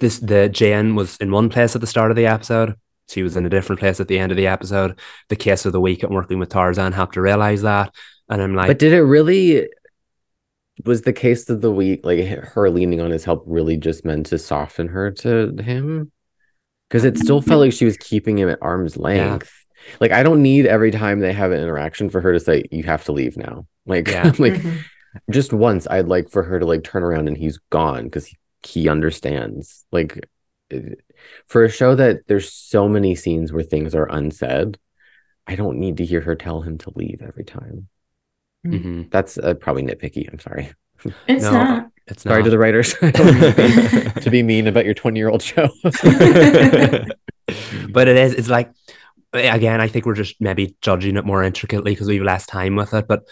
This 0.00 0.18
the 0.18 0.48
Jane 0.48 0.94
was 0.94 1.16
in 1.18 1.30
one 1.30 1.48
place 1.48 1.74
at 1.74 1.80
the 1.80 1.86
start 1.86 2.10
of 2.10 2.16
the 2.16 2.26
episode 2.26 2.74
she 3.08 3.22
was 3.22 3.36
in 3.36 3.46
a 3.46 3.50
different 3.50 3.80
place 3.80 4.00
at 4.00 4.08
the 4.08 4.18
end 4.18 4.32
of 4.32 4.36
the 4.36 4.46
episode. 4.46 4.98
The 5.28 5.36
case 5.36 5.64
of 5.64 5.72
the 5.72 5.80
week 5.80 6.04
at 6.04 6.10
working 6.10 6.38
with 6.38 6.50
Tarzan 6.50 6.92
helped 6.92 7.14
to 7.14 7.22
realize 7.22 7.62
that. 7.62 7.94
And 8.28 8.42
I'm 8.42 8.54
like, 8.54 8.68
but 8.68 8.78
did 8.78 8.92
it 8.92 9.02
really? 9.02 9.68
Was 10.84 11.02
the 11.02 11.12
case 11.12 11.48
of 11.48 11.60
the 11.60 11.72
week 11.72 12.04
like 12.04 12.24
her 12.24 12.70
leaning 12.70 13.00
on 13.00 13.10
his 13.10 13.24
help 13.24 13.42
really 13.46 13.76
just 13.76 14.04
meant 14.04 14.26
to 14.26 14.38
soften 14.38 14.88
her 14.88 15.10
to 15.10 15.54
him? 15.60 16.12
Because 16.88 17.04
it 17.04 17.18
still 17.18 17.40
felt 17.40 17.60
like 17.60 17.72
she 17.72 17.84
was 17.84 17.96
keeping 17.96 18.38
him 18.38 18.48
at 18.48 18.58
arm's 18.62 18.96
length. 18.96 19.52
Yeah. 19.76 19.96
Like 20.00 20.12
I 20.12 20.22
don't 20.22 20.42
need 20.42 20.66
every 20.66 20.90
time 20.90 21.20
they 21.20 21.32
have 21.32 21.50
an 21.50 21.60
interaction 21.60 22.10
for 22.10 22.20
her 22.20 22.32
to 22.32 22.40
say 22.40 22.64
you 22.70 22.82
have 22.84 23.04
to 23.04 23.12
leave 23.12 23.36
now. 23.36 23.66
Like 23.86 24.08
yeah. 24.08 24.24
like 24.38 24.54
mm-hmm. 24.54 24.78
just 25.30 25.52
once 25.52 25.86
I'd 25.90 26.08
like 26.08 26.30
for 26.30 26.42
her 26.42 26.60
to 26.60 26.66
like 26.66 26.84
turn 26.84 27.02
around 27.02 27.28
and 27.28 27.36
he's 27.36 27.58
gone 27.70 28.04
because 28.04 28.26
he, 28.26 28.36
he 28.62 28.88
understands. 28.88 29.84
Like 29.92 30.28
for 31.46 31.64
a 31.64 31.70
show 31.70 31.94
that 31.94 32.26
there's 32.26 32.52
so 32.52 32.88
many 32.88 33.14
scenes 33.14 33.52
where 33.52 33.62
things 33.62 33.94
are 33.94 34.10
unsaid, 34.10 34.78
I 35.46 35.56
don't 35.56 35.78
need 35.78 35.96
to 35.98 36.04
hear 36.04 36.20
her 36.20 36.34
tell 36.34 36.62
him 36.62 36.78
to 36.78 36.92
leave 36.94 37.22
every 37.22 37.44
time. 37.44 37.88
Mm-hmm. 38.66 39.04
That's 39.10 39.38
uh, 39.38 39.54
probably 39.54 39.84
nitpicky. 39.84 40.30
I'm 40.30 40.38
sorry. 40.38 40.72
It's 41.28 41.44
no, 41.44 41.52
not. 41.52 41.90
It's 42.08 42.24
sorry 42.24 42.40
not. 42.40 42.46
to 42.46 42.50
the 42.50 42.58
writers 42.58 42.92
to 43.00 44.28
be 44.32 44.42
mean 44.42 44.66
about 44.66 44.84
your 44.84 44.94
20 44.94 45.16
year 45.16 45.28
old 45.28 45.42
show. 45.42 45.68
but 45.82 45.94
it 48.08 48.16
is. 48.16 48.34
It's 48.34 48.48
like 48.48 48.72
again. 49.32 49.80
I 49.80 49.86
think 49.86 50.06
we're 50.06 50.14
just 50.14 50.34
maybe 50.40 50.74
judging 50.80 51.16
it 51.16 51.24
more 51.24 51.44
intricately 51.44 51.92
because 51.92 52.08
we 52.08 52.16
have 52.16 52.24
less 52.24 52.46
time 52.46 52.74
with 52.74 52.94
it. 52.94 53.06
But 53.06 53.22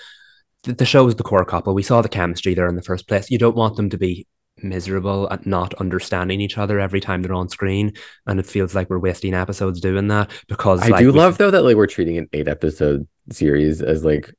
the, 0.62 0.74
the 0.74 0.86
show 0.86 1.08
is 1.08 1.16
the 1.16 1.24
core 1.24 1.44
couple. 1.44 1.74
We 1.74 1.82
saw 1.82 2.02
the 2.02 2.08
chemistry 2.08 2.54
there 2.54 2.68
in 2.68 2.76
the 2.76 2.82
first 2.82 3.08
place. 3.08 3.32
You 3.32 3.38
don't 3.38 3.56
want 3.56 3.74
them 3.74 3.90
to 3.90 3.98
be 3.98 4.28
miserable 4.62 5.28
at 5.30 5.46
not 5.46 5.74
understanding 5.74 6.40
each 6.40 6.56
other 6.56 6.80
every 6.80 7.00
time 7.00 7.22
they're 7.22 7.34
on 7.34 7.48
screen 7.48 7.92
and 8.26 8.40
it 8.40 8.46
feels 8.46 8.74
like 8.74 8.88
we're 8.88 8.98
wasting 8.98 9.34
episodes 9.34 9.80
doing 9.80 10.08
that 10.08 10.30
because 10.48 10.80
i 10.80 10.88
like, 10.88 11.00
do 11.00 11.12
love 11.12 11.36
though 11.36 11.50
that 11.50 11.62
like 11.62 11.76
we're 11.76 11.86
treating 11.86 12.16
an 12.16 12.28
eight 12.32 12.48
episode 12.48 13.06
series 13.30 13.82
as 13.82 14.04
like 14.04 14.32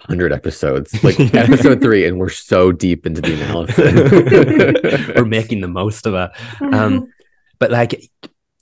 100 0.00 0.30
episodes, 0.30 1.02
like 1.02 1.18
episode 1.34 1.80
three, 1.80 2.06
and 2.06 2.18
we're 2.18 2.28
so 2.28 2.70
deep 2.70 3.06
into 3.06 3.22
the 3.22 3.32
analysis. 3.32 5.14
we're 5.16 5.24
making 5.24 5.62
the 5.62 5.68
most 5.68 6.06
of 6.06 6.14
it. 6.14 6.30
Um, 6.76 7.10
but 7.58 7.70
like, 7.70 8.10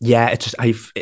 yeah, 0.01 0.29
it's 0.29 0.45
just, 0.45 0.55
I've, 0.59 0.93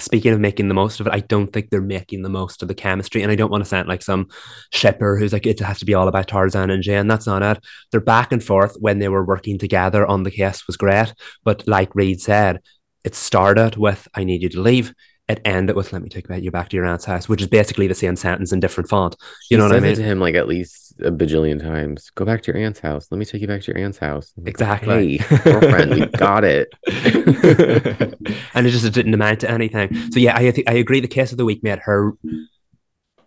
speaking 0.00 0.32
of 0.32 0.40
making 0.40 0.68
the 0.68 0.74
most 0.74 1.00
of 1.00 1.06
it, 1.06 1.12
I 1.12 1.20
don't 1.20 1.48
think 1.48 1.70
they're 1.70 1.80
making 1.80 2.22
the 2.22 2.28
most 2.28 2.62
of 2.62 2.68
the 2.68 2.74
chemistry. 2.74 3.22
And 3.22 3.30
I 3.30 3.36
don't 3.36 3.50
want 3.50 3.62
to 3.62 3.68
sound 3.68 3.88
like 3.88 4.02
some 4.02 4.28
shipper 4.72 5.16
who's 5.16 5.32
like, 5.32 5.46
it 5.46 5.60
has 5.60 5.78
to 5.80 5.84
be 5.84 5.94
all 5.94 6.08
about 6.08 6.28
Tarzan 6.28 6.70
and 6.70 6.82
Jane. 6.82 7.08
That's 7.08 7.26
not 7.26 7.42
it. 7.42 7.64
They're 7.90 8.00
back 8.00 8.32
and 8.32 8.42
forth 8.42 8.76
when 8.80 8.98
they 8.98 9.08
were 9.08 9.24
working 9.24 9.58
together 9.58 10.06
on 10.06 10.22
the 10.22 10.30
case 10.30 10.66
was 10.66 10.76
great. 10.76 11.12
But 11.44 11.66
like 11.66 11.94
Reed 11.94 12.20
said, 12.20 12.60
it 13.04 13.14
started 13.14 13.76
with, 13.76 14.06
I 14.14 14.24
need 14.24 14.42
you 14.42 14.48
to 14.50 14.60
leave. 14.60 14.92
It 15.28 15.40
ended 15.44 15.76
with, 15.76 15.92
let 15.92 16.02
me 16.02 16.08
take 16.08 16.28
you 16.28 16.50
back 16.50 16.70
to 16.70 16.76
your 16.76 16.86
aunt's 16.86 17.04
house, 17.04 17.28
which 17.28 17.40
is 17.40 17.46
basically 17.46 17.86
the 17.86 17.94
same 17.94 18.16
sentence 18.16 18.52
in 18.52 18.58
different 18.58 18.90
font. 18.90 19.14
You 19.48 19.58
know 19.58 19.68
what 19.68 19.76
I 19.76 19.80
mean? 19.80 19.94
to 19.94 20.02
him 20.02 20.18
like 20.18 20.34
at 20.34 20.48
least 20.48 20.89
a 21.02 21.10
bajillion 21.10 21.60
times. 21.60 22.10
Go 22.10 22.24
back 22.24 22.42
to 22.42 22.52
your 22.52 22.60
aunt's 22.62 22.80
house. 22.80 23.08
Let 23.10 23.18
me 23.18 23.24
take 23.24 23.40
you 23.40 23.48
back 23.48 23.62
to 23.62 23.72
your 23.72 23.82
aunt's 23.82 23.98
house. 23.98 24.32
exactly. 24.44 25.18
Hey, 25.18 25.38
girlfriend, 25.44 25.90
we 25.92 26.06
got 26.06 26.44
it. 26.44 26.68
and 28.54 28.66
it 28.66 28.70
just 28.70 28.92
didn't 28.92 29.14
amount 29.14 29.40
to 29.40 29.50
anything. 29.50 30.10
So 30.10 30.20
yeah, 30.20 30.36
I 30.36 30.52
I 30.66 30.74
agree. 30.74 31.00
The 31.00 31.08
case 31.08 31.32
of 31.32 31.38
the 31.38 31.44
week 31.44 31.62
made 31.62 31.80
her 31.80 32.12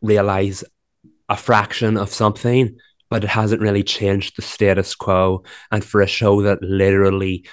realize 0.01 0.63
a 1.29 1.37
fraction 1.37 1.97
of 1.97 2.13
something, 2.13 2.77
but 3.09 3.23
it 3.23 3.29
hasn't 3.29 3.61
really 3.61 3.83
changed 3.83 4.37
the 4.37 4.41
status 4.41 4.95
quo. 4.95 5.43
And 5.71 5.83
for 5.83 6.01
a 6.01 6.07
show 6.07 6.41
that 6.43 6.61
literally 6.61 7.45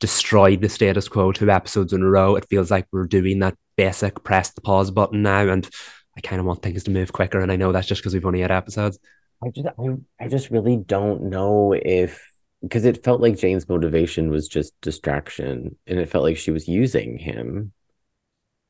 destroyed 0.00 0.60
the 0.60 0.68
status 0.68 1.08
quo 1.08 1.32
two 1.32 1.50
episodes 1.50 1.92
in 1.92 2.02
a 2.02 2.08
row, 2.08 2.36
it 2.36 2.48
feels 2.48 2.70
like 2.70 2.86
we're 2.92 3.06
doing 3.06 3.38
that 3.38 3.56
basic 3.76 4.22
press 4.24 4.50
the 4.50 4.60
pause 4.60 4.90
button 4.90 5.22
now. 5.22 5.48
And 5.48 5.68
I 6.16 6.20
kind 6.20 6.40
of 6.40 6.46
want 6.46 6.62
things 6.62 6.84
to 6.84 6.90
move 6.90 7.12
quicker. 7.12 7.40
And 7.40 7.52
I 7.52 7.56
know 7.56 7.72
that's 7.72 7.86
just 7.86 8.00
because 8.00 8.14
we've 8.14 8.26
only 8.26 8.40
had 8.40 8.50
episodes. 8.50 8.98
I 9.44 9.50
just 9.50 9.66
I, 9.66 10.24
I 10.24 10.28
just 10.28 10.50
really 10.50 10.76
don't 10.76 11.24
know 11.24 11.72
if 11.72 12.22
because 12.62 12.84
it 12.84 13.04
felt 13.04 13.20
like 13.20 13.38
Jane's 13.38 13.68
motivation 13.68 14.30
was 14.30 14.48
just 14.48 14.78
distraction 14.80 15.76
and 15.86 15.98
it 15.98 16.08
felt 16.08 16.24
like 16.24 16.36
she 16.36 16.50
was 16.50 16.68
using 16.68 17.18
him 17.18 17.72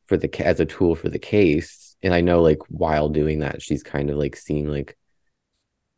for 0.06 0.16
the 0.16 0.46
as 0.46 0.60
a 0.60 0.66
tool 0.66 0.94
for 0.94 1.08
the 1.08 1.18
case. 1.18 1.96
And 2.02 2.12
I 2.12 2.20
know 2.20 2.42
like 2.42 2.58
while 2.68 3.08
doing 3.08 3.40
that 3.40 3.62
she's 3.62 3.82
kind 3.82 4.10
of 4.10 4.16
like 4.16 4.36
seeing 4.36 4.68
like 4.68 4.96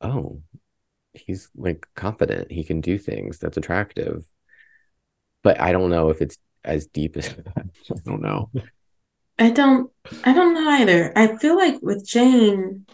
oh 0.00 0.40
he's 1.12 1.50
like 1.56 1.86
confident. 1.94 2.50
He 2.50 2.64
can 2.64 2.80
do 2.80 2.98
things. 2.98 3.38
That's 3.38 3.56
attractive. 3.56 4.24
But 5.42 5.60
I 5.60 5.72
don't 5.72 5.90
know 5.90 6.10
if 6.10 6.20
it's 6.20 6.38
as 6.64 6.86
deep 6.86 7.16
as 7.16 7.34
that 7.34 7.46
I 7.90 8.00
don't 8.04 8.22
know. 8.22 8.50
I 9.38 9.50
don't 9.50 9.90
I 10.24 10.32
don't 10.32 10.54
know 10.54 10.68
either. 10.70 11.12
I 11.16 11.36
feel 11.36 11.56
like 11.56 11.80
with 11.82 12.06
Jane 12.06 12.86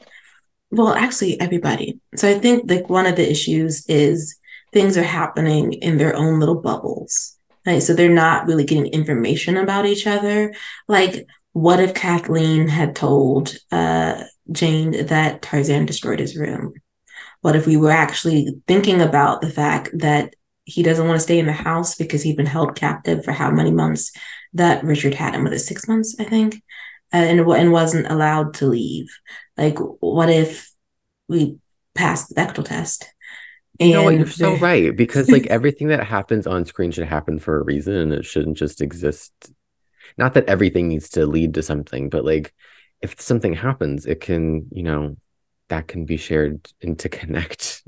well 0.77 0.95
actually 0.95 1.41
everybody. 1.41 2.01
So 2.17 2.29
i 2.29 2.39
think 2.39 2.71
like 2.71 2.89
one 2.89 3.07
of 3.07 3.17
the 3.17 3.31
issues 3.31 3.85
is 3.87 4.37
things 4.73 4.97
are 4.97 5.03
happening 5.03 5.75
in 5.75 5.99
their 5.99 6.15
own 6.17 6.41
little 6.41 6.61
bubbles 6.61 7.35
right? 7.67 7.83
So 7.83 7.95
they're 7.95 8.09
not 8.11 8.47
really 8.47 8.65
getting 8.65 8.87
information 8.87 9.57
about 9.57 9.87
each 9.87 10.07
other. 10.07 10.55
Like 10.89 11.27
what 11.53 11.79
if 11.79 11.95
kathleen 11.95 12.67
had 12.67 12.97
told 12.97 13.57
uh, 13.71 14.25
jane 14.51 15.07
that 15.07 15.41
tarzan 15.41 15.87
destroyed 15.87 16.19
his 16.19 16.37
room? 16.37 16.75
What 17.43 17.57
if 17.57 17.67
we 17.67 17.77
were 17.77 17.91
actually 17.91 18.57
thinking 18.67 19.01
about 19.01 19.41
the 19.41 19.51
fact 19.51 19.91
that 19.95 20.35
he 20.65 20.83
doesn't 20.83 21.07
want 21.07 21.17
to 21.17 21.23
stay 21.23 21.39
in 21.39 21.47
the 21.47 21.53
house 21.53 21.95
because 21.95 22.23
he'd 22.23 22.37
been 22.37 22.47
held 22.47 22.75
captive 22.75 23.25
for 23.25 23.33
how 23.33 23.51
many 23.51 23.71
months 23.71 24.13
that 24.55 24.83
richard 24.83 25.15
had 25.15 25.35
him? 25.35 25.45
With 25.45 25.53
it 25.53 25.61
six 25.61 25.87
months 25.87 26.17
i 26.19 26.25
think 26.25 26.61
and, 27.15 27.41
and 27.49 27.73
wasn't 27.73 28.11
allowed 28.11 28.55
to 28.55 28.67
leave 28.67 29.09
like, 29.57 29.79
what 30.01 30.29
if 30.29 30.71
we 31.29 31.59
passed 31.95 32.29
the 32.29 32.35
Bechdel 32.35 32.65
test? 32.65 33.07
And 33.81 33.91
no, 33.91 34.09
you're 34.09 34.27
so 34.27 34.57
right 34.57 34.97
because 34.97 35.31
like 35.31 35.47
everything 35.51 35.89
that 35.89 36.05
happens 36.05 36.47
on 36.47 36.65
screen 36.65 36.93
should 36.93 37.09
happen 37.09 37.39
for 37.39 37.59
a 37.59 37.65
reason, 37.65 37.95
and 37.95 38.13
it 38.13 38.25
shouldn't 38.25 38.57
just 38.57 38.81
exist. 38.81 39.33
Not 40.17 40.35
that 40.35 40.47
everything 40.47 40.89
needs 40.89 41.09
to 41.11 41.27
lead 41.27 41.55
to 41.55 41.63
something, 41.63 42.09
but 42.09 42.25
like 42.25 42.55
if 43.03 43.21
something 43.21 43.53
happens, 43.53 44.07
it 44.07 44.21
can, 44.21 44.69
you 44.71 44.85
know, 44.85 45.17
that 45.69 45.89
can 45.89 46.05
be 46.05 46.17
shared 46.17 46.69
and 46.83 46.97
to 47.01 47.09
connect 47.09 47.83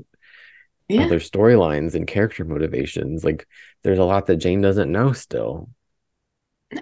yeah. 0.89 1.03
other 1.03 1.19
storylines 1.19 1.95
and 1.95 2.05
character 2.05 2.43
motivations. 2.43 3.23
Like 3.23 3.47
there's 3.83 3.99
a 3.99 4.03
lot 4.03 4.25
that 4.25 4.37
Jane 4.37 4.61
doesn't 4.61 4.91
know 4.91 5.13
still. 5.13 5.69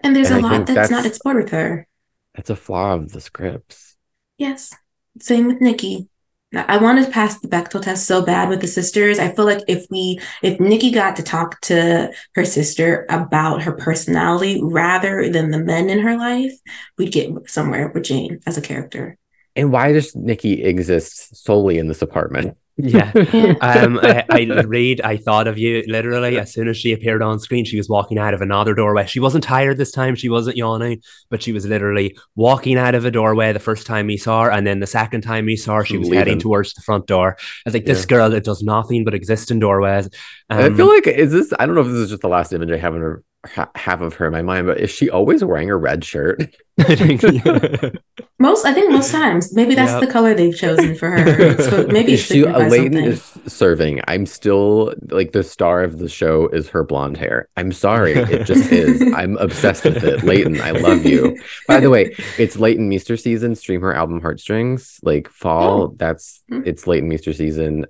And 0.04 0.16
there's 0.16 0.32
and 0.32 0.44
a 0.44 0.48
I 0.48 0.52
lot 0.52 0.66
that's, 0.66 0.76
that's 0.76 0.92
not 0.92 1.06
explored 1.06 1.38
with 1.38 1.52
her. 1.52 1.88
That's 2.36 2.50
a 2.50 2.56
flaw 2.56 2.94
of 2.94 3.12
the 3.12 3.22
scripts. 3.22 3.96
Yes. 4.38 4.76
Same 5.20 5.48
with 5.48 5.62
Nikki. 5.62 6.10
I 6.54 6.78
wanted 6.78 7.06
to 7.06 7.12
pass 7.12 7.40
the 7.40 7.48
Bechdel 7.48 7.82
test 7.82 8.06
so 8.06 8.24
bad 8.24 8.50
with 8.50 8.62
the 8.62 8.68
sisters. 8.68 9.20
I 9.20 9.34
feel 9.34 9.46
like 9.46 9.64
if 9.68 9.86
we, 9.90 10.20
if 10.42 10.60
Nikki 10.60 10.92
got 10.92 11.16
to 11.18 11.24
talk 11.24 11.60
to 11.62 12.12
her 12.36 12.46
sister 12.46 13.06
about 13.10 13.64
her 13.64 13.74
personality 13.74 14.62
rather 14.64 15.30
than 15.30 15.52
the 15.52 15.60
men 15.60 15.90
in 15.90 16.00
her 16.00 16.18
life, 16.18 16.54
we'd 16.98 17.12
get 17.12 17.32
somewhere 17.50 17.92
with 17.94 18.04
Jane 18.04 18.40
as 18.46 18.58
a 18.58 18.62
character. 18.62 19.18
And 19.56 19.72
why 19.72 19.92
does 19.92 20.16
Nikki 20.16 20.64
exist 20.64 21.36
solely 21.36 21.78
in 21.78 21.88
this 21.88 22.02
apartment? 22.02 22.58
Yeah. 22.78 23.12
um, 23.62 24.00
I, 24.04 24.26
I 24.30 24.62
read, 24.62 25.00
I 25.02 25.18
thought 25.18 25.48
of 25.48 25.58
you 25.58 25.84
literally 25.88 26.38
as 26.38 26.52
soon 26.54 26.68
as 26.68 26.78
she 26.78 26.92
appeared 26.92 27.22
on 27.22 27.40
screen. 27.40 27.64
She 27.64 27.78
was 27.78 27.88
walking 27.88 28.18
out 28.18 28.34
of 28.34 28.42
another 28.42 28.74
doorway. 28.74 29.06
She 29.06 29.20
wasn't 29.20 29.44
tired 29.44 29.78
this 29.78 29.92
time. 29.92 30.16
She 30.16 30.28
wasn't 30.30 30.58
yawning, 30.58 31.02
but 31.30 31.42
she 31.42 31.54
was 31.54 31.66
literally 31.66 32.18
walking 32.36 32.78
out 32.78 32.94
of 32.94 33.06
a 33.06 33.12
doorway 33.12 33.54
the 33.54 33.60
first 33.60 33.88
time 33.88 34.08
we 34.08 34.18
saw 34.18 34.44
her. 34.44 34.52
And 34.52 34.68
then 34.68 34.80
the 34.82 34.88
second 34.88 35.22
time 35.22 35.46
we 35.46 35.56
saw 35.56 35.78
her, 35.78 35.86
she 35.86 35.98
was 35.98 36.10
Leaving. 36.10 36.20
heading 36.20 36.40
towards 36.40 36.74
the 36.74 36.82
front 36.82 37.08
door. 37.08 37.38
I 37.40 37.44
was 37.66 37.74
like, 37.74 37.86
this 37.86 38.02
yeah. 38.02 38.08
girl, 38.08 38.34
it 38.34 38.44
does 38.44 38.62
nothing 38.62 39.06
but 39.06 39.14
exist 39.14 39.52
in 39.52 39.60
doorways. 39.60 40.10
Um, 40.50 40.74
I 40.74 40.76
feel 40.76 40.88
like, 40.88 41.08
is 41.08 41.32
this, 41.32 41.54
I 41.58 41.66
don't 41.66 41.76
know 41.76 41.82
if 41.82 41.88
this 41.88 41.96
is 41.96 42.10
just 42.10 42.22
the 42.22 42.30
last 42.30 42.52
image 42.52 42.72
I 42.72 42.78
have 42.78 42.94
in 42.94 43.02
her 43.02 43.24
ha- 43.48 43.70
half 43.76 44.02
of 44.02 44.16
her 44.16 44.28
in 44.28 44.32
my 44.32 44.42
mind, 44.42 44.68
but 44.68 44.80
is 44.80 44.90
she 44.90 45.10
always 45.10 45.44
wearing 45.44 45.70
a 45.70 45.76
red 45.76 46.04
shirt? 46.04 46.42
I 46.80 46.96
think 46.96 47.22
most. 48.40 48.66
I 48.66 48.74
think 48.74 48.92
most 48.92 49.12
times, 49.12 49.54
maybe 49.54 49.76
that's 49.76 49.94
yep. 49.94 50.02
the 50.02 50.08
color 50.08 50.34
they've 50.34 50.56
chosen 50.56 50.96
for 50.96 51.10
her. 51.10 51.58
So 51.62 51.88
maybe 51.88 52.14
is 52.14 52.20
she, 52.22 52.46
Leighton 52.46 52.98
is 52.98 53.24
serving. 53.48 54.02
I'm 54.08 54.26
still 54.26 54.94
like 55.10 55.32
the 55.32 55.44
star 55.44 55.84
of 55.84 56.00
the 56.00 56.10
show 56.10 56.50
is 56.50 56.68
her 56.70 56.84
blonde 56.84 57.16
hair. 57.16 57.48
I'm 57.56 57.72
sorry, 57.72 58.14
it 58.14 58.46
just 58.46 58.72
is. 58.72 59.02
I'm 59.16 59.38
obsessed 59.38 59.86
with 59.86 60.04
it. 60.04 60.24
Leighton, 60.24 60.60
I 60.60 60.72
love 60.72 61.06
you. 61.06 61.38
By 61.68 61.80
the 61.80 61.90
way, 61.90 62.14
it's 62.38 62.58
Leighton 62.58 62.90
Meester 62.90 63.16
season. 63.16 63.56
Stream 63.56 63.82
her 63.82 63.94
album 63.94 64.20
Heartstrings, 64.20 65.00
like 65.02 65.30
fall. 65.30 65.84
Oh. 65.84 65.96
That's 65.96 66.44
mm-hmm. 66.52 66.68
it's 66.68 66.88
Leighton 66.88 67.08
Meester 67.08 67.32
season. 67.32 67.86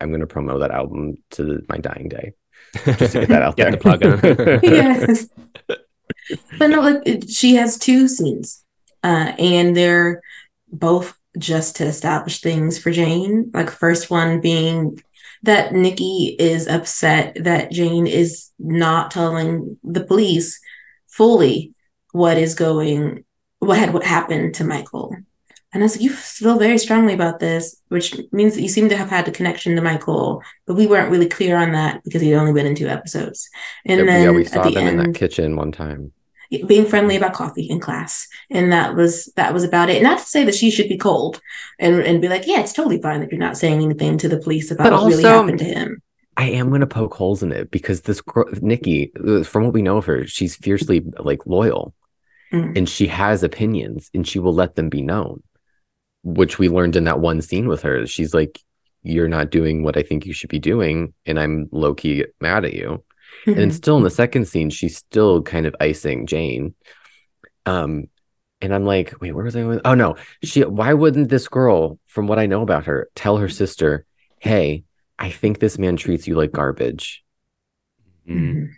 I'm 0.00 0.08
going 0.08 0.20
to 0.20 0.26
promote 0.26 0.60
that 0.60 0.70
album 0.70 1.16
to 1.32 1.62
my 1.68 1.78
dying 1.78 2.08
day. 2.08 2.32
Just 2.74 3.12
to 3.12 3.20
get 3.20 3.28
that 3.28 3.42
out 3.42 3.56
get 3.56 3.64
there. 3.64 3.70
the 3.72 3.78
plug 3.78 4.02
in. 4.02 4.60
yes. 4.62 5.28
But 6.58 6.68
no, 6.68 6.80
like 6.80 7.24
she 7.28 7.56
has 7.56 7.78
two 7.78 8.08
scenes, 8.08 8.64
uh, 9.02 9.32
and 9.38 9.76
they're 9.76 10.22
both 10.68 11.18
just 11.38 11.76
to 11.76 11.84
establish 11.84 12.40
things 12.40 12.78
for 12.78 12.90
Jane. 12.90 13.50
Like 13.52 13.70
first 13.70 14.10
one 14.10 14.40
being 14.40 15.00
that 15.42 15.74
Nikki 15.74 16.36
is 16.38 16.66
upset 16.66 17.36
that 17.44 17.70
Jane 17.70 18.06
is 18.06 18.50
not 18.58 19.10
telling 19.10 19.78
the 19.84 20.04
police 20.04 20.58
fully 21.06 21.74
what 22.12 22.38
is 22.38 22.54
going, 22.54 23.24
what 23.58 23.78
had 23.78 23.92
what 23.92 24.04
happened 24.04 24.54
to 24.54 24.64
Michael. 24.64 25.14
And 25.74 25.82
I 25.82 25.86
was 25.86 25.96
like, 25.96 26.04
you 26.04 26.10
feel 26.10 26.56
very 26.56 26.78
strongly 26.78 27.14
about 27.14 27.40
this, 27.40 27.76
which 27.88 28.16
means 28.30 28.54
that 28.54 28.62
you 28.62 28.68
seem 28.68 28.88
to 28.90 28.96
have 28.96 29.10
had 29.10 29.26
a 29.26 29.32
connection 29.32 29.74
to 29.74 29.82
Michael, 29.82 30.40
but 30.66 30.76
we 30.76 30.86
weren't 30.86 31.10
really 31.10 31.28
clear 31.28 31.56
on 31.56 31.72
that 31.72 32.02
because 32.04 32.22
he'd 32.22 32.34
only 32.34 32.52
been 32.52 32.66
in 32.66 32.76
two 32.76 32.86
episodes. 32.86 33.50
And 33.84 33.98
yeah, 33.98 34.06
then 34.06 34.24
yeah, 34.24 34.30
we 34.30 34.44
saw 34.44 34.62
the 34.62 34.70
them 34.70 34.86
end, 34.86 35.00
in 35.00 35.12
that 35.12 35.18
kitchen 35.18 35.56
one 35.56 35.72
time. 35.72 36.12
Being 36.68 36.86
friendly 36.86 37.16
about 37.16 37.34
coffee 37.34 37.64
in 37.68 37.80
class. 37.80 38.28
And 38.50 38.72
that 38.72 38.94
was 38.94 39.32
that 39.34 39.52
was 39.52 39.64
about 39.64 39.90
it. 39.90 40.00
Not 40.00 40.20
to 40.20 40.24
say 40.24 40.44
that 40.44 40.54
she 40.54 40.70
should 40.70 40.88
be 40.88 40.96
cold 40.96 41.40
and, 41.80 42.00
and 42.02 42.22
be 42.22 42.28
like, 42.28 42.46
yeah, 42.46 42.60
it's 42.60 42.72
totally 42.72 43.02
fine 43.02 43.18
that 43.20 43.32
you're 43.32 43.40
not 43.40 43.56
saying 43.56 43.82
anything 43.82 44.16
to 44.18 44.28
the 44.28 44.38
police 44.38 44.70
about 44.70 44.84
but 44.84 44.92
what 44.92 45.02
also, 45.02 45.16
really 45.16 45.22
happened 45.24 45.58
to 45.58 45.64
him. 45.64 46.02
I 46.36 46.50
am 46.50 46.68
going 46.68 46.82
to 46.82 46.86
poke 46.86 47.14
holes 47.14 47.42
in 47.42 47.50
it 47.50 47.72
because 47.72 48.02
this 48.02 48.22
Nikki, 48.60 49.10
from 49.44 49.64
what 49.64 49.72
we 49.72 49.82
know 49.82 49.96
of 49.96 50.04
her, 50.04 50.24
she's 50.28 50.54
fiercely 50.54 51.04
like 51.18 51.46
loyal 51.46 51.94
mm. 52.52 52.76
and 52.76 52.88
she 52.88 53.08
has 53.08 53.42
opinions 53.42 54.10
and 54.14 54.26
she 54.26 54.38
will 54.38 54.54
let 54.54 54.76
them 54.76 54.88
be 54.88 55.02
known 55.02 55.42
which 56.24 56.58
we 56.58 56.68
learned 56.68 56.96
in 56.96 57.04
that 57.04 57.20
one 57.20 57.40
scene 57.42 57.68
with 57.68 57.82
her. 57.82 58.06
She's 58.06 58.34
like, 58.34 58.60
You're 59.02 59.28
not 59.28 59.50
doing 59.50 59.82
what 59.82 59.96
I 59.96 60.02
think 60.02 60.26
you 60.26 60.32
should 60.32 60.50
be 60.50 60.58
doing. 60.58 61.14
And 61.26 61.38
I'm 61.38 61.68
low 61.70 61.94
key 61.94 62.24
mad 62.40 62.64
at 62.64 62.74
you. 62.74 63.04
Mm-hmm. 63.46 63.60
And 63.60 63.74
still 63.74 63.96
in 63.96 64.02
the 64.02 64.10
second 64.10 64.46
scene, 64.46 64.70
she's 64.70 64.96
still 64.96 65.42
kind 65.42 65.66
of 65.66 65.76
icing 65.80 66.26
Jane. 66.26 66.74
Um, 67.66 68.08
and 68.60 68.74
I'm 68.74 68.84
like, 68.84 69.20
wait, 69.20 69.32
where 69.32 69.44
was 69.44 69.56
I 69.56 69.62
going? 69.62 69.80
Oh 69.84 69.94
no, 69.94 70.16
she 70.42 70.62
why 70.64 70.94
wouldn't 70.94 71.28
this 71.28 71.48
girl, 71.48 71.98
from 72.06 72.26
what 72.26 72.38
I 72.38 72.46
know 72.46 72.62
about 72.62 72.86
her, 72.86 73.10
tell 73.14 73.36
her 73.36 73.48
sister, 73.48 74.06
Hey, 74.38 74.84
I 75.18 75.30
think 75.30 75.58
this 75.58 75.78
man 75.78 75.96
treats 75.96 76.26
you 76.26 76.34
like 76.34 76.52
garbage. 76.52 77.22
Mm-hmm. 78.28 78.72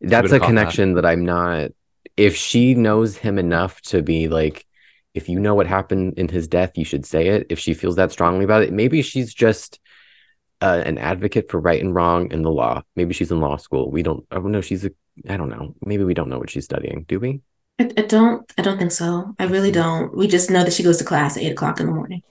That's 0.00 0.32
a 0.32 0.40
connection 0.40 0.94
that. 0.94 1.02
that 1.02 1.08
I'm 1.08 1.24
not 1.24 1.70
if 2.16 2.34
she 2.34 2.74
knows 2.74 3.16
him 3.16 3.38
enough 3.38 3.80
to 3.80 4.02
be 4.02 4.28
like 4.28 4.66
if 5.14 5.28
you 5.28 5.40
know 5.40 5.54
what 5.54 5.66
happened 5.66 6.14
in 6.18 6.28
his 6.28 6.48
death, 6.48 6.76
you 6.76 6.84
should 6.84 7.06
say 7.06 7.28
it. 7.28 7.46
If 7.50 7.58
she 7.58 7.74
feels 7.74 7.96
that 7.96 8.12
strongly 8.12 8.44
about 8.44 8.62
it, 8.62 8.72
maybe 8.72 9.02
she's 9.02 9.32
just 9.32 9.80
uh, 10.60 10.82
an 10.84 10.98
advocate 10.98 11.50
for 11.50 11.60
right 11.60 11.80
and 11.80 11.94
wrong 11.94 12.30
in 12.32 12.42
the 12.42 12.50
law. 12.50 12.82
Maybe 12.96 13.14
she's 13.14 13.30
in 13.30 13.40
law 13.40 13.56
school. 13.56 13.90
We 13.90 14.02
don't. 14.02 14.24
I 14.30 14.36
don't 14.36 14.52
know. 14.52 14.60
She's 14.60 14.84
a. 14.84 14.90
I 15.28 15.36
don't 15.36 15.48
know. 15.48 15.74
Maybe 15.84 16.04
we 16.04 16.14
don't 16.14 16.28
know 16.28 16.38
what 16.38 16.50
she's 16.50 16.64
studying. 16.64 17.04
Do 17.08 17.20
we? 17.20 17.40
I, 17.78 17.90
I 17.96 18.02
don't. 18.02 18.50
I 18.58 18.62
don't 18.62 18.78
think 18.78 18.92
so. 18.92 19.34
I 19.38 19.44
really 19.44 19.72
don't. 19.72 20.16
We 20.16 20.26
just 20.26 20.50
know 20.50 20.64
that 20.64 20.72
she 20.72 20.82
goes 20.82 20.98
to 20.98 21.04
class 21.04 21.36
at 21.36 21.42
eight 21.42 21.52
o'clock 21.52 21.80
in 21.80 21.86
the 21.86 21.92
morning. 21.92 22.22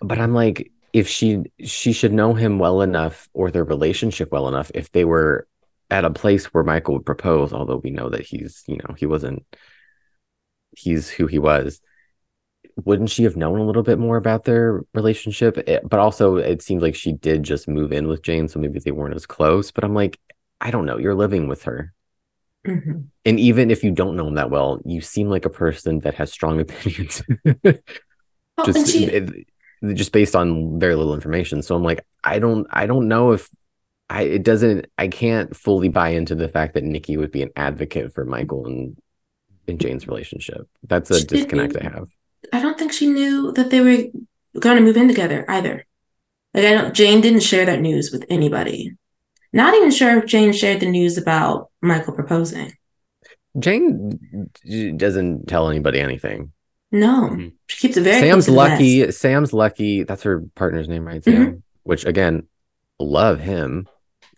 But 0.00 0.18
I'm 0.18 0.34
like, 0.34 0.70
if 0.92 1.08
she 1.08 1.42
she 1.64 1.92
should 1.92 2.12
know 2.12 2.34
him 2.34 2.58
well 2.58 2.82
enough 2.82 3.28
or 3.32 3.50
their 3.50 3.64
relationship 3.64 4.30
well 4.32 4.48
enough 4.48 4.70
if 4.74 4.90
they 4.92 5.04
were 5.04 5.46
at 5.90 6.04
a 6.04 6.10
place 6.10 6.46
where 6.46 6.64
Michael 6.64 6.94
would 6.94 7.06
propose, 7.06 7.52
although 7.52 7.76
we 7.76 7.90
know 7.90 8.08
that 8.08 8.22
he's, 8.22 8.64
you 8.66 8.78
know, 8.78 8.94
he 8.96 9.06
wasn't 9.06 9.44
he's 10.76 11.10
who 11.10 11.26
he 11.26 11.38
was. 11.38 11.80
Wouldn't 12.84 13.10
she 13.10 13.24
have 13.24 13.36
known 13.36 13.58
a 13.58 13.64
little 13.64 13.82
bit 13.82 13.98
more 13.98 14.16
about 14.16 14.44
their 14.44 14.82
relationship? 14.94 15.58
It, 15.58 15.68
eh, 15.68 15.80
but 15.84 16.00
also, 16.00 16.36
it 16.36 16.62
seemed 16.62 16.82
like 16.82 16.94
she 16.94 17.12
did 17.12 17.42
just 17.42 17.68
move 17.68 17.92
in 17.92 18.08
with 18.08 18.22
Jane, 18.22 18.48
so 18.48 18.58
maybe 18.58 18.78
they 18.78 18.90
weren't 18.90 19.14
as 19.14 19.26
close. 19.26 19.70
But 19.70 19.84
I'm 19.84 19.94
like, 19.94 20.18
I 20.60 20.70
don't 20.70 20.86
know. 20.86 20.98
You're 20.98 21.14
living 21.14 21.48
with 21.48 21.64
her. 21.64 21.92
Mm-hmm. 22.66 23.00
And 23.24 23.40
even 23.40 23.70
if 23.70 23.82
you 23.82 23.90
don't 23.90 24.16
know 24.16 24.28
him 24.28 24.34
that 24.34 24.50
well, 24.50 24.80
you 24.84 25.00
seem 25.00 25.28
like 25.28 25.44
a 25.44 25.50
person 25.50 26.00
that 26.00 26.14
has 26.14 26.32
strong 26.32 26.60
opinions. 26.60 27.22
well, 27.44 28.66
just 28.66 28.92
she... 28.92 29.04
it, 29.04 29.46
just 29.94 30.12
based 30.12 30.36
on 30.36 30.78
very 30.78 30.94
little 30.94 31.14
information. 31.14 31.62
So 31.62 31.74
I'm 31.74 31.82
like, 31.82 32.04
I 32.22 32.38
don't 32.38 32.66
I 32.70 32.86
don't 32.86 33.08
know 33.08 33.32
if 33.32 33.48
I 34.08 34.22
it 34.22 34.44
doesn't 34.44 34.86
I 34.96 35.08
can't 35.08 35.56
fully 35.56 35.88
buy 35.88 36.10
into 36.10 36.34
the 36.34 36.48
fact 36.48 36.74
that 36.74 36.84
Nikki 36.84 37.16
would 37.16 37.32
be 37.32 37.42
an 37.42 37.50
advocate 37.56 38.14
for 38.14 38.24
Michael 38.24 38.66
and 38.66 38.96
in 39.66 39.78
Jane's 39.78 40.06
relationship. 40.06 40.68
That's 40.84 41.10
a 41.10 41.18
she 41.18 41.26
disconnect 41.26 41.76
I 41.76 41.84
have. 41.84 42.08
I 42.52 42.60
don't 42.60 42.78
think 42.78 42.92
she 42.92 43.06
knew 43.06 43.52
that 43.52 43.70
they 43.70 43.80
were 43.80 44.60
going 44.60 44.76
to 44.76 44.82
move 44.82 44.96
in 44.96 45.08
together 45.08 45.44
either. 45.48 45.86
Like 46.54 46.64
I 46.64 46.72
don't 46.72 46.94
Jane 46.94 47.20
didn't 47.20 47.40
share 47.40 47.66
that 47.66 47.80
news 47.80 48.10
with 48.12 48.24
anybody. 48.28 48.96
Not 49.52 49.74
even 49.74 49.90
sure 49.90 50.18
if 50.18 50.26
Jane 50.26 50.52
shared 50.52 50.80
the 50.80 50.88
news 50.88 51.18
about 51.18 51.70
Michael 51.80 52.14
proposing. 52.14 52.76
Jane 53.58 54.48
doesn't 54.96 55.46
tell 55.46 55.68
anybody 55.68 56.00
anything. 56.00 56.52
No, 56.90 57.30
mm-hmm. 57.30 57.48
she 57.68 57.88
keeps 57.88 57.96
it 57.96 58.02
very. 58.02 58.20
Sam's 58.20 58.48
lucky. 58.48 59.10
Sam's 59.12 59.52
lucky. 59.52 60.04
That's 60.04 60.22
her 60.22 60.44
partner's 60.54 60.88
name, 60.88 61.06
right? 61.06 61.24
Sam. 61.24 61.34
Mm-hmm. 61.34 61.56
Which 61.84 62.04
again, 62.04 62.46
love 62.98 63.40
him. 63.40 63.88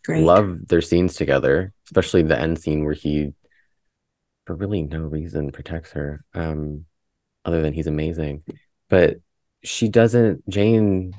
Great. 0.05 0.23
Love 0.23 0.69
their 0.69 0.81
scenes 0.81 1.15
together, 1.15 1.73
especially 1.87 2.23
the 2.23 2.39
end 2.39 2.59
scene 2.61 2.85
where 2.85 2.95
he, 2.95 3.33
for 4.47 4.55
really 4.55 4.83
no 4.83 5.01
reason, 5.01 5.51
protects 5.51 5.93
her. 5.93 6.25
Um, 6.35 6.85
other 7.45 7.63
than 7.63 7.73
he's 7.73 7.87
amazing, 7.87 8.43
but 8.89 9.17
she 9.63 9.89
doesn't. 9.89 10.49
Jane 10.49 11.15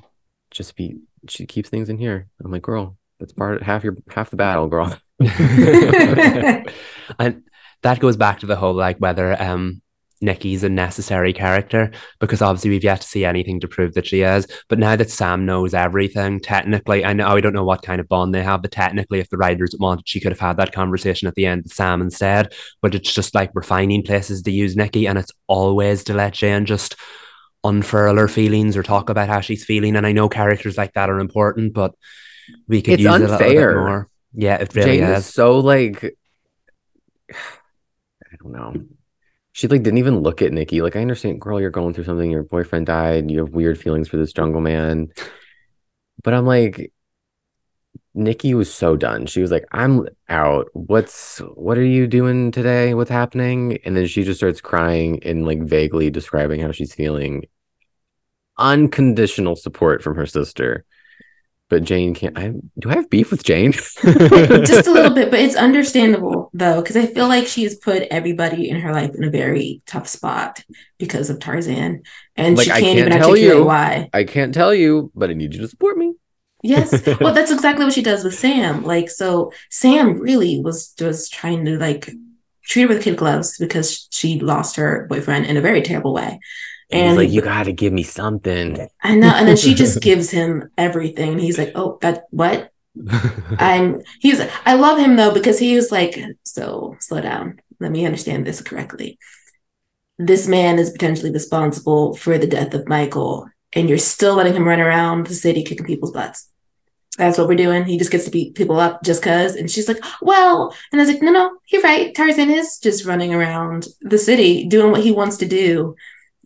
just 0.51 0.76
be. 0.76 0.97
She 1.28 1.45
keeps 1.45 1.69
things 1.69 1.89
in 1.89 1.97
here. 1.97 2.28
I'm 2.43 2.51
like, 2.51 2.61
girl, 2.61 2.97
that's 3.19 3.34
part 3.34 3.55
of 3.55 3.61
half 3.63 3.84
your 3.84 3.97
half 4.09 4.30
the 4.30 4.36
battle, 4.36 4.67
girl. 4.67 4.95
and 5.19 5.34
that 7.82 7.99
goes 7.99 8.17
back 8.17 8.39
to 8.39 8.45
the 8.45 8.55
whole 8.55 8.73
like 8.73 8.97
whether 8.97 9.41
um 9.41 9.82
Nikki's 10.26 10.63
a 10.63 10.69
necessary 10.69 11.32
character 11.32 11.91
because 12.19 12.41
obviously 12.41 12.71
we've 12.71 12.84
yet 12.84 13.01
to 13.01 13.07
see 13.07 13.23
anything 13.23 13.59
to 13.61 13.67
prove 13.67 13.93
that 13.93 14.07
she 14.07 14.21
is. 14.21 14.47
But 14.67 14.80
now 14.80 14.95
that 14.95 15.09
Sam 15.09 15.45
knows 15.45 15.73
everything, 15.73 16.39
technically, 16.39 17.05
I 17.05 17.13
know 17.13 17.28
I 17.28 17.39
don't 17.39 17.53
know 17.53 17.63
what 17.63 17.84
kind 17.84 18.01
of 18.01 18.09
bond 18.09 18.34
they 18.34 18.43
have, 18.43 18.61
but 18.61 18.71
technically, 18.71 19.19
if 19.19 19.30
the 19.30 19.38
writers 19.38 19.76
wanted, 19.80 20.09
she 20.09 20.19
could 20.19 20.32
have 20.32 20.39
had 20.39 20.57
that 20.57 20.73
conversation 20.73 21.28
at 21.28 21.36
the 21.36 21.45
end 21.45 21.63
with 21.63 21.73
Sam 21.73 22.01
instead. 22.01 22.53
But 22.82 22.95
it's 22.95 23.13
just 23.13 23.34
like 23.34 23.53
we're 23.55 23.63
finding 23.63 24.03
places 24.03 24.41
to 24.41 24.51
use 24.51 24.76
Nikki, 24.76 25.07
and 25.07 25.17
it's 25.17 25.32
always 25.47 26.03
to 26.05 26.13
let 26.13 26.34
Jane 26.34 26.65
just 26.65 26.95
unfurl 27.63 28.17
her 28.17 28.28
feelings 28.28 28.76
or 28.76 28.84
talk 28.84 29.09
about 29.09 29.30
how 29.30 29.39
she's 29.39 29.63
feeling. 29.63 29.95
And 29.95 30.05
I 30.05 30.11
know 30.11 30.28
characters 30.28 30.78
like 30.78 30.93
that 30.93 31.09
are 31.09 31.19
important, 31.19 31.73
but 31.73 31.95
we 32.67 32.82
could 32.82 32.95
it's 32.95 33.03
use 33.03 33.11
unfair. 33.11 33.30
it 33.30 33.41
a 33.41 33.47
little 33.47 33.73
bit 33.73 33.78
more. 33.78 34.09
Yeah, 34.34 34.55
it 34.55 34.76
really 34.76 34.97
Jane 34.97 35.03
is. 35.09 35.19
is 35.19 35.34
so 35.34 35.59
like 35.59 36.03
I 37.32 38.38
don't 38.41 38.51
know 38.51 38.73
she 39.56 39.70
like 39.70 39.84
didn't 39.84 39.99
even 39.99 40.20
look 40.20 40.41
at 40.41 40.51
Nikki. 40.51 40.82
Like, 40.82 40.97
I 40.97 41.01
understand, 41.01 41.39
girl, 41.39 41.62
you're 41.62 41.70
going 41.70 41.93
through 41.93 42.03
something. 42.03 42.30
Your 42.30 42.43
boyfriend 42.43 42.88
died. 42.88 43.32
You 43.32 43.39
have 43.39 43.53
weird 43.53 43.80
feelings 43.80 44.10
for 44.10 44.18
this 44.18 44.34
jungle 44.34 44.60
man. 44.60 45.14
But 46.22 46.34
I'm 46.34 46.45
like, 46.45 46.91
Nikki 48.14 48.53
was 48.53 48.74
so 48.74 48.97
done. 48.97 49.28
She 49.28 49.39
was 49.39 49.51
like, 49.51 49.66
I'm 49.72 50.10
out. 50.28 50.68
What's 50.74 51.38
what 51.53 51.78
are 51.78 51.86
you 51.86 52.06
doing 52.06 52.51
today? 52.51 52.93
What's 52.95 53.10
happening? 53.10 53.78
And 53.86 53.95
then 53.95 54.08
she 54.08 54.26
just 54.26 54.41
starts 54.41 54.60
crying 54.60 55.24
and 55.24 55.45
like 55.45 55.62
vaguely 55.62 56.10
describing 56.10 56.60
how 56.60 56.74
she's 56.74 56.93
feeling. 56.93 57.45
Unconditional 58.58 59.56
support 59.56 60.03
from 60.03 60.16
her 60.16 60.26
sister 60.26 60.84
but 61.76 61.84
Jane 61.84 62.13
can't. 62.13 62.38
I 62.39 62.53
do 62.80 62.89
I 62.89 62.93
have 62.93 63.09
beef 63.09 63.32
with 63.32 63.43
Jane? 63.43 63.73
Just 64.01 64.88
a 64.88 64.91
little 64.91 65.13
bit, 65.13 65.30
but 65.30 65.41
it's 65.41 65.57
understandable 65.57 66.49
though, 66.53 66.82
because 66.82 66.95
I 66.95 67.05
feel 67.05 67.28
like 67.28 67.47
she's 67.47 67.76
put 67.76 68.03
everybody 68.03 68.69
in 68.69 68.80
her 68.80 68.93
life 68.93 69.13
in 69.13 69.26
a 69.26 69.30
very 69.30 69.82
tough 69.86 70.07
spot 70.07 70.63
because 70.97 71.30
of 71.30 71.41
Tarzan, 71.41 72.03
and 72.38 72.55
like, 72.55 72.63
she 72.63 72.69
can't, 72.69 72.84
can't 72.86 72.99
even 72.99 73.11
articulate 73.11 73.41
you, 73.41 73.65
why. 73.65 74.09
I 74.13 74.23
can't 74.23 74.53
tell 74.53 74.73
you, 74.73 75.11
but 75.15 75.30
I 75.30 75.34
need 75.34 75.53
you 75.53 75.59
to 75.63 75.67
support 75.67 75.97
me. 75.97 76.13
Yes, 76.63 77.05
well, 77.19 77.34
that's 77.34 77.51
exactly 77.51 77.84
what 77.84 77.93
she 77.93 78.01
does 78.01 78.23
with 78.23 78.36
Sam. 78.36 78.86
Like, 78.86 79.09
so 79.09 79.51
Sam 79.69 80.17
really 80.17 80.61
was 80.61 80.93
was 81.01 81.28
trying 81.28 81.65
to 81.65 81.78
like 81.78 82.09
treat 82.63 82.84
her 82.84 82.88
with 82.88 83.03
kid 83.03 83.17
gloves 83.17 83.57
because 83.57 84.07
she 84.11 84.39
lost 84.39 84.78
her 84.78 85.07
boyfriend 85.09 85.45
in 85.45 85.57
a 85.57 85.61
very 85.61 85.82
terrible 85.82 86.13
way. 86.13 86.39
And 86.92 87.10
he's 87.10 87.18
like, 87.18 87.34
you 87.34 87.42
got 87.42 87.64
to 87.64 87.74
give 87.74 87.94
me 87.94 88.04
something. 88.04 88.88
I 89.02 89.16
know. 89.16 89.32
And 89.34 89.48
then 89.48 89.58
she 89.58 89.74
just 89.76 90.02
gives 90.02 90.30
him 90.30 90.70
everything. 90.78 91.32
And 91.34 91.42
he's 91.42 91.58
like, 91.58 91.72
oh, 91.76 91.98
that 92.02 92.26
what? 92.30 92.72
I'm, 93.60 94.02
he's, 94.20 94.42
I 94.66 94.76
love 94.76 95.00
him 95.00 95.16
though, 95.16 95.34
because 95.34 95.60
he 95.60 95.76
was 95.76 95.92
like, 95.92 96.18
so 96.44 96.96
slow 97.00 97.22
down. 97.22 97.60
Let 97.80 97.92
me 97.92 98.06
understand 98.06 98.46
this 98.46 98.62
correctly. 98.62 99.20
This 100.18 100.48
man 100.48 100.80
is 100.80 100.92
potentially 100.92 101.32
responsible 101.32 102.16
for 102.16 102.38
the 102.38 102.48
death 102.48 102.74
of 102.74 102.88
Michael, 102.88 103.50
and 103.74 103.90
you're 103.90 103.98
still 103.98 104.36
letting 104.36 104.56
him 104.56 104.66
run 104.66 104.80
around 104.80 105.28
the 105.28 105.34
city 105.34 105.62
kicking 105.62 105.86
people's 105.86 106.14
butts. 106.14 106.50
That's 107.18 107.38
what 107.38 107.48
we're 107.48 107.56
doing. 107.56 107.84
He 107.84 107.98
just 107.98 108.12
gets 108.12 108.26
to 108.26 108.32
beat 108.32 108.56
people 108.56 108.80
up 108.80 109.04
just 109.04 109.24
cause. 109.24 109.56
And 109.56 109.70
she's 109.70 109.88
like, 109.88 110.04
well, 110.22 110.74
and 110.92 111.00
I 111.00 111.04
was 111.04 111.14
like, 111.14 111.22
no, 111.22 111.32
no, 111.32 111.58
you're 111.68 111.82
right. 111.82 112.14
Tarzan 112.14 112.50
is 112.50 112.78
just 112.78 113.06
running 113.06 113.34
around 113.34 113.88
the 114.02 114.18
city 114.18 114.68
doing 114.68 114.92
what 114.92 115.04
he 115.04 115.12
wants 115.12 115.38
to 115.38 115.46
do 115.46 115.96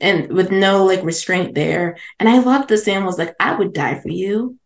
and 0.01 0.31
with 0.31 0.51
no 0.51 0.85
like 0.85 1.03
restraint 1.03 1.55
there. 1.55 1.97
And 2.19 2.29
I 2.29 2.39
love 2.39 2.67
the 2.67 2.77
Sam 2.77 3.05
was 3.05 3.17
like, 3.17 3.35
I 3.39 3.55
would 3.55 3.73
die 3.73 3.99
for 3.99 4.09
you, 4.09 4.57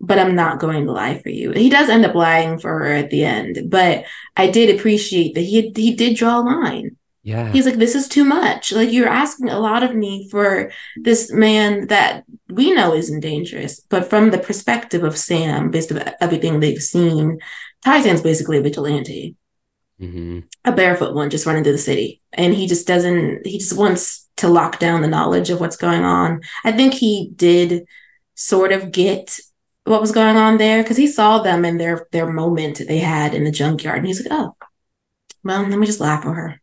but 0.00 0.18
I'm 0.18 0.34
not 0.34 0.60
going 0.60 0.86
to 0.86 0.92
lie 0.92 1.18
for 1.18 1.30
you. 1.30 1.52
He 1.52 1.70
does 1.70 1.88
end 1.88 2.04
up 2.04 2.14
lying 2.14 2.58
for 2.58 2.70
her 2.70 2.92
at 2.92 3.10
the 3.10 3.24
end, 3.24 3.70
but 3.70 4.04
I 4.36 4.50
did 4.50 4.76
appreciate 4.76 5.34
that 5.34 5.42
he 5.42 5.72
he 5.74 5.94
did 5.94 6.16
draw 6.16 6.40
a 6.40 6.42
line. 6.42 6.96
Yeah. 7.22 7.52
He's 7.52 7.66
like, 7.66 7.76
this 7.76 7.94
is 7.94 8.08
too 8.08 8.24
much. 8.24 8.72
Like 8.72 8.90
you're 8.90 9.08
asking 9.08 9.50
a 9.50 9.58
lot 9.58 9.82
of 9.82 9.94
me 9.94 10.28
for 10.30 10.70
this 10.96 11.30
man 11.30 11.88
that 11.88 12.24
we 12.48 12.72
know 12.72 12.94
isn't 12.94 13.20
dangerous, 13.20 13.80
but 13.80 14.08
from 14.08 14.30
the 14.30 14.38
perspective 14.38 15.04
of 15.04 15.18
Sam, 15.18 15.70
based 15.70 15.92
on 15.92 16.02
everything 16.20 16.60
they've 16.60 16.78
seen, 16.78 17.38
Tarzan's 17.84 18.22
basically 18.22 18.58
a 18.58 18.62
vigilante. 18.62 19.36
Mm-hmm. 20.00 20.40
A 20.64 20.72
barefoot 20.72 21.14
one 21.14 21.28
just 21.28 21.44
running 21.44 21.64
through 21.64 21.72
the 21.72 21.78
city. 21.78 22.22
And 22.32 22.54
he 22.54 22.66
just 22.68 22.86
doesn't, 22.86 23.44
he 23.44 23.58
just 23.58 23.76
wants 23.76 24.27
to 24.38 24.48
lock 24.48 24.78
down 24.78 25.02
the 25.02 25.08
knowledge 25.08 25.50
of 25.50 25.60
what's 25.60 25.76
going 25.76 26.04
on. 26.04 26.40
I 26.64 26.72
think 26.72 26.94
he 26.94 27.30
did 27.36 27.86
sort 28.34 28.72
of 28.72 28.92
get 28.92 29.38
what 29.84 30.00
was 30.00 30.12
going 30.12 30.36
on 30.36 30.58
there 30.58 30.82
because 30.82 30.96
he 30.96 31.06
saw 31.06 31.42
them 31.42 31.64
in 31.64 31.78
their 31.78 32.06
their 32.12 32.30
moment 32.30 32.80
they 32.86 32.98
had 32.98 33.34
in 33.34 33.44
the 33.44 33.50
junkyard 33.50 33.98
and 33.98 34.06
he's 34.06 34.20
like, 34.20 34.32
oh, 34.32 34.56
well, 35.44 35.62
let 35.62 35.78
me 35.78 35.86
just 35.86 36.00
laugh 36.00 36.24
at 36.24 36.34
her. 36.34 36.60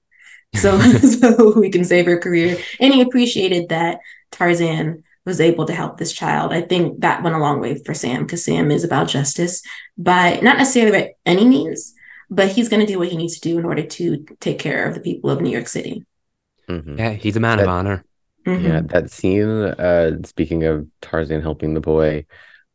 So 0.55 0.79
so 0.99 1.59
we 1.59 1.69
can 1.69 1.85
save 1.85 2.05
her 2.05 2.19
career. 2.19 2.57
And 2.79 2.93
he 2.93 3.01
appreciated 3.01 3.69
that 3.69 3.99
Tarzan 4.31 5.03
was 5.25 5.41
able 5.41 5.65
to 5.65 5.73
help 5.73 5.97
this 5.97 6.13
child. 6.13 6.53
I 6.53 6.61
think 6.61 7.01
that 7.01 7.23
went 7.23 7.35
a 7.35 7.39
long 7.39 7.59
way 7.59 7.81
for 7.83 7.93
Sam 7.93 8.23
because 8.23 8.45
Sam 8.45 8.71
is 8.71 8.83
about 8.83 9.07
justice, 9.07 9.61
but 9.97 10.43
not 10.43 10.57
necessarily 10.57 10.91
by 10.91 11.13
any 11.25 11.45
means, 11.45 11.93
but 12.29 12.49
he's 12.49 12.69
going 12.69 12.85
to 12.85 12.91
do 12.91 12.99
what 12.99 13.09
he 13.09 13.17
needs 13.17 13.39
to 13.39 13.49
do 13.49 13.57
in 13.57 13.65
order 13.65 13.83
to 13.83 14.25
take 14.39 14.59
care 14.59 14.87
of 14.87 14.93
the 14.93 15.01
people 15.01 15.31
of 15.31 15.41
New 15.41 15.49
York 15.49 15.67
City. 15.67 16.05
Mm-hmm. 16.69 16.97
Yeah, 16.97 17.13
he's 17.13 17.35
a 17.35 17.39
man 17.39 17.57
that, 17.57 17.63
of 17.63 17.69
honor. 17.69 18.05
Mm-hmm. 18.45 18.65
Yeah, 18.65 18.81
that 18.81 19.11
scene. 19.11 19.49
Uh, 19.49 20.17
speaking 20.23 20.63
of 20.63 20.87
Tarzan 21.01 21.41
helping 21.41 21.73
the 21.73 21.81
boy, 21.81 22.25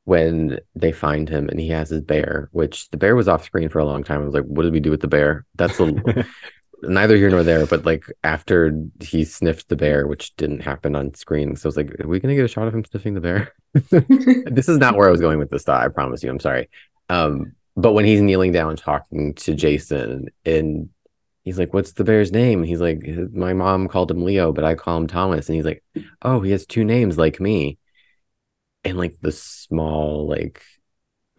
when 0.05 0.59
they 0.75 0.93
find 0.93 1.29
him 1.29 1.49
and 1.49 1.61
he 1.61 1.69
has 1.69 1.91
his 1.91 2.03
bear, 2.03 2.49
which 2.53 2.91
the 2.91 2.97
bear 2.97 3.15
was 3.15 3.29
off 3.29 3.45
screen 3.45 3.69
for 3.69 3.79
a 3.79 3.85
long 3.85 4.03
time. 4.03 4.21
I 4.21 4.25
was 4.25 4.35
like, 4.35 4.45
what 4.45 4.63
did 4.63 4.73
we 4.73 4.81
do 4.81 4.91
with 4.91 5.01
the 5.01 5.09
bear? 5.09 5.47
That's 5.55 5.79
a 5.79 6.27
neither 6.83 7.17
here 7.17 7.31
nor 7.31 7.43
there. 7.43 7.67
But 7.67 7.85
like 7.85 8.05
after 8.25 8.75
he 9.01 9.25
sniffed 9.25 9.69
the 9.69 9.77
bear, 9.77 10.07
which 10.07 10.35
didn't 10.37 10.63
happen 10.63 10.97
on 10.97 11.15
screen, 11.15 11.55
so 11.55 11.67
I 11.67 11.69
was 11.69 11.77
like, 11.77 12.01
are 12.01 12.09
we 12.09 12.19
gonna 12.19 12.35
get 12.35 12.45
a 12.45 12.49
shot 12.49 12.67
of 12.67 12.75
him 12.75 12.85
sniffing 12.85 13.15
the 13.15 13.21
bear? 13.21 13.53
this 14.51 14.69
is 14.69 14.79
not 14.79 14.97
where 14.97 15.07
I 15.07 15.13
was 15.13 15.21
going 15.21 15.39
with 15.39 15.51
this 15.51 15.63
thought. 15.63 15.85
I 15.85 15.89
promise 15.89 16.23
you. 16.23 16.31
I'm 16.31 16.41
sorry. 16.41 16.69
Um, 17.09 17.53
but 17.77 17.93
when 17.93 18.05
he's 18.05 18.21
kneeling 18.21 18.53
down 18.53 18.77
talking 18.77 19.35
to 19.35 19.55
Jason 19.55 20.29
and 20.45 20.89
he's 21.43 21.59
like, 21.59 21.73
"What's 21.75 21.93
the 21.93 22.05
bear's 22.05 22.33
name?" 22.33 22.63
He's 22.63 22.81
like, 22.81 23.03
"My 23.33 23.53
mom 23.53 23.89
called 23.89 24.11
him 24.11 24.25
Leo, 24.25 24.53
but 24.53 24.65
I 24.65 24.75
call 24.75 24.97
him 24.99 25.07
Thomas." 25.07 25.49
And 25.49 25.57
he's 25.57 25.65
like, 25.65 25.83
"Oh, 26.23 26.41
he 26.41 26.51
has 26.53 26.67
two 26.67 26.85
names 26.85 27.19
like 27.19 27.41
me." 27.41 27.79
And 28.85 28.97
like 28.99 29.21
the 29.21 29.33
small 29.33 30.27
like 30.29 30.63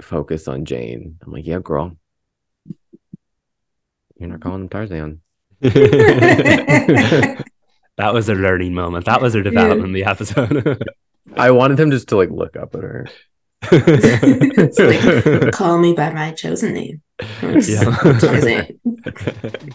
focus 0.02 0.48
on 0.48 0.66
Jane. 0.66 1.18
I'm 1.24 1.32
like, 1.32 1.46
"Yeah, 1.48 1.60
girl, 1.60 1.98
you're 4.18 4.30
not 4.30 4.42
calling 4.42 4.62
him 4.62 4.70
Tarzan." 4.70 5.22
that 5.62 7.46
was 7.98 8.30
a 8.30 8.34
learning 8.34 8.74
moment. 8.74 9.06
That 9.06 9.22
was 9.22 9.36
a 9.36 9.44
development 9.44 9.88
in 9.88 9.94
the 9.94 10.06
episode. 10.06 10.84
I 11.36 11.52
wanted 11.52 11.80
him 11.80 11.92
just 11.92 12.10
to 12.10 12.18
like 12.18 12.32
look 12.32 12.56
up 12.56 12.74
at 12.74 12.82
her. 12.82 13.08
Like, 13.72 15.52
call 15.54 15.78
me 15.78 15.94
by 15.94 16.12
my 16.12 16.32
chosen 16.32 16.74
name. 16.74 17.02
Yeah. 17.22 17.84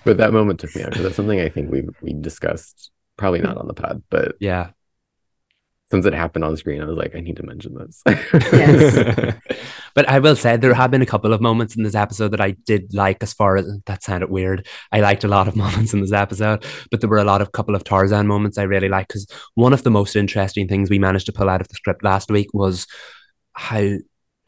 but 0.04 0.16
that 0.16 0.30
moment 0.32 0.60
took 0.60 0.74
me 0.74 0.82
out 0.82 0.90
because 0.90 1.04
that's 1.04 1.16
something 1.16 1.40
I 1.40 1.48
think 1.48 1.70
we 1.70 1.88
we 2.02 2.12
discussed. 2.12 2.90
Probably 3.16 3.40
not 3.40 3.56
on 3.56 3.66
the 3.66 3.74
pod, 3.74 4.02
but 4.10 4.34
yeah, 4.40 4.70
since 5.88 6.04
it 6.04 6.14
happened 6.14 6.44
on 6.44 6.56
screen, 6.56 6.82
I 6.82 6.86
was 6.86 6.96
like, 6.96 7.14
I 7.14 7.20
need 7.20 7.36
to 7.36 7.44
mention 7.44 7.74
this. 7.74 8.02
yes. 8.32 9.34
but 9.94 10.08
I 10.08 10.18
will 10.18 10.34
say 10.34 10.56
there 10.56 10.74
have 10.74 10.90
been 10.90 11.02
a 11.02 11.06
couple 11.06 11.32
of 11.32 11.40
moments 11.40 11.76
in 11.76 11.84
this 11.84 11.94
episode 11.94 12.32
that 12.32 12.40
I 12.40 12.52
did 12.66 12.92
like 12.92 13.22
as 13.22 13.32
far 13.32 13.56
as 13.56 13.66
that 13.86 14.02
sounded 14.02 14.28
weird. 14.28 14.66
I 14.90 15.00
liked 15.00 15.22
a 15.22 15.28
lot 15.28 15.46
of 15.46 15.54
moments 15.56 15.94
in 15.94 16.00
this 16.00 16.12
episode, 16.12 16.64
but 16.90 17.00
there 17.00 17.10
were 17.10 17.18
a 17.18 17.24
lot 17.24 17.40
of 17.40 17.52
couple 17.52 17.76
of 17.76 17.84
Tarzan 17.84 18.26
moments 18.26 18.58
I 18.58 18.64
really 18.64 18.88
liked 18.88 19.10
because 19.10 19.28
one 19.54 19.72
of 19.72 19.84
the 19.84 19.90
most 19.92 20.16
interesting 20.16 20.66
things 20.66 20.90
we 20.90 20.98
managed 20.98 21.26
to 21.26 21.32
pull 21.32 21.48
out 21.48 21.60
of 21.60 21.68
the 21.68 21.74
script 21.74 22.02
last 22.02 22.32
week 22.32 22.52
was 22.52 22.88
how 23.56 23.96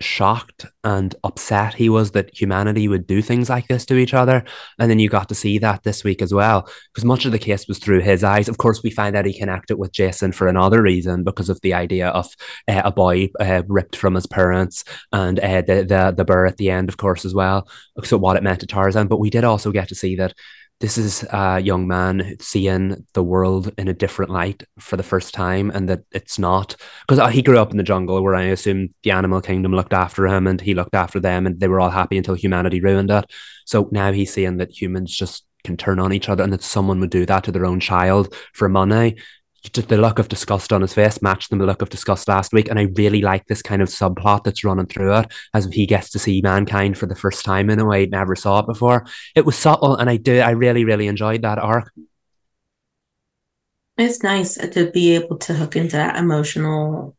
shocked 0.01 0.65
and 0.85 1.15
upset 1.25 1.75
he 1.75 1.89
was 1.89 2.13
that 2.13 2.31
humanity 2.39 2.87
would 2.89 3.07
do 3.07 3.21
things 3.21 3.49
like 3.49 3.67
this 3.67 3.85
to 3.87 3.97
each 3.97 4.15
other. 4.15 4.45
And 4.79 4.91
then 4.91 4.99
you 4.99 5.09
got 5.09 5.29
to 5.29 5.35
see 5.35 5.59
that 5.59 5.83
this 5.83 6.05
week 6.05 6.23
as 6.23 6.33
well, 6.33 6.69
because 6.93 7.05
much 7.05 7.25
of 7.25 7.33
the 7.33 7.39
case 7.39 7.67
was 7.67 7.79
through 7.79 8.01
his 8.01 8.23
eyes. 8.23 8.49
Of 8.49 8.59
course, 8.59 8.83
we 8.83 8.91
find 8.91 9.17
out 9.17 9.27
he 9.27 9.37
connected 9.37 9.77
with 9.77 9.93
Jason 9.93 10.33
for 10.33 10.47
another 10.47 10.83
reason 10.83 11.25
because 11.25 11.49
of 11.49 11.61
the 11.63 11.75
idea 11.75 12.09
of 12.09 12.29
uh, 12.69 12.83
a 12.85 12.93
boy 12.93 13.31
uh, 13.41 13.63
ripped 13.67 13.97
from 13.97 14.15
his 14.15 14.27
parents 14.27 14.85
and 15.13 15.41
uh, 15.41 15.63
the, 15.63 15.85
the, 15.85 16.15
the 16.17 16.25
burr 16.25 16.47
at 16.47 16.59
the 16.59 16.71
end, 16.71 16.89
of 16.89 16.97
course, 16.97 17.25
as 17.25 17.35
well. 17.35 17.69
So, 18.05 18.19
what 18.19 18.37
it 18.37 18.43
meant 18.43 18.61
to 18.61 18.67
Tarzan. 18.67 19.09
But 19.09 19.21
we 19.21 19.31
did 19.31 19.45
also 19.45 19.73
get 19.73 19.89
to 19.89 19.95
see 19.95 20.17
that 20.17 20.35
this 20.81 20.97
is 20.97 21.25
a 21.31 21.59
young 21.59 21.89
man 21.89 22.37
seeing 22.41 23.05
the 23.15 23.23
world 23.23 23.73
in 23.79 23.89
a 23.89 23.95
different 23.95 24.31
light 24.31 24.63
for 24.79 24.97
the 24.97 25.03
first 25.03 25.35
time 25.35 25.71
and 25.71 25.89
that 25.89 26.01
it's 26.13 26.39
not. 26.39 26.77
Because 27.07 27.19
uh, 27.19 27.29
he 27.29 27.43
grew 27.43 27.59
up 27.59 27.73
in 27.73 27.79
the 27.79 27.83
jungle 27.83 28.23
where 28.23 28.37
i 28.37 28.45
assume 28.45 28.95
the 29.03 29.11
animal 29.11 29.41
kingdom 29.41 29.73
looked 29.73 29.93
after 29.93 30.27
him 30.27 30.47
and 30.47 30.61
he 30.61 30.75
looked 30.75 30.95
after 30.95 31.19
them 31.19 31.47
and 31.47 31.59
they 31.59 31.69
were 31.69 31.81
all 31.81 31.91
happy 31.91 32.17
until 32.17 32.35
humanity 32.35 32.81
ruined 32.81 33.11
it. 33.11 33.25
So 33.65 33.89
now 33.91 34.13
he's 34.13 34.33
seeing 34.33 34.59
that 34.59 34.81
humans 34.81 35.15
just 35.15 35.45
can 35.65 35.77
turn 35.77 35.99
on 35.99 36.13
each 36.13 36.29
other 36.29 36.45
and 36.45 36.53
that 36.53 36.63
someone 36.63 37.01
would 37.01 37.11
do 37.11 37.27
that 37.27 37.45
to 37.45 37.53
their 37.53 37.67
own 37.67 37.81
child 37.81 38.33
for 38.53 38.69
money 38.69 39.17
the 39.63 39.99
look 39.99 40.19
of 40.19 40.29
disgust 40.29 40.73
on 40.73 40.83
his 40.83 40.95
face 40.95 41.21
matched 41.21 41.51
the 41.51 41.57
look 41.57 41.83
of 41.83 41.91
disgust 41.91 42.29
last 42.29 42.53
week. 42.53 42.69
And 42.69 42.79
I 42.79 42.89
really 42.95 43.21
like 43.21 43.47
this 43.47 43.63
kind 43.63 43.83
of 43.83 43.89
subplot 43.89 44.45
that's 44.45 44.65
running 44.65 44.87
through 44.87 45.17
it 45.19 45.33
as 45.53 45.67
he 45.67 45.87
gets 45.87 46.11
to 46.11 46.19
see 46.19 46.41
mankind 46.41 46.97
for 46.97 47.07
the 47.07 47.17
first 47.17 47.45
time 47.45 47.69
in 47.69 47.81
a 47.81 47.85
way 47.85 48.03
he 48.03 48.07
never 48.07 48.37
saw 48.37 48.61
it 48.61 48.67
before. 48.67 49.05
It 49.35 49.45
was 49.45 49.57
subtle 49.57 49.97
and 49.97 50.09
I 50.09 50.17
do 50.17 50.39
I 50.39 50.51
really, 50.51 50.85
really 50.85 51.09
enjoyed 51.09 51.43
that 51.43 51.59
arc. 51.59 51.91
It's 53.97 54.23
nice 54.23 54.55
to 54.57 54.91
be 54.91 55.17
able 55.17 55.39
to 55.39 55.55
hook 55.55 55.75
into 55.75 55.97
that 55.97 56.17
emotional 56.17 57.17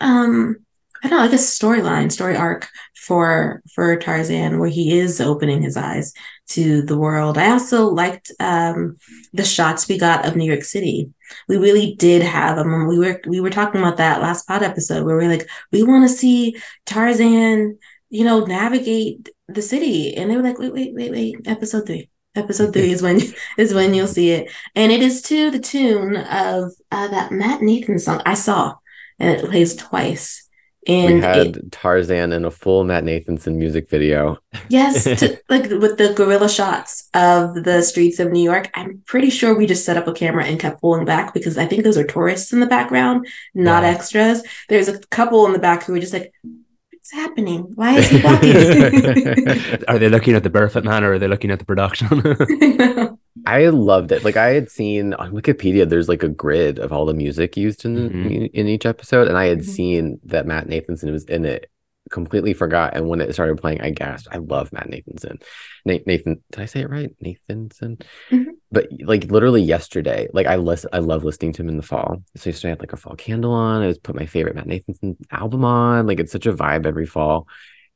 um 0.00 0.56
I 1.02 1.08
don't 1.08 1.18
know, 1.18 1.24
like 1.24 1.32
a 1.32 1.36
storyline, 1.36 2.10
story 2.10 2.36
arc 2.36 2.68
for 2.96 3.62
for 3.72 3.96
Tarzan, 3.96 4.58
where 4.58 4.68
he 4.68 4.98
is 4.98 5.20
opening 5.20 5.62
his 5.62 5.76
eyes 5.76 6.12
to 6.48 6.82
the 6.82 6.98
world. 6.98 7.38
I 7.38 7.50
also 7.50 7.86
liked 7.86 8.32
um, 8.40 8.96
the 9.32 9.44
shots 9.44 9.88
we 9.88 9.98
got 9.98 10.26
of 10.26 10.34
New 10.34 10.44
York 10.44 10.64
City. 10.64 11.12
We 11.48 11.56
really 11.56 11.94
did 11.94 12.22
have 12.22 12.56
them. 12.56 12.86
We 12.86 12.98
were 12.98 13.20
we 13.26 13.40
were 13.40 13.50
talking 13.50 13.80
about 13.80 13.96
that 13.98 14.20
last 14.20 14.46
pod 14.46 14.62
episode 14.62 15.04
where 15.04 15.16
we 15.16 15.26
are 15.26 15.28
like, 15.28 15.48
we 15.72 15.82
want 15.82 16.08
to 16.08 16.14
see 16.14 16.56
Tarzan, 16.86 17.78
you 18.10 18.24
know, 18.24 18.44
navigate 18.44 19.28
the 19.48 19.62
city, 19.62 20.16
and 20.16 20.30
they 20.30 20.36
were 20.36 20.42
like, 20.42 20.58
wait, 20.58 20.72
wait, 20.72 20.94
wait, 20.94 21.10
wait, 21.10 21.36
episode 21.46 21.86
three. 21.86 22.10
Episode 22.34 22.72
three 22.72 22.90
is 22.92 23.02
when 23.02 23.20
is 23.56 23.74
when 23.74 23.94
you'll 23.94 24.06
see 24.06 24.30
it, 24.30 24.50
and 24.74 24.92
it 24.92 25.02
is 25.02 25.22
to 25.22 25.50
the 25.50 25.58
tune 25.58 26.16
of 26.16 26.72
uh, 26.90 27.08
that 27.08 27.32
Matt 27.32 27.60
Nathanson 27.60 28.22
I 28.24 28.34
saw, 28.34 28.74
and 29.18 29.30
it 29.30 29.44
plays 29.44 29.76
twice 29.76 30.47
and 30.88 31.14
we 31.14 31.20
had 31.20 31.56
it, 31.56 31.72
Tarzan 31.72 32.32
in 32.32 32.44
a 32.44 32.50
full 32.50 32.82
Matt 32.84 33.04
Nathanson 33.04 33.56
music 33.56 33.90
video. 33.90 34.38
Yes, 34.68 35.04
to, 35.20 35.38
like 35.48 35.70
with 35.70 35.98
the 35.98 36.14
gorilla 36.14 36.48
shots 36.48 37.08
of 37.14 37.62
the 37.64 37.82
streets 37.82 38.18
of 38.18 38.32
New 38.32 38.42
York. 38.42 38.70
I'm 38.74 39.02
pretty 39.06 39.30
sure 39.30 39.54
we 39.54 39.66
just 39.66 39.84
set 39.84 39.96
up 39.96 40.08
a 40.08 40.12
camera 40.12 40.44
and 40.44 40.58
kept 40.58 40.80
pulling 40.80 41.04
back 41.04 41.34
because 41.34 41.58
I 41.58 41.66
think 41.66 41.84
those 41.84 41.98
are 41.98 42.04
tourists 42.04 42.52
in 42.52 42.60
the 42.60 42.66
background, 42.66 43.26
not 43.54 43.82
yeah. 43.82 43.90
extras. 43.90 44.42
There's 44.68 44.88
a 44.88 44.98
couple 45.08 45.46
in 45.46 45.52
the 45.52 45.58
back 45.58 45.84
who 45.84 45.92
were 45.92 46.00
just 46.00 46.14
like, 46.14 46.32
what's 46.42 47.12
happening? 47.12 47.60
Why 47.74 47.98
is 47.98 48.08
he 48.08 48.22
walking? 48.22 48.50
are 49.88 49.98
they 49.98 50.08
looking 50.08 50.34
at 50.34 50.42
the 50.42 50.50
Burfoot 50.50 50.84
man 50.84 51.04
or 51.04 51.14
are 51.14 51.18
they 51.18 51.28
looking 51.28 51.50
at 51.50 51.58
the 51.58 51.64
production? 51.64 53.18
I 53.46 53.66
loved 53.68 54.12
it. 54.12 54.24
Like 54.24 54.36
I 54.36 54.50
had 54.50 54.70
seen 54.70 55.14
on 55.14 55.32
Wikipedia, 55.32 55.88
there's 55.88 56.08
like 56.08 56.22
a 56.22 56.28
grid 56.28 56.78
of 56.78 56.92
all 56.92 57.06
the 57.06 57.14
music 57.14 57.56
used 57.56 57.84
in 57.84 57.96
mm-hmm. 57.96 58.46
in 58.52 58.68
each 58.68 58.86
episode, 58.86 59.28
and 59.28 59.36
I 59.36 59.46
had 59.46 59.58
mm-hmm. 59.58 59.70
seen 59.70 60.20
that 60.24 60.46
Matt 60.46 60.66
Nathanson 60.66 61.12
was 61.12 61.24
in 61.24 61.44
it. 61.44 61.70
Completely 62.10 62.54
forgot, 62.54 62.96
and 62.96 63.06
when 63.06 63.20
it 63.20 63.34
started 63.34 63.58
playing, 63.58 63.82
I 63.82 63.90
gasped. 63.90 64.28
I 64.32 64.38
love 64.38 64.72
Matt 64.72 64.88
Nathanson. 64.88 65.42
Nathan, 65.84 66.42
did 66.50 66.60
I 66.62 66.64
say 66.64 66.80
it 66.80 66.88
right? 66.88 67.10
Nathanson. 67.22 68.00
Mm-hmm. 68.30 68.50
But 68.72 68.88
like 69.04 69.24
literally 69.24 69.60
yesterday, 69.60 70.26
like 70.32 70.46
I 70.46 70.56
listen, 70.56 70.88
I 70.94 71.00
love 71.00 71.24
listening 71.24 71.52
to 71.54 71.62
him 71.62 71.68
in 71.68 71.76
the 71.76 71.82
fall. 71.82 72.22
So 72.34 72.48
yesterday 72.48 72.68
I 72.68 72.72
had 72.72 72.80
like 72.80 72.94
a 72.94 72.96
fall 72.96 73.14
candle 73.14 73.52
on. 73.52 73.82
I 73.82 73.88
was 73.88 73.98
put 73.98 74.14
my 74.14 74.24
favorite 74.24 74.54
Matt 74.54 74.66
Nathanson 74.68 75.16
album 75.30 75.66
on. 75.66 76.06
Like 76.06 76.18
it's 76.18 76.32
such 76.32 76.46
a 76.46 76.52
vibe 76.54 76.86
every 76.86 77.04
fall, 77.04 77.46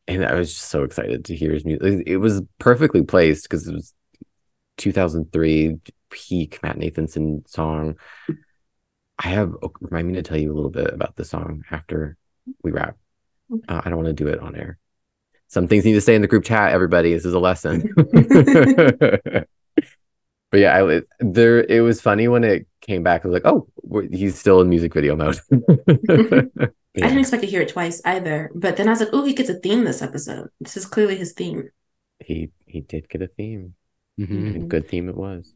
and 0.07 0.27
I 0.27 0.35
was 0.35 0.53
just 0.53 0.69
so 0.69 0.83
excited 0.83 1.25
to 1.27 1.37
hear 1.37 1.53
his 1.53 1.65
music. 1.65 2.05
It 2.07 2.19
was 2.19 2.43
perfectly 2.59 3.03
placed 3.03 3.45
because 3.45 3.67
it 3.67 3.73
was 3.73 3.95
2003 4.79 5.79
peak 6.11 6.61
Matt 6.63 6.79
Nathanson 6.79 7.49
song. 7.49 7.97
I 9.19 9.29
have 9.29 9.55
remind 9.81 10.09
me 10.09 10.15
to 10.15 10.23
tell 10.23 10.39
you 10.39 10.53
a 10.53 10.55
little 10.55 10.71
bit 10.71 10.93
about 10.93 11.17
the 11.17 11.25
song 11.25 11.65
after 11.71 12.17
we 12.63 12.71
wrap. 12.71 12.97
Uh, 13.69 13.83
I 13.85 13.89
don't 13.89 14.03
want 14.03 14.09
to 14.09 14.13
do 14.13 14.29
it 14.29 14.41
on 14.41 14.57
air. 14.57 14.79
Some 15.49 15.69
things 15.69 15.85
need 15.85 15.93
to 15.93 16.01
stay 16.01 16.15
in 16.15 16.23
the 16.23 16.29
group 16.29 16.45
chat. 16.45 16.73
Everybody, 16.73 17.13
this 17.13 17.27
is 17.27 17.35
a 17.35 17.39
lesson. 17.39 17.93
but 17.97 19.47
yeah, 20.53 20.83
I, 20.83 21.03
there. 21.21 21.63
It 21.63 21.83
was 21.83 22.01
funny 22.01 22.27
when 22.27 22.43
it 22.43 22.67
came 22.81 23.03
back. 23.03 23.25
I 23.25 23.29
was 23.29 23.35
like, 23.35 23.47
oh, 23.47 23.69
he's 24.11 24.39
still 24.39 24.61
in 24.63 24.71
music 24.71 24.95
video 24.95 25.15
mode. 25.15 25.39
yeah. 25.51 25.67
I 26.97 27.09
didn't 27.09 27.19
expect 27.19 27.43
to 27.43 27.49
hear 27.49 27.63
it 27.63 27.69
twice 27.69 28.01
either. 28.05 28.51
But 28.55 28.77
then 28.77 28.89
I 28.89 28.93
was 28.93 29.01
like, 29.01 29.11
oh, 29.13 29.25
he 29.25 29.35
gets 29.35 29.51
a 29.51 29.55
theme 29.55 29.85
this 29.85 30.03
episode. 30.03 30.49
This 30.61 30.77
is 30.77 30.87
clearly 30.87 31.17
his 31.17 31.33
theme. 31.33 31.69
He 32.19 32.51
he 32.67 32.81
did 32.81 33.09
get 33.09 33.23
a 33.23 33.27
theme. 33.27 33.75
Mm-hmm. 34.21 34.69
good 34.69 34.89
theme 34.89 35.09
it 35.09 35.17
was. 35.17 35.55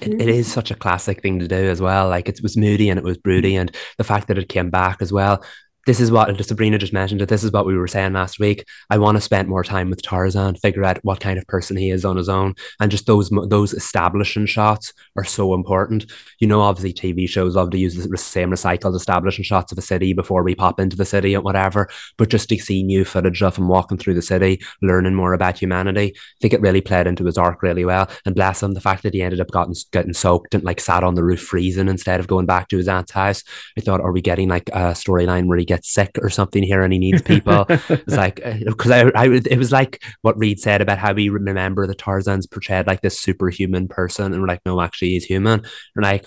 It, 0.00 0.20
it 0.20 0.28
is 0.28 0.50
such 0.50 0.70
a 0.70 0.74
classic 0.74 1.20
thing 1.20 1.38
to 1.40 1.48
do 1.48 1.68
as 1.68 1.80
well. 1.80 2.08
Like 2.08 2.28
it 2.28 2.40
was 2.42 2.56
moody 2.56 2.88
and 2.88 2.98
it 2.98 3.04
was 3.04 3.18
broody, 3.18 3.56
and 3.56 3.74
the 3.98 4.04
fact 4.04 4.28
that 4.28 4.38
it 4.38 4.48
came 4.48 4.70
back 4.70 5.02
as 5.02 5.12
well 5.12 5.44
this 5.86 6.00
is 6.00 6.10
what 6.10 6.44
Sabrina 6.44 6.78
just 6.78 6.92
mentioned 6.92 7.22
it. 7.22 7.28
This 7.28 7.42
is 7.42 7.52
what 7.52 7.66
we 7.66 7.76
were 7.76 7.88
saying 7.88 8.12
last 8.12 8.38
week. 8.38 8.66
I 8.90 8.98
want 8.98 9.16
to 9.16 9.20
spend 9.20 9.48
more 9.48 9.64
time 9.64 9.88
with 9.88 10.02
Tarzan, 10.02 10.56
figure 10.56 10.84
out 10.84 11.02
what 11.02 11.20
kind 11.20 11.38
of 11.38 11.46
person 11.46 11.76
he 11.76 11.90
is 11.90 12.04
on 12.04 12.16
his 12.16 12.28
own, 12.28 12.54
and 12.80 12.90
just 12.90 13.06
those 13.06 13.30
those 13.48 13.72
establishing 13.72 14.46
shots 14.46 14.92
are 15.16 15.24
so 15.24 15.54
important. 15.54 16.06
You 16.38 16.48
know, 16.48 16.60
obviously 16.60 16.92
TV 16.92 17.28
shows 17.28 17.56
love 17.56 17.70
to 17.70 17.78
use 17.78 17.94
the 17.94 18.18
same 18.18 18.50
recycled 18.50 18.94
establishing 18.94 19.44
shots 19.44 19.72
of 19.72 19.78
a 19.78 19.82
city 19.82 20.12
before 20.12 20.42
we 20.42 20.54
pop 20.54 20.78
into 20.78 20.96
the 20.96 21.04
city 21.04 21.34
and 21.34 21.44
whatever. 21.44 21.88
But 22.18 22.28
just 22.28 22.48
to 22.50 22.58
see 22.58 22.82
new 22.82 23.04
footage 23.04 23.42
of 23.42 23.56
him 23.56 23.68
walking 23.68 23.98
through 23.98 24.14
the 24.14 24.22
city, 24.22 24.60
learning 24.82 25.14
more 25.14 25.32
about 25.32 25.58
humanity, 25.58 26.12
I 26.14 26.38
think 26.40 26.52
it 26.52 26.60
really 26.60 26.82
played 26.82 27.06
into 27.06 27.24
his 27.24 27.38
arc 27.38 27.62
really 27.62 27.84
well. 27.84 28.08
And 28.26 28.34
bless 28.34 28.62
him, 28.62 28.72
the 28.72 28.80
fact 28.80 29.02
that 29.04 29.14
he 29.14 29.22
ended 29.22 29.40
up 29.40 29.50
getting 29.50 29.74
getting 29.92 30.12
soaked 30.12 30.54
and 30.54 30.64
like 30.64 30.80
sat 30.80 31.04
on 31.04 31.14
the 31.14 31.24
roof 31.24 31.40
freezing 31.40 31.88
instead 31.88 32.20
of 32.20 32.26
going 32.26 32.46
back 32.46 32.68
to 32.68 32.76
his 32.76 32.88
aunt's 32.88 33.12
house. 33.12 33.42
I 33.78 33.80
thought, 33.80 34.00
are 34.00 34.12
we 34.12 34.20
getting 34.20 34.48
like 34.48 34.68
a 34.68 34.92
storyline 34.92 35.46
where 35.46 35.58
he 35.58 35.69
gets 35.70 35.88
sick 35.88 36.18
or 36.20 36.28
something 36.28 36.62
here 36.62 36.82
and 36.82 36.92
he 36.92 36.98
needs 36.98 37.22
people. 37.22 37.64
it's 37.68 38.16
like 38.16 38.36
because 38.64 38.90
uh, 38.90 39.10
I, 39.14 39.24
I 39.24 39.40
it 39.46 39.56
was 39.56 39.72
like 39.72 40.02
what 40.22 40.36
Reed 40.36 40.58
said 40.58 40.82
about 40.82 40.98
how 40.98 41.12
we 41.12 41.28
remember 41.28 41.86
the 41.86 41.94
Tarzan's 41.94 42.46
portrayed 42.46 42.86
like 42.86 43.00
this 43.00 43.20
superhuman 43.20 43.88
person, 43.88 44.32
and 44.32 44.42
we're 44.42 44.48
like, 44.48 44.66
no, 44.66 44.80
actually, 44.80 45.10
he's 45.10 45.24
human. 45.24 45.64
And 45.94 46.02
like, 46.02 46.26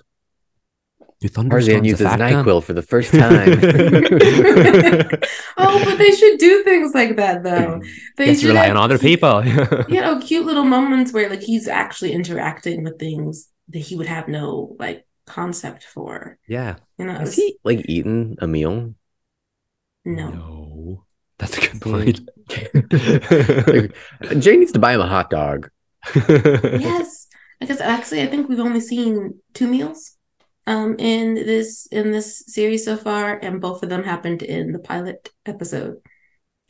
Tarzan 1.29 1.83
uses 1.83 2.07
NyQuil 2.07 2.63
for 2.63 2.73
the 2.73 2.81
first 2.81 3.11
time. 3.13 3.59
oh, 5.57 5.85
but 5.85 5.97
they 5.97 6.11
should 6.11 6.39
do 6.39 6.63
things 6.63 6.93
like 6.93 7.17
that 7.17 7.43
though. 7.43 7.81
They 8.17 8.35
should 8.35 8.49
rely 8.49 8.69
on 8.69 8.77
other 8.77 8.97
people. 8.97 9.45
you 9.89 10.01
know, 10.01 10.19
cute 10.21 10.45
little 10.45 10.65
moments 10.65 11.11
where 11.11 11.29
like 11.29 11.41
he's 11.41 11.67
actually 11.67 12.13
interacting 12.13 12.83
with 12.83 12.97
things 12.97 13.49
that 13.69 13.79
he 13.79 13.95
would 13.95 14.07
have 14.07 14.27
no 14.27 14.75
like 14.79 15.05
concept 15.25 15.83
for. 15.83 16.37
Yeah. 16.47 16.75
You 16.97 17.05
know, 17.05 17.13
has 17.13 17.35
he 17.35 17.57
like 17.63 17.85
eaten 17.89 18.37
a 18.39 18.47
meal? 18.47 18.95
No. 20.05 20.29
No. 20.29 21.05
That's 21.37 21.57
a 21.57 21.61
good 21.61 21.81
point. 21.81 22.21
Jay 24.41 24.57
needs 24.57 24.71
to 24.71 24.79
buy 24.79 24.93
him 24.93 25.01
a 25.01 25.07
hot 25.07 25.29
dog. 25.29 25.69
yes. 26.15 27.27
Because 27.59 27.81
actually, 27.81 28.21
I 28.21 28.27
think 28.27 28.49
we've 28.49 28.59
only 28.59 28.79
seen 28.79 29.39
two 29.53 29.67
meals 29.67 30.17
um 30.65 30.95
in 30.97 31.35
this 31.35 31.87
in 31.87 32.11
this 32.11 32.43
series 32.47 32.85
so 32.85 32.95
far, 32.95 33.37
and 33.37 33.59
both 33.61 33.83
of 33.83 33.89
them 33.89 34.03
happened 34.03 34.41
in 34.41 34.71
the 34.71 34.79
pilot 34.79 35.29
episode. 35.45 35.97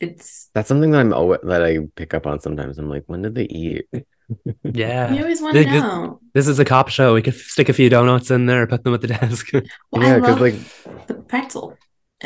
It's 0.00 0.50
that's 0.54 0.68
something 0.68 0.90
that 0.90 1.00
I'm 1.00 1.12
always 1.12 1.40
that 1.44 1.62
I 1.62 1.78
pick 1.94 2.14
up 2.14 2.26
on 2.26 2.40
sometimes. 2.40 2.78
I'm 2.78 2.88
like, 2.88 3.04
when 3.06 3.22
did 3.22 3.34
they 3.34 3.44
eat? 3.44 3.86
yeah, 4.62 5.12
you 5.12 5.22
always 5.22 5.40
want 5.40 5.54
to 5.54 5.64
know. 5.64 6.20
This 6.32 6.48
is 6.48 6.58
a 6.58 6.64
cop 6.64 6.88
show. 6.88 7.14
We 7.14 7.22
could 7.22 7.34
stick 7.34 7.68
a 7.68 7.72
few 7.72 7.88
donuts 7.88 8.30
in 8.30 8.46
there, 8.46 8.66
put 8.66 8.82
them 8.82 8.94
at 8.94 9.00
the 9.00 9.08
desk. 9.08 9.52
well, 9.52 10.02
yeah, 10.02 10.18
because 10.18 10.40
like 10.40 11.06
the 11.06 11.14
pretzel 11.14 11.76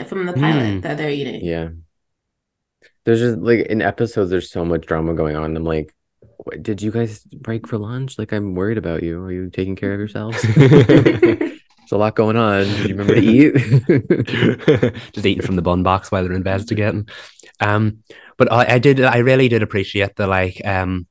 from 0.07 0.27
the 0.27 0.33
pilot 0.33 0.65
mm, 0.65 0.83
that 0.83 0.97
they're 0.97 1.11
eating. 1.11 1.45
Yeah, 1.45 1.71
there's 3.05 3.21
just 3.21 3.39
like 3.39 3.61
in 3.61 3.83
episodes, 3.83 4.31
there's 4.31 4.51
so 4.51 4.65
much 4.65 4.87
drama 4.87 5.15
going 5.15 5.37
on. 5.37 5.57
I'm 5.57 5.65
like, 5.65 5.95
did 6.61 6.83
you 6.83 6.91
guys 6.91 7.21
break 7.25 7.67
for 7.67 7.79
lunch? 7.79 8.19
Like, 8.19 8.33
I'm 8.33 8.55
worried 8.55 8.79
about 8.79 9.03
you. 9.03 9.21
Are 9.21 9.33
you 9.33 9.51
taking 9.51 9.77
care 9.77 9.93
of 9.93 9.99
yourselves? 9.99 10.41
There's 11.89 11.97
a 11.97 11.97
lot 11.97 12.17
going 12.17 12.37
on. 12.37 12.65
Do 12.65 12.83
you 12.83 12.97
remember 12.97 13.15
to 13.15 13.21
eat? 13.21 13.55
Just 15.15 15.27
eating 15.27 15.45
from 15.45 15.57
the 15.57 15.63
bun 15.63 15.83
box 15.83 16.13
while 16.13 16.23
they're 16.23 16.33
investigating. 16.35 17.09
Um, 17.61 18.03
but 18.37 18.53
I, 18.53 18.75
I 18.75 18.79
did, 18.79 19.01
I 19.01 19.19
really 19.19 19.49
did 19.49 19.63
appreciate 19.63 20.15
the 20.17 20.27
like, 20.27 20.61
um, 20.67 21.07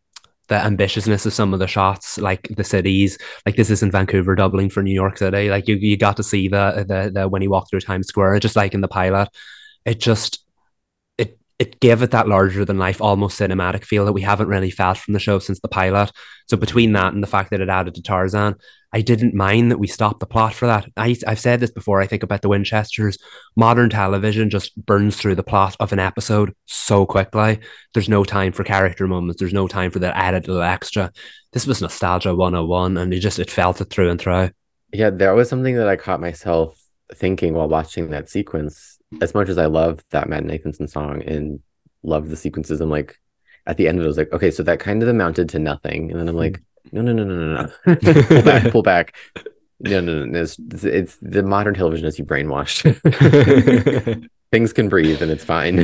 the 0.47 0.55
ambitiousness 0.55 1.25
of 1.25 1.33
some 1.33 1.53
of 1.53 1.59
the 1.59 1.67
shots, 1.67 2.17
like 2.17 2.47
the 2.55 2.63
cities, 2.63 3.17
like 3.45 3.55
this 3.55 3.69
isn't 3.69 3.91
Vancouver 3.91 4.35
doubling 4.35 4.69
for 4.69 4.81
New 4.81 4.93
York 4.93 5.17
City. 5.17 5.49
Like 5.49 5.67
you, 5.67 5.75
you 5.75 5.97
got 5.97 6.17
to 6.17 6.23
see 6.23 6.47
the, 6.47 6.85
the, 6.87 7.11
the 7.13 7.27
when 7.27 7.41
he 7.41 7.47
walked 7.47 7.69
through 7.69 7.81
Times 7.81 8.07
Square, 8.07 8.39
just 8.39 8.55
like 8.55 8.73
in 8.73 8.81
the 8.81 8.87
pilot. 8.87 9.29
It 9.85 9.99
just, 9.99 10.46
it 11.59 11.79
gave 11.79 12.03
it 12.03 12.11
that 12.11 12.27
larger 12.27 12.65
than 12.65 12.77
life, 12.77 13.01
almost 13.01 13.39
cinematic 13.39 13.83
feel 13.83 14.05
that 14.05 14.13
we 14.13 14.21
haven't 14.21 14.47
really 14.47 14.69
felt 14.69 14.97
from 14.97 15.13
the 15.13 15.19
show 15.19 15.39
since 15.39 15.59
the 15.59 15.67
pilot. 15.67 16.11
So 16.47 16.55
between 16.55 16.93
that 16.93 17.13
and 17.13 17.23
the 17.23 17.27
fact 17.27 17.49
that 17.49 17.61
it 17.61 17.69
added 17.69 17.95
to 17.95 18.03
Tarzan, 18.03 18.55
I 18.93 19.01
didn't 19.01 19.33
mind 19.33 19.71
that 19.71 19.79
we 19.79 19.87
stopped 19.87 20.19
the 20.19 20.27
plot 20.27 20.53
for 20.53 20.67
that. 20.67 20.87
I, 20.95 21.15
I've 21.25 21.39
said 21.39 21.59
this 21.59 21.71
before. 21.71 21.99
I 21.99 22.07
think 22.07 22.23
about 22.23 22.41
the 22.41 22.49
Winchesters. 22.49 23.17
Modern 23.55 23.89
television 23.89 24.49
just 24.49 24.75
burns 24.85 25.17
through 25.17 25.35
the 25.35 25.43
plot 25.43 25.75
of 25.79 25.91
an 25.91 25.99
episode 25.99 26.53
so 26.65 27.05
quickly. 27.05 27.59
There's 27.93 28.07
no 28.07 28.23
time 28.23 28.53
for 28.53 28.63
character 28.63 29.07
moments. 29.07 29.39
There's 29.39 29.53
no 29.53 29.67
time 29.67 29.91
for 29.91 29.99
that 29.99 30.15
added 30.15 30.47
little 30.47 30.61
extra. 30.61 31.11
This 31.53 31.67
was 31.67 31.81
nostalgia 31.81 32.35
101, 32.35 32.97
and 32.97 33.13
it 33.13 33.19
just 33.19 33.39
it 33.39 33.49
felt 33.49 33.81
it 33.81 33.89
through 33.89 34.11
and 34.11 34.21
through. 34.21 34.51
Yeah, 34.93 35.09
there 35.09 35.35
was 35.35 35.49
something 35.49 35.75
that 35.75 35.89
I 35.89 35.95
caught 35.95 36.21
myself 36.21 36.79
thinking 37.13 37.53
while 37.53 37.67
watching 37.67 38.09
that 38.11 38.29
sequence 38.29 38.96
as 39.21 39.33
much 39.33 39.49
as 39.49 39.57
I 39.57 39.65
love 39.65 40.03
that 40.11 40.29
Matt 40.29 40.43
Nathanson 40.43 40.89
song 40.89 41.21
and 41.23 41.59
love 42.03 42.29
the 42.29 42.35
sequences, 42.35 42.81
I'm 42.81 42.89
like, 42.89 43.19
at 43.65 43.77
the 43.77 43.87
end 43.87 43.99
of 43.99 44.03
it, 44.03 44.07
I 44.07 44.07
was 44.07 44.17
like, 44.17 44.33
okay, 44.33 44.51
so 44.51 44.63
that 44.63 44.79
kind 44.79 45.03
of 45.03 45.09
amounted 45.09 45.49
to 45.49 45.59
nothing. 45.59 46.11
And 46.11 46.19
then 46.19 46.27
I'm 46.27 46.35
like, 46.35 46.61
no, 46.91 47.01
no, 47.01 47.11
no, 47.11 47.23
no, 47.23 47.35
no, 47.35 47.69
no. 47.85 47.95
pull 48.23 48.41
back, 48.41 48.71
pull 48.71 48.83
back. 48.83 49.15
No, 49.79 49.99
no, 49.99 50.25
no. 50.25 50.41
It's, 50.41 50.57
it's 50.83 51.17
the 51.21 51.43
modern 51.43 51.73
television 51.73 52.05
has 52.05 52.17
you 52.17 52.25
brainwashed. 52.25 52.83
Things 54.51 54.71
can 54.71 54.87
breathe 54.87 55.21
and 55.21 55.29
it's 55.29 55.43
fine. 55.43 55.79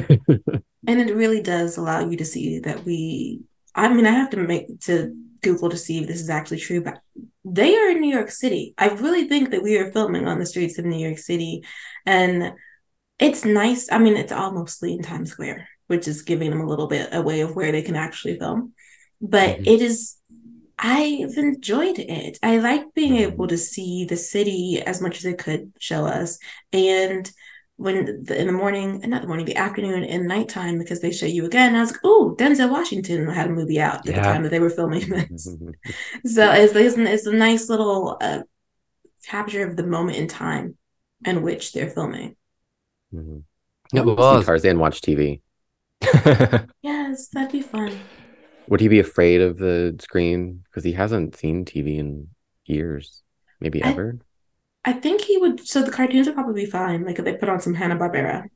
and 0.87 0.99
it 0.99 1.13
really 1.13 1.41
does 1.41 1.77
allow 1.77 2.07
you 2.07 2.15
to 2.17 2.25
see 2.25 2.59
that 2.59 2.85
we, 2.85 3.41
I 3.75 3.93
mean, 3.93 4.05
I 4.05 4.11
have 4.11 4.29
to 4.31 4.37
make 4.37 4.79
to 4.81 5.13
Google 5.41 5.69
to 5.69 5.77
see 5.77 5.99
if 5.99 6.07
this 6.07 6.21
is 6.21 6.29
actually 6.29 6.59
true, 6.59 6.81
but 6.81 6.99
they 7.43 7.75
are 7.75 7.89
in 7.89 7.99
New 7.99 8.13
York 8.15 8.31
City. 8.31 8.73
I 8.77 8.87
really 8.87 9.27
think 9.27 9.51
that 9.51 9.61
we 9.61 9.77
are 9.77 9.91
filming 9.91 10.25
on 10.27 10.39
the 10.39 10.45
streets 10.45 10.79
of 10.79 10.85
New 10.85 11.05
York 11.05 11.17
City. 11.17 11.63
And 12.05 12.53
it's 13.19 13.45
nice. 13.45 13.91
I 13.91 13.99
mean, 13.99 14.17
it's 14.17 14.31
all 14.31 14.51
mostly 14.51 14.93
in 14.93 15.01
Times 15.01 15.31
Square, 15.31 15.67
which 15.87 16.07
is 16.07 16.23
giving 16.23 16.49
them 16.49 16.61
a 16.61 16.67
little 16.67 16.87
bit 16.87 17.09
a 17.11 17.21
way 17.21 17.41
of 17.41 17.55
where 17.55 17.71
they 17.71 17.81
can 17.81 17.95
actually 17.95 18.37
film. 18.37 18.73
But 19.21 19.57
mm-hmm. 19.57 19.67
it 19.67 19.81
is 19.81 20.17
I've 20.77 21.37
enjoyed 21.37 21.97
it. 21.99 22.39
I 22.43 22.57
like 22.57 22.93
being 22.93 23.13
mm-hmm. 23.13 23.33
able 23.33 23.47
to 23.47 23.57
see 23.57 24.05
the 24.05 24.17
city 24.17 24.81
as 24.85 25.01
much 25.01 25.17
as 25.17 25.25
it 25.25 25.37
could 25.37 25.71
show 25.79 26.05
us. 26.05 26.39
And 26.73 27.31
when 27.77 28.23
the, 28.25 28.39
in 28.39 28.47
the 28.47 28.53
morning, 28.53 29.01
not 29.05 29.21
the 29.21 29.27
morning, 29.27 29.45
the 29.45 29.55
afternoon 29.55 30.03
and 30.03 30.27
nighttime, 30.27 30.77
because 30.77 30.99
they 30.99 31.11
show 31.11 31.25
you 31.25 31.45
again, 31.45 31.75
I 31.75 31.79
was 31.79 31.91
like, 31.91 32.01
oh, 32.03 32.35
Denzel 32.37 32.69
Washington 32.69 33.27
had 33.29 33.49
a 33.49 33.53
movie 33.53 33.79
out 33.79 33.99
at 33.99 34.05
yeah. 34.07 34.15
the 34.15 34.21
time 34.21 34.43
that 34.43 34.49
they 34.49 34.59
were 34.59 34.69
filming 34.69 35.09
this. 35.09 35.45
so 36.25 36.51
it's, 36.51 36.75
it's, 36.75 36.97
it's, 36.97 37.25
a 37.27 37.33
nice 37.33 37.69
little 37.69 38.17
uh, 38.19 38.41
capture 39.25 39.65
of 39.67 39.77
the 39.77 39.87
moment 39.87 40.17
in 40.17 40.27
time 40.27 40.77
in 41.25 41.41
which 41.41 41.71
they're 41.71 41.89
filming. 41.89 42.35
Mm-hmm. 43.13 43.97
It 43.97 44.05
was 44.05 44.45
Tarzan 44.45 44.79
watch 44.79 45.01
TV. 45.01 45.41
yes, 46.81 47.27
that'd 47.29 47.51
be 47.51 47.61
fun. 47.61 47.97
Would 48.67 48.79
he 48.79 48.87
be 48.87 48.99
afraid 48.99 49.41
of 49.41 49.57
the 49.57 49.95
screen 50.01 50.63
because 50.65 50.83
he 50.83 50.93
hasn't 50.93 51.35
seen 51.35 51.65
TV 51.65 51.97
in 51.97 52.29
years, 52.65 53.23
maybe 53.59 53.83
I, 53.83 53.89
ever? 53.89 54.19
I 54.85 54.93
think 54.93 55.21
he 55.21 55.37
would. 55.37 55.65
So 55.65 55.83
the 55.83 55.91
cartoons 55.91 56.27
would 56.27 56.35
probably 56.35 56.65
be 56.65 56.71
fine. 56.71 57.05
Like 57.05 57.19
if 57.19 57.25
they 57.25 57.35
put 57.35 57.49
on 57.49 57.61
some 57.61 57.73
Hanna 57.73 57.97
Barbera. 57.97 58.47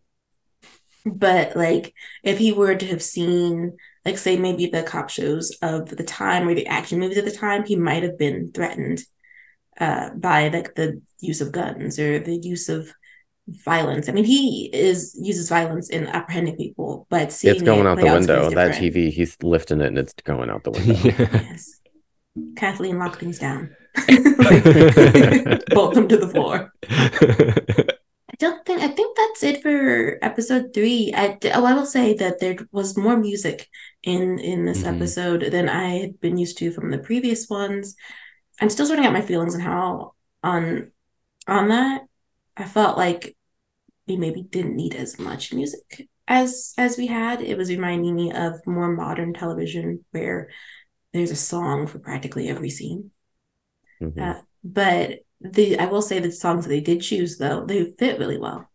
But 1.06 1.56
like 1.56 1.94
if 2.24 2.38
he 2.38 2.52
were 2.52 2.76
to 2.76 2.86
have 2.88 3.02
seen, 3.02 3.78
like 4.06 4.18
say 4.18 4.38
maybe 4.38 4.68
the 4.68 4.84
cop 4.84 5.10
shows 5.10 5.56
of 5.62 5.90
the 5.90 6.04
time 6.04 6.48
or 6.48 6.54
the 6.54 6.68
action 6.68 7.00
movies 7.00 7.18
at 7.18 7.26
the 7.26 7.32
time, 7.32 7.66
he 7.66 7.76
might 7.76 8.04
have 8.04 8.18
been 8.18 8.52
threatened 8.52 9.02
uh, 9.80 10.10
by 10.16 10.50
like 10.50 10.76
the 10.76 11.02
use 11.20 11.42
of 11.42 11.52
guns 11.52 12.00
or 12.00 12.20
the 12.20 12.36
use 12.36 12.70
of 12.70 12.92
violence. 13.48 14.10
I 14.10 14.12
mean, 14.12 14.26
he 14.26 14.70
is 14.74 15.18
uses 15.20 15.50
violence 15.50 15.90
in 15.90 16.08
apprehending 16.08 16.58
people, 16.58 17.08
but 17.10 17.32
seeing 17.32 17.56
it's 17.56 17.64
going 17.64 17.82
it 17.82 17.88
out 17.88 17.98
the 17.98 18.06
window. 18.06 18.50
That 18.50 18.76
TV, 18.76 19.12
he's 19.12 19.38
lifting 19.42 19.82
it 19.82 19.88
and 19.88 19.98
it's 19.98 20.14
going 20.14 20.50
out 20.50 20.64
the 20.64 20.72
window. 20.72 20.94
yes. 20.94 21.80
Kathleen 22.56 23.00
lock 23.00 23.20
things 23.20 23.40
down. 23.40 23.76
Bolt 25.72 25.96
them 25.96 26.08
to 26.08 26.18
the 26.18 26.30
floor. 26.32 26.72
I 26.90 28.34
don't 28.38 28.64
think. 28.66 28.82
I 28.82 28.90
think 28.90 29.18
that's 29.18 29.44
it 29.44 29.64
for 29.64 30.20
episode 30.22 30.74
three. 30.74 31.14
I 31.16 31.38
oh, 31.56 31.66
I 31.66 31.74
will 31.74 31.86
say 31.86 32.14
that 32.16 32.40
there 32.40 32.58
was 32.72 32.98
more 32.98 33.18
music 33.18 33.68
in 34.04 34.38
in 34.38 34.66
this 34.66 34.84
mm-hmm. 34.84 34.96
episode 34.96 35.52
than 35.52 35.70
I 35.70 36.00
had 36.00 36.20
been 36.20 36.38
used 36.38 36.58
to 36.60 36.72
from 36.72 36.92
the 36.92 37.00
previous 37.00 37.50
ones. 37.50 37.96
I'm 38.60 38.70
still 38.70 38.86
sorting 38.86 39.06
out 39.06 39.14
my 39.14 39.22
feelings 39.22 39.56
on 39.56 39.62
how 39.62 40.14
on 40.44 40.92
on 41.48 41.70
that. 41.70 42.02
I 42.56 42.66
felt 42.66 42.98
like 42.98 43.37
we 44.08 44.18
maybe 44.18 44.44
didn't 44.44 44.76
need 44.76 44.96
as 44.96 45.20
much 45.20 45.54
music 45.54 46.08
as 46.28 46.74
as 46.78 46.98
we 46.98 47.08
had. 47.08 47.42
It 47.42 47.58
was 47.58 47.70
reminding 47.70 48.16
me 48.16 48.32
of 48.32 48.66
more 48.66 48.92
modern 48.92 49.34
television 49.34 50.06
where 50.12 50.50
there's 51.14 51.32
a 51.32 51.36
song 51.36 51.88
for 51.88 52.00
practically 52.00 52.50
every 52.50 52.70
scene. 52.70 53.12
Mm-hmm. 54.02 54.22
Uh, 54.22 54.42
but 54.64 55.20
the 55.42 55.80
I 55.80 55.86
will 55.86 56.02
say 56.02 56.20
the 56.20 56.32
songs 56.32 56.66
that 56.66 56.70
they 56.70 56.82
did 56.82 57.02
choose 57.02 57.38
though 57.38 57.66
they 57.66 57.92
fit 57.98 58.20
really 58.20 58.38
well. 58.38 58.70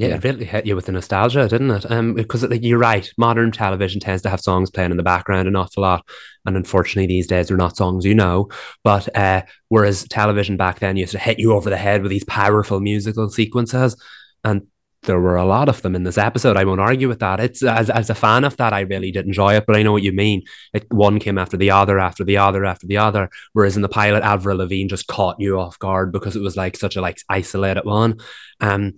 Yeah, 0.00 0.14
it 0.14 0.24
really 0.24 0.46
hit 0.46 0.64
you 0.64 0.74
with 0.74 0.86
the 0.86 0.92
nostalgia, 0.92 1.46
didn't 1.46 1.70
it? 1.70 1.90
Um, 1.90 2.14
because 2.14 2.42
like, 2.42 2.64
you're 2.64 2.78
right, 2.78 3.10
modern 3.18 3.52
television 3.52 4.00
tends 4.00 4.22
to 4.22 4.30
have 4.30 4.40
songs 4.40 4.70
playing 4.70 4.92
in 4.92 4.96
the 4.96 5.02
background 5.02 5.46
an 5.46 5.56
awful 5.56 5.82
lot, 5.82 6.08
and 6.46 6.56
unfortunately 6.56 7.06
these 7.06 7.26
days 7.26 7.48
they're 7.48 7.56
not 7.58 7.76
songs 7.76 8.06
you 8.06 8.14
know. 8.14 8.48
But 8.82 9.14
uh, 9.14 9.42
whereas 9.68 10.08
television 10.08 10.56
back 10.56 10.78
then 10.78 10.96
used 10.96 11.12
to 11.12 11.18
hit 11.18 11.38
you 11.38 11.52
over 11.52 11.68
the 11.68 11.76
head 11.76 12.00
with 12.00 12.10
these 12.10 12.24
powerful 12.24 12.80
musical 12.80 13.28
sequences, 13.28 13.94
and 14.42 14.62
there 15.02 15.20
were 15.20 15.36
a 15.36 15.44
lot 15.44 15.68
of 15.68 15.82
them 15.82 15.94
in 15.94 16.04
this 16.04 16.16
episode. 16.16 16.56
I 16.56 16.64
won't 16.64 16.80
argue 16.80 17.08
with 17.08 17.18
that. 17.18 17.38
It's 17.38 17.62
as 17.62 17.90
as 17.90 18.08
a 18.08 18.14
fan 18.14 18.44
of 18.44 18.56
that, 18.56 18.72
I 18.72 18.80
really 18.80 19.10
did 19.10 19.26
enjoy 19.26 19.56
it, 19.56 19.64
but 19.66 19.76
I 19.76 19.82
know 19.82 19.92
what 19.92 20.02
you 20.02 20.12
mean. 20.12 20.44
It 20.72 20.90
one 20.90 21.18
came 21.18 21.36
after 21.36 21.58
the 21.58 21.72
other, 21.72 21.98
after 21.98 22.24
the 22.24 22.38
other, 22.38 22.64
after 22.64 22.86
the 22.86 22.96
other. 22.96 23.28
Whereas 23.52 23.76
in 23.76 23.82
the 23.82 23.88
pilot, 23.90 24.22
Avril 24.22 24.56
Lavigne 24.56 24.88
just 24.88 25.08
caught 25.08 25.36
you 25.38 25.60
off 25.60 25.78
guard 25.78 26.10
because 26.10 26.36
it 26.36 26.42
was 26.42 26.56
like 26.56 26.78
such 26.78 26.96
a 26.96 27.02
like 27.02 27.18
isolated 27.28 27.84
one. 27.84 28.16
Um, 28.60 28.94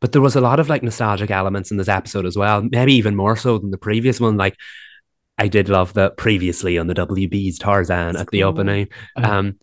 but 0.00 0.12
there 0.12 0.22
was 0.22 0.36
a 0.36 0.40
lot 0.40 0.60
of 0.60 0.68
like 0.68 0.82
nostalgic 0.82 1.30
elements 1.30 1.70
in 1.70 1.76
this 1.76 1.88
episode 1.88 2.26
as 2.26 2.36
well, 2.36 2.62
maybe 2.62 2.94
even 2.94 3.16
more 3.16 3.36
so 3.36 3.58
than 3.58 3.70
the 3.70 3.78
previous 3.78 4.20
one. 4.20 4.36
Like 4.36 4.56
I 5.38 5.48
did 5.48 5.68
love 5.68 5.94
the 5.94 6.10
previously 6.10 6.78
on 6.78 6.86
the 6.86 6.94
WB's 6.94 7.58
Tarzan 7.58 8.12
that's 8.12 8.22
at 8.22 8.30
the 8.30 8.40
cool. 8.40 8.48
opening. 8.48 8.88
Uh-huh. 9.16 9.30
Um, 9.30 9.58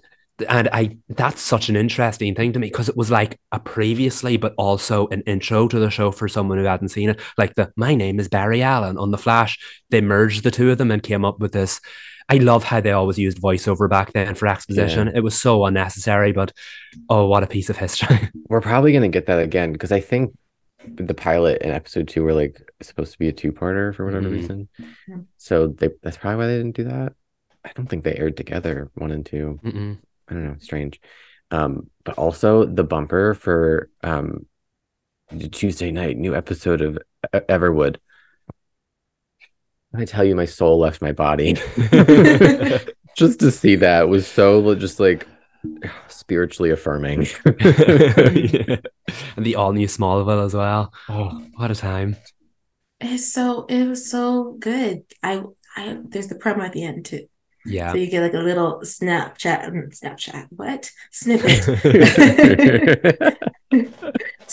and 0.50 0.68
I 0.74 0.98
that's 1.10 1.42
such 1.42 1.70
an 1.70 1.76
interesting 1.76 2.34
thing 2.34 2.54
to 2.54 2.60
me 2.60 2.68
because 2.68 2.90
it 2.90 2.98
was 2.98 3.12
like 3.12 3.40
a 3.52 3.60
previously, 3.60 4.38
but 4.38 4.56
also 4.58 5.08
an 5.10 5.22
intro 5.22 5.68
to 5.68 5.80
the 5.80 5.92
show 5.92 6.12
for 6.12 6.28
someone 6.28 6.58
who 6.58 6.64
hadn't 6.64 6.90
seen 6.90 7.10
it. 7.10 7.20
Like 7.38 7.54
the 7.56 7.72
my 7.76 7.94
name 7.96 8.20
is 8.20 8.30
Barry 8.30 8.64
Allen 8.64 8.98
on 8.98 9.12
the 9.12 9.18
Flash. 9.18 9.60
They 9.90 10.02
merged 10.02 10.44
the 10.44 10.52
two 10.52 10.72
of 10.72 10.78
them 10.80 10.92
and 10.92 11.04
came 11.04 11.24
up 11.24 11.40
with 11.40 11.52
this. 11.52 11.80
I 12.30 12.38
love 12.38 12.64
how 12.64 12.82
they 12.82 12.92
always 12.92 13.18
used 13.18 13.42
voiceover 13.42 13.90
back 13.90 14.14
then 14.14 14.36
for 14.36 14.48
exposition. 14.48 15.08
Yeah. 15.08 15.14
It 15.18 15.24
was 15.24 15.40
so 15.40 15.66
unnecessary, 15.66 16.32
but 16.32 16.52
oh, 17.10 17.28
what 17.28 17.44
a 17.44 17.48
piece 17.48 17.70
of 17.70 17.78
history. 17.78 18.30
We're 18.50 18.62
probably 18.62 18.92
going 18.92 19.04
to 19.04 19.16
get 19.16 19.28
that 19.28 19.40
again 19.40 19.74
because 19.74 19.92
I 19.92 20.00
think 20.00 20.36
the 20.86 21.14
pilot 21.14 21.62
and 21.62 21.72
episode 21.72 22.08
two 22.08 22.24
were 22.24 22.34
like 22.34 22.62
supposed 22.82 23.14
to 23.14 23.20
be 23.20 23.30
a 23.30 23.34
two 23.34 23.52
parter 23.52 23.96
for 23.96 24.06
whatever 24.06 24.26
mm-hmm. 24.26 24.36
reason. 24.36 24.70
So 25.38 25.68
they, 25.68 25.90
that's 26.02 26.18
probably 26.18 26.38
why 26.38 26.48
they 26.48 26.58
didn't 26.58 26.76
do 26.76 26.86
that. 26.86 27.14
I 27.66 27.72
don't 27.76 27.88
think 27.88 28.04
they 28.04 28.16
aired 28.16 28.38
together, 28.38 28.92
one 28.96 29.12
and 29.12 29.26
2 29.26 29.60
Mm-mm. 29.64 29.98
I 30.28 30.34
don't 30.34 30.44
know, 30.44 30.56
strange. 30.60 31.00
Um, 31.52 31.90
but 32.04 32.18
also 32.18 32.66
the 32.66 32.84
bumper 32.84 33.34
for 33.34 33.90
um, 34.02 34.48
the 35.32 35.48
Tuesday 35.48 35.92
night 35.92 36.18
new 36.18 36.36
episode 36.36 36.82
of 36.82 36.98
Everwood 37.34 37.98
I 39.96 40.06
tell 40.06 40.24
you, 40.24 40.36
my 40.36 40.46
soul 40.46 40.80
left 40.80 41.02
my 41.02 41.12
body. 41.12 41.54
just 43.16 43.40
to 43.40 43.52
see 43.52 43.76
that 43.76 44.10
was 44.10 44.28
so 44.28 44.76
just 44.76 45.00
like 45.00 45.28
spiritually 46.08 46.72
affirming. 46.72 47.22
yeah. 47.60 48.78
And 49.36 49.46
the 49.46 49.56
all 49.56 49.74
new 49.74 49.88
Smallville 49.88 50.46
as 50.46 50.54
well. 50.54 50.94
Oh, 51.10 51.46
what 51.56 51.72
a 51.72 51.76
time! 51.76 52.16
It's 53.00 53.32
so 53.32 53.66
it 53.66 53.86
was 53.86 54.10
so 54.10 54.56
good. 54.60 55.04
I 55.22 55.44
I 55.76 56.00
there's 56.10 56.28
the 56.28 56.36
promo 56.36 56.64
at 56.64 56.74
the 56.74 56.84
end 56.84 57.06
too. 57.06 57.28
Yeah. 57.66 57.92
So 57.92 57.98
you 57.98 58.10
get 58.10 58.22
like 58.22 58.34
a 58.34 58.40
little 58.40 58.82
Snapchat, 58.84 59.70
mm, 59.72 59.98
Snapchat, 59.98 60.48
what 60.50 60.92
snippet, 61.12 61.64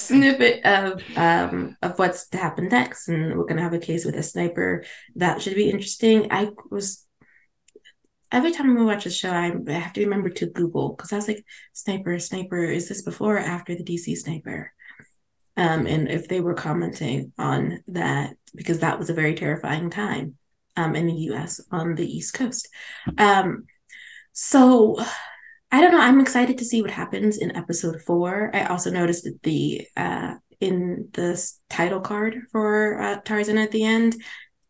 snippet 0.07 0.65
of 0.65 1.03
um 1.17 1.77
of 1.83 1.99
what's 1.99 2.29
to 2.29 2.39
happen 2.39 2.69
next, 2.69 3.09
and 3.09 3.37
we're 3.37 3.47
gonna 3.47 3.63
have 3.63 3.75
a 3.75 3.79
case 3.79 4.05
with 4.05 4.17
a 4.17 4.23
sniper 4.23 4.85
that 5.17 5.41
should 5.43 5.55
be 5.55 5.71
interesting. 5.71 6.31
I 6.31 6.51
was 6.71 7.07
every 8.33 8.53
time 8.53 8.75
we 8.75 8.85
watch 8.85 9.07
a 9.07 9.11
show, 9.11 9.31
I, 9.31 9.53
I 9.69 9.73
have 9.73 9.93
to 9.95 10.05
remember 10.05 10.31
to 10.31 10.47
Google 10.47 10.91
because 10.91 11.13
I 11.13 11.17
was 11.17 11.29
like, 11.29 11.45
sniper, 11.73 12.19
sniper, 12.19 12.65
is 12.65 12.89
this 12.89 13.03
before 13.03 13.37
or 13.37 13.41
after 13.41 13.75
the 13.75 13.85
DC 13.85 14.17
sniper? 14.17 14.73
Um, 15.57 15.87
and 15.87 16.09
if 16.09 16.29
they 16.29 16.41
were 16.41 16.55
commenting 16.55 17.33
on 17.39 17.83
that, 17.89 18.35
because 18.55 18.81
that 18.81 18.99
was 18.99 19.11
a 19.11 19.15
very 19.15 19.35
terrifying 19.35 19.91
time 19.91 20.37
um, 20.77 20.95
in 20.95 21.07
the 21.07 21.15
US 21.33 21.61
on 21.71 21.95
the 21.95 22.07
East 22.07 22.35
Coast. 22.35 22.69
Um, 23.19 23.65
so 24.33 24.97
I 25.73 25.81
don't 25.81 25.93
know. 25.93 26.01
I'm 26.01 26.21
excited 26.21 26.59
to 26.59 26.65
see 26.65 26.83
what 26.83 26.91
happens 26.91 27.39
in 27.39 27.57
episode 27.57 28.03
four. 28.03 28.51
I 28.53 28.65
also 28.65 28.91
noticed 28.91 29.25
that 29.25 29.43
the 29.43 29.87
uh, 29.97 30.35
in 30.61 31.09
the 31.13 31.41
title 31.69 32.01
card 32.01 32.43
for 32.53 33.01
uh, 33.01 33.21
Tarzan 33.21 33.59
at 33.59 33.71
the 33.71 33.85
end, 33.85 34.17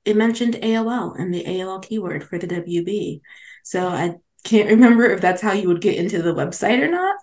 it 0.04 0.16
mentioned 0.16 0.54
AOL 0.54 1.18
and 1.18 1.32
the 1.32 1.44
AOL 1.44 1.82
keyword 1.82 2.24
for 2.24 2.38
the 2.38 2.46
WB. 2.46 3.20
So 3.64 3.88
I 3.88 4.16
can't 4.44 4.70
remember 4.70 5.04
if 5.06 5.20
that's 5.20 5.42
how 5.42 5.52
you 5.52 5.68
would 5.68 5.80
get 5.80 5.96
into 5.96 6.22
the 6.22 6.34
website 6.34 6.80
or 6.80 6.90
not. 6.90 7.16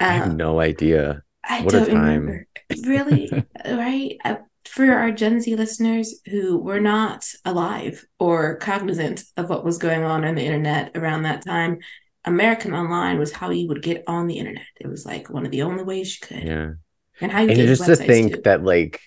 I 0.00 0.12
have 0.12 0.30
um, 0.30 0.36
no 0.36 0.60
idea. 0.60 1.22
I 1.44 1.62
what 1.62 1.72
don't 1.72 1.88
remember. 1.88 2.46
Really, 2.84 3.30
right? 3.64 4.16
Uh, 4.24 4.36
for 4.66 4.92
our 4.92 5.12
Gen 5.12 5.40
Z 5.40 5.54
listeners 5.54 6.20
who 6.26 6.58
were 6.58 6.80
not 6.80 7.26
alive 7.44 8.04
or 8.18 8.56
cognizant 8.56 9.22
of 9.36 9.50
what 9.50 9.64
was 9.64 9.78
going 9.78 10.02
on 10.02 10.24
on 10.24 10.34
the 10.34 10.44
internet 10.44 10.96
around 10.96 11.22
that 11.22 11.44
time, 11.44 11.78
American 12.24 12.74
Online 12.74 13.18
was 13.18 13.32
how 13.32 13.50
you 13.50 13.68
would 13.68 13.82
get 13.82 14.04
on 14.06 14.26
the 14.26 14.38
internet. 14.38 14.66
It 14.80 14.86
was 14.86 15.04
like 15.04 15.30
one 15.30 15.44
of 15.44 15.52
the 15.52 15.62
only 15.62 15.84
ways 15.84 16.18
you 16.20 16.26
could. 16.26 16.44
Yeah. 16.44 16.72
And 17.20 17.30
how 17.30 17.42
you 17.42 17.50
and 17.50 17.58
just 17.58 17.84
to 17.86 17.96
think 17.96 18.34
too. 18.34 18.40
that 18.42 18.64
like 18.64 19.00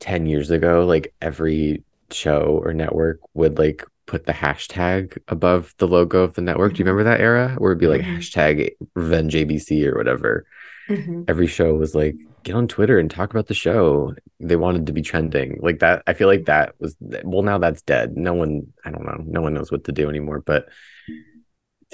10 0.00 0.26
years 0.26 0.50
ago, 0.50 0.84
like 0.84 1.14
every 1.22 1.82
show 2.10 2.60
or 2.62 2.74
network 2.74 3.20
would 3.34 3.58
like 3.58 3.84
put 4.06 4.26
the 4.26 4.32
hashtag 4.32 5.16
above 5.28 5.74
the 5.78 5.88
logo 5.88 6.22
of 6.22 6.34
the 6.34 6.42
network. 6.42 6.74
Do 6.74 6.78
you 6.80 6.84
remember 6.84 7.04
that 7.04 7.20
era 7.20 7.54
where 7.58 7.72
it'd 7.72 7.80
be 7.80 7.86
like 7.86 8.02
mm-hmm. 8.02 8.16
hashtag 8.16 8.70
revenge 8.94 9.34
ABC 9.34 9.86
or 9.86 9.96
whatever? 9.96 10.46
Mm-hmm. 10.88 11.22
Every 11.28 11.46
show 11.46 11.74
was 11.74 11.94
like, 11.94 12.16
get 12.42 12.54
on 12.54 12.68
Twitter 12.68 12.98
and 12.98 13.10
talk 13.10 13.30
about 13.30 13.46
the 13.46 13.54
show. 13.54 14.14
They 14.40 14.56
wanted 14.56 14.86
to 14.86 14.92
be 14.92 15.00
trending 15.00 15.58
like 15.62 15.78
that. 15.78 16.02
I 16.06 16.12
feel 16.12 16.28
like 16.28 16.44
that 16.44 16.74
was, 16.78 16.94
well, 17.00 17.42
now 17.42 17.56
that's 17.58 17.80
dead. 17.82 18.16
No 18.16 18.34
one, 18.34 18.72
I 18.84 18.90
don't 18.90 19.04
know, 19.04 19.24
no 19.24 19.40
one 19.40 19.54
knows 19.54 19.72
what 19.72 19.84
to 19.84 19.92
do 19.92 20.10
anymore. 20.10 20.40
But 20.40 20.68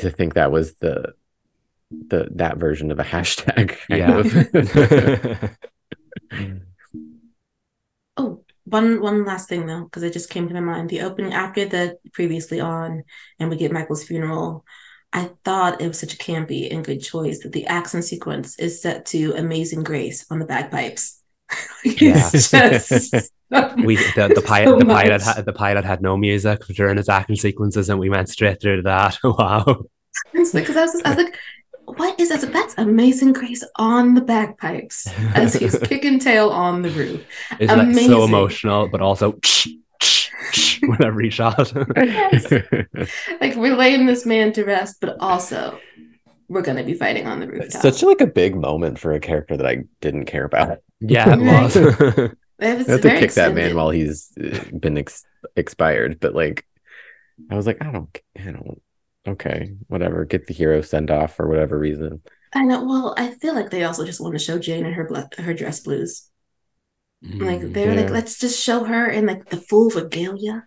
to 0.00 0.10
think 0.10 0.34
that 0.34 0.52
was 0.52 0.74
the, 0.76 1.14
the, 1.90 2.28
that 2.32 2.58
version 2.58 2.90
of 2.90 2.98
a 2.98 3.04
hashtag. 3.14 3.76
Yeah. 3.88 5.50
oh, 8.16 8.44
one 8.64 9.00
one 9.00 9.24
last 9.24 9.48
thing 9.48 9.66
though, 9.66 9.84
because 9.84 10.02
it 10.02 10.12
just 10.12 10.30
came 10.30 10.48
to 10.48 10.54
my 10.54 10.60
mind. 10.60 10.90
The 10.90 11.02
opening 11.02 11.32
after 11.32 11.64
the 11.66 11.98
previously 12.12 12.60
on, 12.60 13.04
and 13.38 13.50
we 13.50 13.56
get 13.56 13.72
Michael's 13.72 14.04
funeral. 14.04 14.64
I 15.12 15.30
thought 15.44 15.80
it 15.80 15.88
was 15.88 15.98
such 15.98 16.14
a 16.14 16.18
campy 16.18 16.72
and 16.72 16.84
good 16.84 17.02
choice 17.02 17.40
that 17.40 17.50
the 17.50 17.66
action 17.66 18.00
sequence 18.00 18.56
is 18.58 18.80
set 18.80 19.06
to 19.06 19.34
"Amazing 19.34 19.82
Grace" 19.82 20.24
on 20.30 20.38
the 20.38 20.46
bagpipes. 20.46 21.20
yeah. 21.84 22.30
We 23.50 23.96
the, 23.96 24.32
the 24.34 24.42
pilot 24.46 24.68
so 24.68 24.78
the 24.78 24.84
pilot 24.84 25.22
had 25.22 25.44
the 25.44 25.52
pilot 25.52 25.84
had 25.84 26.02
no 26.02 26.16
music 26.16 26.64
during 26.66 26.96
his 26.96 27.08
action 27.08 27.36
sequences, 27.36 27.88
and 27.88 27.98
we 27.98 28.08
went 28.08 28.28
straight 28.28 28.60
through 28.60 28.76
to 28.76 28.82
that. 28.82 29.18
wow. 29.24 29.84
Because 30.32 30.76
I 30.76 30.82
was, 30.82 31.02
I 31.04 31.14
was 31.14 31.24
like, 31.24 31.38
what 31.84 32.18
is 32.20 32.28
that? 32.28 32.52
That's 32.52 32.74
Amazing 32.78 33.32
Grace 33.32 33.64
on 33.76 34.14
the 34.14 34.20
bagpipes 34.20 35.08
as 35.34 35.54
he's 35.54 35.78
kicking 35.82 36.18
tail 36.18 36.50
on 36.50 36.82
the 36.82 36.90
roof. 36.90 37.24
It's 37.58 37.72
like 37.72 37.94
so 37.94 38.24
emotional, 38.24 38.88
but 38.88 39.00
also 39.00 39.32
with 40.82 41.00
every 41.02 41.30
shot. 41.30 41.72
yes. 41.96 42.52
Like 43.40 43.56
we're 43.56 43.76
laying 43.76 44.06
this 44.06 44.26
man 44.26 44.52
to 44.54 44.64
rest, 44.64 44.98
but 45.00 45.16
also 45.20 45.78
we're 46.48 46.62
gonna 46.62 46.84
be 46.84 46.94
fighting 46.94 47.26
on 47.26 47.40
the 47.40 47.46
roof. 47.46 47.64
It's 47.64 47.80
such 47.80 48.02
like 48.02 48.20
a 48.20 48.26
big 48.26 48.56
moment 48.56 48.98
for 48.98 49.12
a 49.12 49.20
character 49.20 49.56
that 49.56 49.66
I 49.66 49.84
didn't 50.00 50.26
care 50.26 50.44
about. 50.44 50.78
Yeah, 51.00 51.34
it 51.34 51.40
was. 51.40 52.30
It 52.60 52.78
was 52.78 52.86
have 52.86 53.00
to 53.02 53.18
kick 53.18 53.32
that 53.32 53.54
man 53.54 53.74
while 53.74 53.90
he's 53.90 54.32
been 54.72 54.98
ex- 54.98 55.24
expired, 55.56 56.20
but 56.20 56.34
like, 56.34 56.66
I 57.50 57.56
was 57.56 57.66
like, 57.66 57.78
I 57.80 57.90
don't, 57.90 58.18
I 58.38 58.50
don't 58.50 58.82
okay, 59.26 59.74
whatever, 59.88 60.24
get 60.24 60.46
the 60.46 60.54
hero 60.54 60.80
send 60.82 61.10
off 61.10 61.36
for 61.36 61.48
whatever 61.48 61.78
reason. 61.78 62.22
I 62.54 62.64
know. 62.64 62.84
Well, 62.84 63.14
I 63.16 63.30
feel 63.30 63.54
like 63.54 63.70
they 63.70 63.84
also 63.84 64.04
just 64.04 64.20
want 64.20 64.34
to 64.34 64.38
show 64.38 64.58
Jane 64.58 64.84
and 64.84 64.94
her 64.94 65.28
her 65.38 65.54
dress 65.54 65.80
blues. 65.80 66.28
Mm, 67.24 67.42
like 67.42 67.72
they're 67.72 67.92
yeah. 67.94 68.00
like, 68.00 68.10
let's 68.10 68.38
just 68.38 68.62
show 68.62 68.84
her 68.84 69.08
in 69.08 69.26
like 69.26 69.50
the 69.50 69.58
full 69.58 69.90
regalia, 69.90 70.66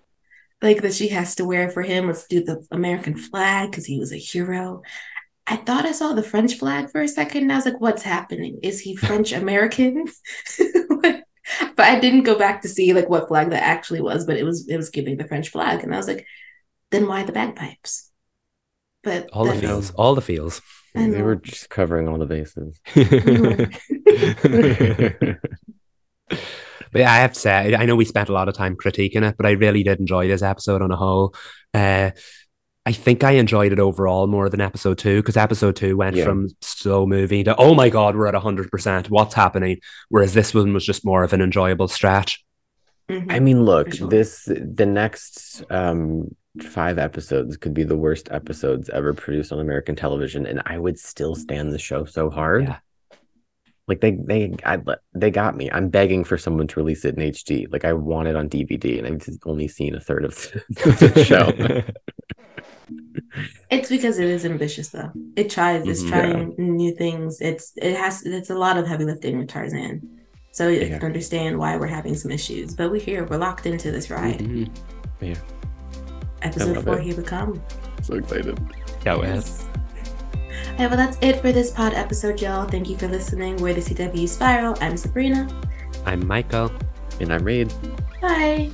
like 0.62 0.82
that 0.82 0.94
she 0.94 1.10
has 1.10 1.36
to 1.36 1.46
wear 1.46 1.70
for 1.70 1.82
him. 1.82 2.08
Let's 2.08 2.28
do 2.28 2.44
the 2.44 2.66
American 2.72 3.18
flag 3.18 3.72
because 3.72 3.86
he 3.86 4.00
was 4.00 4.14
a 4.14 4.18
hero. 4.18 4.82
I 5.46 5.58
thought 5.58 5.86
I 5.86 5.91
saw 5.91 6.14
the 6.14 6.24
French 6.24 6.54
flag 6.54 6.89
for 6.89 7.02
a 7.02 7.08
second, 7.08 7.44
and 7.44 7.52
I 7.52 7.56
was 7.56 7.66
like, 7.66 7.82
"What's 7.82 8.04
happening? 8.04 8.60
Is 8.64 8.80
he 8.80 8.96
French 8.96 9.34
American?" 9.34 10.06
but 11.76 11.86
I 11.86 12.00
didn't 12.00 12.24
go 12.24 12.38
back 12.38 12.62
to 12.62 12.70
see 12.70 12.94
like 12.94 13.10
what 13.10 13.28
flag 13.28 13.50
that 13.50 13.64
actually 13.64 14.02
was. 14.02 14.26
But 14.26 14.38
it 14.38 14.44
was 14.44 14.68
it 14.68 14.78
was 14.78 14.89
giving 14.89 15.18
the 15.18 15.28
French 15.28 15.50
flag, 15.50 15.84
and 15.84 15.94
I 15.94 15.98
was 15.98 16.08
like, 16.08 16.26
"Then 16.91 17.08
why 17.08 17.24
the 17.24 17.32
bagpipes?" 17.32 18.10
But 19.04 19.30
all 19.32 19.46
the 19.46 19.56
feels, 19.56 19.91
all 19.91 20.16
the 20.16 20.22
feels. 20.22 20.62
They 20.96 21.22
were 21.22 21.36
just 21.36 21.70
covering 21.70 22.08
all 22.08 22.20
the 22.20 22.26
bases. 22.28 22.80
but 26.94 27.00
yeah, 27.00 27.12
I 27.12 27.18
have 27.18 27.34
to 27.34 27.39
say, 27.39 27.74
I 27.74 27.86
know 27.86 27.96
we 27.96 28.06
spent 28.06 28.30
a 28.30 28.34
lot 28.34 28.48
of 28.48 28.56
time 28.56 28.76
critiquing 28.76 29.28
it, 29.28 29.36
but 29.36 29.48
I 29.48 29.52
really 29.52 29.82
did 29.82 30.00
enjoy 30.00 30.28
this 30.28 30.44
episode 30.44 30.84
on 30.84 30.91
a 30.91 30.96
whole. 30.96 31.34
Uh, 31.74 32.12
I 32.86 32.91
think 32.91 33.23
I 33.23 33.31
enjoyed 33.31 33.71
it 33.71 33.79
overall 33.79 34.27
more 34.27 34.49
than 34.49 34.59
episode 34.59 34.97
two 34.97 35.21
because 35.21 35.38
episode 35.38 35.77
two 35.77 35.95
went 35.95 36.17
yeah. 36.17 36.25
from 36.25 36.49
slow 36.61 37.05
movie 37.05 37.43
to 37.45 37.55
oh 37.55 37.73
my 37.73 37.89
god, 37.89 38.15
we're 38.15 38.27
at 38.27 38.36
hundred 38.36 38.69
percent. 38.71 39.09
What's 39.09 39.34
happening? 39.34 39.79
Whereas 40.09 40.34
this 40.34 40.53
one 40.53 40.73
was 40.73 40.86
just 40.86 41.05
more 41.05 41.23
of 41.23 41.31
an 41.31 41.41
enjoyable 41.41 41.88
stretch. 41.88 42.43
Mm-hmm. 43.09 43.31
I 43.31 43.39
mean, 43.39 43.63
look, 43.63 43.93
sure. 43.93 44.09
this 44.09 44.43
the 44.45 44.86
next 44.86 45.63
um 45.69 46.36
five 46.61 46.99
episodes 46.99 47.57
could 47.57 47.73
be 47.73 47.84
the 47.84 47.97
worst 47.97 48.29
episodes 48.31 48.89
ever 48.89 49.13
produced 49.13 49.53
on 49.53 49.59
American 49.59 49.95
television, 49.95 50.45
and 50.45 50.61
I 50.65 50.77
would 50.77 50.99
still 50.99 51.36
stand 51.36 51.71
the 51.71 51.79
show 51.79 52.03
so 52.03 52.29
hard. 52.29 52.65
Yeah. 52.65 52.77
Like 53.88 54.01
they 54.01 54.11
they 54.11 54.55
I, 54.65 54.77
they 55.13 55.31
got 55.31 55.55
me. 55.55 55.69
I'm 55.71 55.88
begging 55.88 56.25
for 56.25 56.38
someone 56.38 56.67
to 56.67 56.79
release 56.79 57.05
it 57.05 57.15
in 57.15 57.31
HD. 57.31 57.71
Like 57.71 57.86
I 57.86 57.93
want 57.93 58.27
it 58.27 58.36
on 58.36 58.49
DVD, 58.49 58.97
and 58.99 59.07
I've 59.07 59.27
only 59.45 59.69
seen 59.69 59.95
a 59.95 60.01
third 60.01 60.25
of 60.25 60.36
the 60.69 61.23
show. 61.25 61.81
it's 63.70 63.89
because 63.89 64.20
it 64.20 64.28
is 64.28 64.45
ambitious, 64.45 64.89
though. 64.89 65.11
It 65.36 65.49
tries. 65.49 65.88
It's 65.88 66.01
mm-hmm, 66.01 66.09
trying 66.09 66.55
yeah. 66.57 66.66
new 66.66 66.95
things. 66.95 67.41
It's 67.41 67.74
it 67.78 67.95
has. 67.95 68.26
It's 68.26 68.49
a 68.49 68.55
lot 68.55 68.78
of 68.78 68.88
heavy 68.88 69.05
lifting 69.05 69.38
with 69.38 69.49
Tarzan. 69.49 70.20
So 70.51 70.68
you 70.68 70.82
yeah. 70.82 70.99
can 70.99 71.07
understand 71.07 71.57
why 71.57 71.78
we're 71.78 71.88
having 71.88 72.16
some 72.16 72.30
issues, 72.30 72.76
but 72.76 72.91
we're 72.91 73.01
here. 73.01 73.26
We're 73.26 73.38
locked 73.38 73.66
into 73.66 73.91
this 73.91 74.11
ride. 74.11 74.39
Mm-hmm. 74.39 75.26
Yeah 75.26 75.36
episode 76.43 76.84
four, 76.84 76.99
it. 76.99 77.03
Here 77.03 77.16
We 77.16 77.24
Come. 77.24 77.61
So 78.01 78.16
excited. 78.16 78.59
Yeah, 79.05 79.20
yes. 79.22 79.68
All 79.68 80.80
right, 80.80 80.89
well, 80.89 80.97
that's 80.97 81.18
it 81.22 81.41
for 81.41 81.51
this 81.51 81.72
pod 81.72 81.93
episode, 81.93 82.41
y'all. 82.41 82.68
Thank 82.68 82.89
you 82.89 82.97
for 82.97 83.07
listening. 83.07 83.57
We're 83.57 83.74
the 83.74 83.82
CW 83.82 84.28
Spiral. 84.28 84.76
I'm 84.82 84.97
Sabrina. 84.97 85.47
I'm 86.05 86.26
Michael. 86.26 86.72
And 87.20 87.34
I'm 87.34 87.43
Reed. 87.43 87.74
Bye. 88.22 88.72